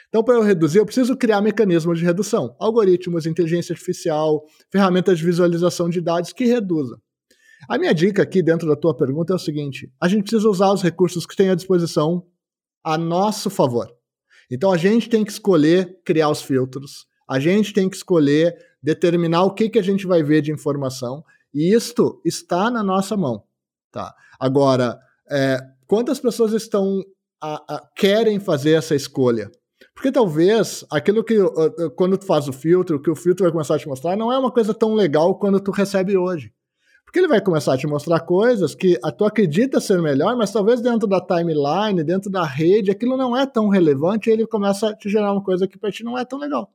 Então, 0.08 0.24
para 0.24 0.34
eu 0.34 0.42
reduzir, 0.42 0.78
eu 0.78 0.86
preciso 0.86 1.16
criar 1.16 1.40
mecanismos 1.40 1.98
de 1.98 2.04
redução, 2.04 2.56
algoritmos, 2.58 3.26
inteligência 3.26 3.72
artificial, 3.72 4.42
ferramentas 4.70 5.18
de 5.18 5.24
visualização 5.24 5.88
de 5.88 6.00
dados 6.00 6.32
que 6.32 6.44
reduzam. 6.44 6.98
A 7.68 7.78
minha 7.78 7.94
dica 7.94 8.22
aqui 8.22 8.42
dentro 8.42 8.68
da 8.68 8.76
tua 8.76 8.96
pergunta 8.96 9.32
é 9.32 9.36
o 9.36 9.38
seguinte: 9.38 9.90
a 10.00 10.08
gente 10.08 10.22
precisa 10.22 10.48
usar 10.48 10.72
os 10.72 10.82
recursos 10.82 11.24
que 11.24 11.36
tem 11.36 11.50
à 11.50 11.54
disposição 11.54 12.26
a 12.82 12.98
nosso 12.98 13.48
favor. 13.48 13.88
Então 14.50 14.72
a 14.72 14.76
gente 14.76 15.08
tem 15.08 15.24
que 15.24 15.32
escolher 15.32 15.98
criar 16.04 16.30
os 16.30 16.42
filtros, 16.42 17.06
a 17.28 17.38
gente 17.38 17.72
tem 17.72 17.88
que 17.88 17.96
escolher 17.96 18.56
determinar 18.82 19.44
o 19.44 19.54
que, 19.54 19.68
que 19.68 19.78
a 19.78 19.82
gente 19.82 20.06
vai 20.06 20.22
ver 20.22 20.42
de 20.42 20.52
informação, 20.52 21.24
e 21.52 21.74
isto 21.74 22.20
está 22.24 22.70
na 22.70 22.82
nossa 22.82 23.16
mão. 23.16 23.44
Tá. 23.90 24.14
Agora, 24.38 24.98
é, 25.30 25.58
quantas 25.86 26.18
pessoas 26.18 26.52
estão 26.52 27.02
a, 27.40 27.76
a, 27.76 27.88
querem 27.96 28.40
fazer 28.40 28.72
essa 28.72 28.94
escolha? 28.94 29.50
Porque 29.94 30.10
talvez 30.10 30.84
aquilo 30.90 31.22
que 31.22 31.38
uh, 31.38 31.90
quando 31.96 32.18
tu 32.18 32.26
faz 32.26 32.48
o 32.48 32.52
filtro, 32.52 33.00
que 33.00 33.10
o 33.10 33.16
filtro 33.16 33.44
vai 33.44 33.52
começar 33.52 33.76
a 33.76 33.78
te 33.78 33.86
mostrar, 33.86 34.16
não 34.16 34.32
é 34.32 34.38
uma 34.38 34.50
coisa 34.50 34.74
tão 34.74 34.94
legal 34.94 35.38
quando 35.38 35.60
tu 35.60 35.70
recebe 35.70 36.16
hoje. 36.16 36.52
Porque 37.14 37.20
ele 37.20 37.28
vai 37.28 37.40
começar 37.40 37.74
a 37.74 37.78
te 37.78 37.86
mostrar 37.86 38.18
coisas 38.18 38.74
que 38.74 38.98
a 39.00 39.12
tu 39.12 39.24
acredita 39.24 39.78
ser 39.78 40.02
melhor, 40.02 40.36
mas 40.36 40.50
talvez 40.50 40.80
dentro 40.80 41.06
da 41.06 41.20
timeline, 41.20 42.02
dentro 42.02 42.28
da 42.28 42.42
rede, 42.42 42.90
aquilo 42.90 43.16
não 43.16 43.36
é 43.36 43.46
tão 43.46 43.68
relevante 43.68 44.28
e 44.28 44.32
ele 44.32 44.44
começa 44.48 44.88
a 44.88 44.96
te 44.96 45.08
gerar 45.08 45.30
uma 45.30 45.40
coisa 45.40 45.68
que 45.68 45.78
para 45.78 45.92
ti 45.92 46.02
não 46.02 46.18
é 46.18 46.24
tão 46.24 46.40
legal. 46.40 46.74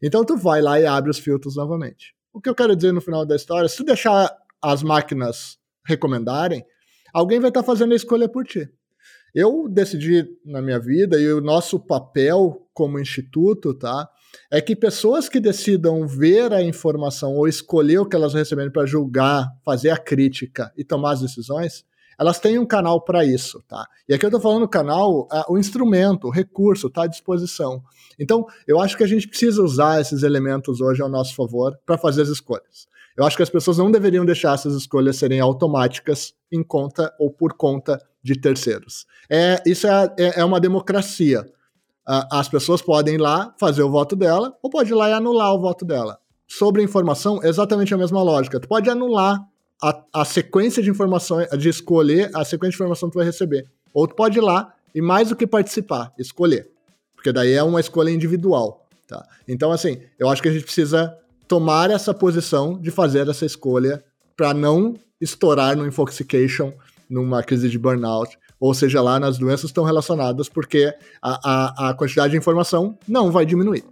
Então 0.00 0.24
tu 0.24 0.36
vai 0.36 0.62
lá 0.62 0.80
e 0.80 0.86
abre 0.86 1.10
os 1.10 1.18
filtros 1.18 1.56
novamente. 1.56 2.14
O 2.32 2.40
que 2.40 2.48
eu 2.48 2.54
quero 2.54 2.76
dizer 2.76 2.92
no 2.92 3.00
final 3.00 3.26
da 3.26 3.34
história, 3.34 3.68
se 3.68 3.76
tu 3.76 3.82
deixar 3.82 4.32
as 4.62 4.80
máquinas 4.84 5.58
recomendarem, 5.84 6.64
alguém 7.12 7.40
vai 7.40 7.50
estar 7.50 7.62
tá 7.62 7.66
fazendo 7.66 7.94
a 7.94 7.96
escolha 7.96 8.28
por 8.28 8.44
ti. 8.44 8.70
Eu 9.34 9.66
decidi 9.68 10.24
na 10.44 10.62
minha 10.62 10.78
vida 10.78 11.20
e 11.20 11.32
o 11.32 11.40
nosso 11.40 11.80
papel 11.80 12.64
como 12.72 13.00
instituto, 13.00 13.74
tá? 13.74 14.08
É 14.50 14.60
que 14.60 14.76
pessoas 14.76 15.28
que 15.28 15.40
decidam 15.40 16.06
ver 16.06 16.52
a 16.52 16.62
informação 16.62 17.34
ou 17.34 17.48
escolher 17.48 17.98
o 17.98 18.06
que 18.06 18.16
elas 18.16 18.34
receberem 18.34 18.70
para 18.70 18.86
julgar, 18.86 19.48
fazer 19.64 19.90
a 19.90 19.96
crítica 19.96 20.72
e 20.76 20.84
tomar 20.84 21.12
as 21.12 21.20
decisões, 21.20 21.84
elas 22.18 22.38
têm 22.38 22.58
um 22.58 22.66
canal 22.66 23.00
para 23.00 23.24
isso, 23.24 23.62
tá? 23.68 23.86
E 24.08 24.14
aqui 24.14 24.24
eu 24.24 24.28
estou 24.28 24.40
falando 24.40 24.68
canal, 24.68 25.28
o 25.48 25.58
instrumento, 25.58 26.28
o 26.28 26.30
recurso 26.30 26.86
está 26.86 27.04
à 27.04 27.06
disposição. 27.06 27.82
Então, 28.18 28.46
eu 28.66 28.80
acho 28.80 28.96
que 28.96 29.04
a 29.04 29.06
gente 29.06 29.28
precisa 29.28 29.62
usar 29.62 30.00
esses 30.00 30.22
elementos 30.22 30.80
hoje 30.80 31.02
ao 31.02 31.08
nosso 31.08 31.34
favor 31.34 31.76
para 31.84 31.98
fazer 31.98 32.22
as 32.22 32.28
escolhas. 32.28 32.86
Eu 33.16 33.24
acho 33.24 33.36
que 33.36 33.42
as 33.42 33.50
pessoas 33.50 33.78
não 33.78 33.90
deveriam 33.90 34.24
deixar 34.24 34.54
essas 34.54 34.74
escolhas 34.74 35.16
serem 35.16 35.40
automáticas 35.40 36.34
em 36.50 36.62
conta 36.62 37.12
ou 37.18 37.30
por 37.30 37.54
conta 37.54 37.98
de 38.22 38.38
terceiros. 38.38 39.06
É, 39.30 39.62
isso 39.64 39.86
é, 39.86 40.14
é, 40.18 40.40
é 40.40 40.44
uma 40.44 40.60
democracia. 40.60 41.44
Uh, 42.06 42.26
as 42.30 42.48
pessoas 42.48 42.82
podem 42.82 43.14
ir 43.14 43.20
lá 43.20 43.54
fazer 43.58 43.82
o 43.82 43.90
voto 43.90 44.14
dela 44.14 44.54
ou 44.62 44.68
pode 44.68 44.90
ir 44.90 44.94
lá 44.94 45.08
e 45.08 45.12
anular 45.12 45.54
o 45.54 45.60
voto 45.60 45.84
dela. 45.84 46.18
Sobre 46.46 46.82
informação, 46.82 47.40
exatamente 47.42 47.94
a 47.94 47.96
mesma 47.96 48.22
lógica. 48.22 48.60
Tu 48.60 48.68
pode 48.68 48.90
anular 48.90 49.42
a, 49.82 50.02
a 50.12 50.24
sequência 50.24 50.82
de 50.82 50.90
informações, 50.90 51.48
de 51.58 51.68
escolher 51.68 52.30
a 52.34 52.44
sequência 52.44 52.70
de 52.70 52.76
informação 52.76 53.08
que 53.08 53.14
tu 53.14 53.18
vai 53.18 53.26
receber. 53.26 53.66
Ou 53.92 54.06
tu 54.06 54.14
pode 54.14 54.38
ir 54.38 54.42
lá 54.42 54.74
e 54.94 55.00
mais 55.00 55.30
do 55.30 55.36
que 55.36 55.46
participar, 55.46 56.12
escolher. 56.18 56.70
Porque 57.14 57.32
daí 57.32 57.52
é 57.52 57.62
uma 57.62 57.80
escolha 57.80 58.10
individual. 58.10 58.86
Tá? 59.08 59.26
Então, 59.48 59.72
assim, 59.72 60.00
eu 60.18 60.28
acho 60.28 60.42
que 60.42 60.48
a 60.48 60.52
gente 60.52 60.64
precisa 60.64 61.16
tomar 61.48 61.90
essa 61.90 62.12
posição 62.12 62.78
de 62.78 62.90
fazer 62.90 63.28
essa 63.28 63.44
escolha 63.44 64.04
para 64.36 64.52
não 64.52 64.94
estourar 65.20 65.76
no 65.76 65.86
infoxication, 65.86 66.72
numa 67.08 67.42
crise 67.42 67.68
de 67.68 67.78
burnout, 67.78 68.38
ou 68.64 68.72
seja 68.72 69.02
lá 69.02 69.20
nas 69.20 69.36
doenças 69.36 69.66
estão 69.66 69.84
relacionadas, 69.84 70.48
porque 70.48 70.90
a, 71.20 71.84
a, 71.84 71.90
a 71.90 71.94
quantidade 71.94 72.30
de 72.30 72.38
informação 72.38 72.98
não 73.06 73.30
vai 73.30 73.44
diminuir. 73.44 73.84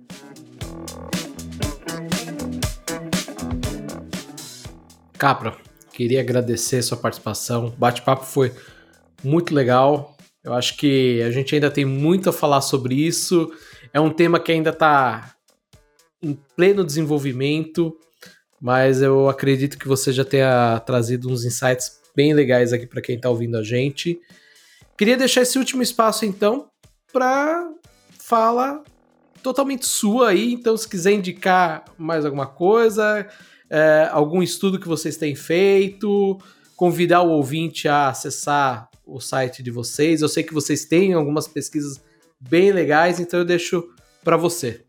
Capra, 5.19 5.55
queria 5.93 6.23
agradecer 6.23 6.81
sua 6.81 6.97
participação. 6.97 7.67
O 7.67 7.71
bate-papo 7.73 8.25
foi 8.25 8.51
muito 9.23 9.55
legal. 9.55 10.17
Eu 10.43 10.55
acho 10.55 10.75
que 10.79 11.21
a 11.21 11.31
gente 11.31 11.55
ainda 11.55 11.71
tem 11.71 11.85
muito 11.85 12.31
a 12.31 12.33
falar 12.33 12.63
sobre 12.63 12.95
isso. 12.95 13.53
É 13.93 14.01
um 14.01 14.09
tema 14.09 14.41
que 14.41 14.53
ainda 14.53 14.71
está 14.71 15.35
em 16.23 16.33
pleno 16.57 16.83
desenvolvimento, 16.83 17.95
mas 18.59 19.03
eu 19.03 19.29
acredito 19.29 19.77
que 19.77 19.87
você 19.87 20.15
já 20.15 20.25
tenha 20.25 20.81
trazido 20.87 21.29
uns 21.29 21.45
insights 21.45 22.01
bem 22.17 22.33
legais 22.33 22.73
aqui 22.73 22.87
para 22.87 23.03
quem 23.03 23.17
está 23.17 23.29
ouvindo 23.29 23.59
a 23.59 23.63
gente. 23.63 24.19
Queria 24.97 25.17
deixar 25.17 25.43
esse 25.43 25.59
último 25.59 25.83
espaço 25.83 26.25
então 26.25 26.69
para 27.13 27.69
fala 28.19 28.83
totalmente 29.43 29.87
sua 29.87 30.31
aí, 30.31 30.53
então 30.53 30.77
se 30.77 30.89
quiser 30.89 31.13
indicar 31.13 31.85
mais 31.99 32.25
alguma 32.25 32.47
coisa, 32.47 33.27
é, 33.69 34.09
algum 34.13 34.43
estudo 34.43 34.79
que 34.79 34.87
vocês 34.87 35.17
têm 35.17 35.35
feito, 35.35 36.39
convidar 36.77 37.23
o 37.23 37.31
ouvinte 37.31 37.89
a 37.89 38.09
acessar 38.09 38.89
o 39.05 39.21
site 39.21 39.63
de 39.63 39.71
vocês. 39.71 40.23
Eu 40.23 40.29
sei 40.29 40.43
que 40.43 40.55
vocês 40.55 40.85
têm 40.85 41.13
algumas 41.13 41.49
pesquisas 41.49 42.01
bem 42.41 42.73
legais, 42.73 43.19
então 43.19 43.41
eu 43.41 43.45
deixo 43.45 43.85
para 44.23 44.37
você. 44.37 44.85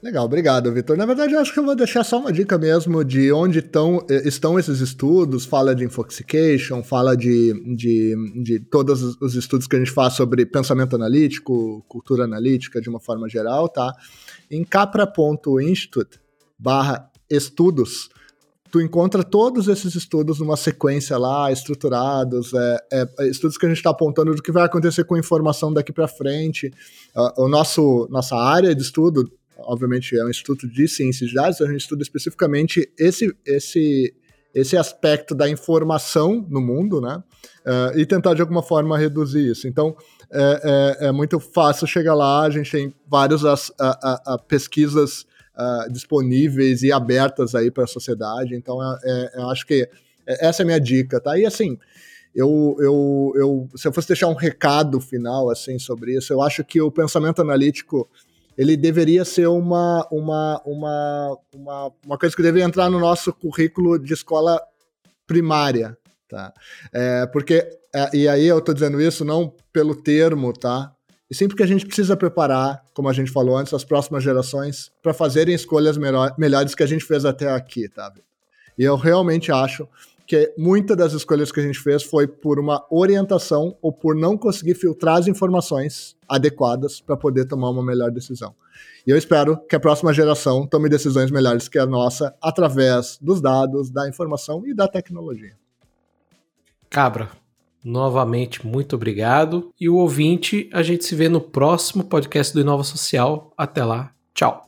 Legal, 0.00 0.24
obrigado, 0.24 0.72
Vitor. 0.72 0.96
Na 0.96 1.04
verdade, 1.04 1.34
eu 1.34 1.40
acho 1.40 1.52
que 1.52 1.58
eu 1.58 1.64
vou 1.64 1.74
deixar 1.74 2.04
só 2.04 2.20
uma 2.20 2.32
dica 2.32 2.56
mesmo 2.56 3.04
de 3.04 3.32
onde 3.32 3.60
tão, 3.60 4.06
estão 4.08 4.56
esses 4.56 4.80
estudos. 4.80 5.44
Fala 5.44 5.74
de 5.74 5.84
infoxication, 5.84 6.84
fala 6.84 7.16
de, 7.16 7.52
de, 7.74 8.14
de 8.42 8.60
todos 8.60 9.20
os 9.20 9.34
estudos 9.34 9.66
que 9.66 9.74
a 9.74 9.78
gente 9.80 9.90
faz 9.90 10.14
sobre 10.14 10.46
pensamento 10.46 10.94
analítico, 10.94 11.84
cultura 11.88 12.24
analítica 12.24 12.80
de 12.80 12.88
uma 12.88 13.00
forma 13.00 13.28
geral, 13.28 13.68
tá? 13.68 13.92
Em 14.48 14.62
capra.institute 14.64 16.20
barra 16.56 17.10
estudos, 17.28 18.08
tu 18.70 18.80
encontra 18.80 19.22
todos 19.22 19.68
esses 19.68 19.94
estudos 19.94 20.40
numa 20.40 20.56
sequência 20.56 21.16
lá, 21.16 21.50
estruturados, 21.50 22.52
é, 22.54 22.78
é, 22.92 23.08
é 23.20 23.28
estudos 23.28 23.56
que 23.56 23.66
a 23.66 23.68
gente 23.68 23.78
está 23.78 23.90
apontando 23.90 24.34
do 24.34 24.42
que 24.42 24.52
vai 24.52 24.64
acontecer 24.64 25.04
com 25.04 25.14
a 25.14 25.18
informação 25.18 25.72
daqui 25.72 25.92
para 25.92 26.08
frente. 26.08 26.72
Uh, 27.16 27.44
o 27.44 27.48
nosso, 27.48 28.06
nossa 28.10 28.36
área 28.36 28.74
de 28.74 28.82
estudo, 28.82 29.30
obviamente, 29.58 30.16
é 30.16 30.24
um 30.24 30.30
instituto 30.30 30.68
de 30.68 30.86
ciências 30.88 31.30
de 31.30 31.34
dados, 31.34 31.60
a 31.60 31.66
gente 31.66 31.80
estuda 31.80 32.02
especificamente 32.02 32.90
esse, 32.98 33.34
esse, 33.44 34.14
esse 34.54 34.76
aspecto 34.76 35.34
da 35.34 35.48
informação 35.48 36.46
no 36.48 36.60
mundo, 36.60 37.00
né? 37.00 37.22
Uh, 37.66 37.98
e 37.98 38.06
tentar 38.06 38.34
de 38.34 38.40
alguma 38.40 38.62
forma 38.62 38.96
reduzir 38.96 39.50
isso. 39.50 39.68
Então, 39.68 39.94
é, 40.30 40.96
é, 41.00 41.06
é 41.08 41.12
muito 41.12 41.38
fácil 41.40 41.86
chegar 41.86 42.14
lá, 42.14 42.42
a 42.42 42.50
gente 42.50 42.70
tem 42.70 42.94
várias 43.06 43.44
as, 43.44 43.72
a, 43.78 44.34
a, 44.34 44.38
pesquisas 44.38 45.22
uh, 45.56 45.92
disponíveis 45.92 46.82
e 46.82 46.92
abertas 46.92 47.54
aí 47.54 47.70
para 47.70 47.84
a 47.84 47.86
sociedade. 47.86 48.54
Então, 48.54 48.82
é, 48.82 48.98
é, 49.04 49.40
eu 49.40 49.50
acho 49.50 49.66
que 49.66 49.88
essa 50.26 50.62
é 50.62 50.64
a 50.64 50.66
minha 50.66 50.80
dica, 50.80 51.20
tá? 51.20 51.38
E 51.38 51.46
assim, 51.46 51.78
eu, 52.34 52.76
eu, 52.78 53.32
eu, 53.34 53.68
se 53.74 53.88
eu 53.88 53.92
fosse 53.92 54.08
deixar 54.08 54.28
um 54.28 54.34
recado 54.34 55.00
final 55.00 55.50
assim 55.50 55.78
sobre 55.78 56.16
isso, 56.16 56.32
eu 56.32 56.42
acho 56.42 56.62
que 56.64 56.80
o 56.80 56.90
pensamento 56.90 57.40
analítico 57.40 58.08
ele 58.58 58.76
deveria 58.76 59.24
ser 59.24 59.46
uma, 59.46 60.04
uma, 60.10 60.60
uma, 60.66 61.38
uma, 61.54 61.92
uma 62.04 62.18
coisa 62.18 62.34
que 62.34 62.42
deveria 62.42 62.66
entrar 62.66 62.90
no 62.90 62.98
nosso 62.98 63.32
currículo 63.32 63.96
de 64.00 64.12
escola 64.12 64.60
primária, 65.28 65.96
tá? 66.28 66.52
É, 66.92 67.24
porque, 67.26 67.64
é, 67.94 68.16
e 68.16 68.28
aí 68.28 68.44
eu 68.44 68.58
estou 68.58 68.74
dizendo 68.74 69.00
isso 69.00 69.24
não 69.24 69.54
pelo 69.72 69.94
termo, 69.94 70.52
tá? 70.52 70.92
E 71.30 71.34
sempre 71.36 71.56
que 71.56 71.62
a 71.62 71.66
gente 71.66 71.86
precisa 71.86 72.16
preparar, 72.16 72.82
como 72.92 73.08
a 73.08 73.12
gente 73.12 73.30
falou 73.30 73.56
antes, 73.56 73.72
as 73.72 73.84
próximas 73.84 74.24
gerações 74.24 74.90
para 75.00 75.14
fazerem 75.14 75.54
escolhas 75.54 75.96
melhor, 75.96 76.34
melhores 76.36 76.74
que 76.74 76.82
a 76.82 76.86
gente 76.86 77.04
fez 77.04 77.24
até 77.24 77.48
aqui, 77.48 77.88
tá? 77.88 78.12
E 78.76 78.82
eu 78.82 78.96
realmente 78.96 79.52
acho 79.52 79.86
que 80.28 80.52
muitas 80.58 80.94
das 80.94 81.14
escolhas 81.14 81.50
que 81.50 81.58
a 81.58 81.62
gente 81.62 81.80
fez 81.80 82.02
foi 82.02 82.28
por 82.28 82.60
uma 82.60 82.84
orientação 82.90 83.74
ou 83.80 83.90
por 83.90 84.14
não 84.14 84.36
conseguir 84.36 84.74
filtrar 84.74 85.16
as 85.16 85.26
informações 85.26 86.14
adequadas 86.28 87.00
para 87.00 87.16
poder 87.16 87.46
tomar 87.46 87.70
uma 87.70 87.82
melhor 87.82 88.10
decisão. 88.10 88.54
E 89.06 89.10
eu 89.10 89.16
espero 89.16 89.56
que 89.66 89.74
a 89.74 89.80
próxima 89.80 90.12
geração 90.12 90.66
tome 90.66 90.90
decisões 90.90 91.30
melhores 91.30 91.66
que 91.66 91.78
a 91.78 91.86
nossa 91.86 92.36
através 92.42 93.18
dos 93.22 93.40
dados, 93.40 93.90
da 93.90 94.06
informação 94.06 94.66
e 94.66 94.74
da 94.74 94.86
tecnologia. 94.86 95.56
Cabra, 96.90 97.30
Novamente, 97.82 98.66
muito 98.66 98.96
obrigado. 98.96 99.70
E 99.80 99.88
o 99.88 99.94
ouvinte, 99.94 100.68
a 100.74 100.82
gente 100.82 101.04
se 101.04 101.14
vê 101.14 101.28
no 101.28 101.40
próximo 101.40 102.04
podcast 102.04 102.52
do 102.52 102.60
Inova 102.60 102.82
Social. 102.82 103.52
Até 103.56 103.84
lá, 103.84 104.12
tchau. 104.34 104.67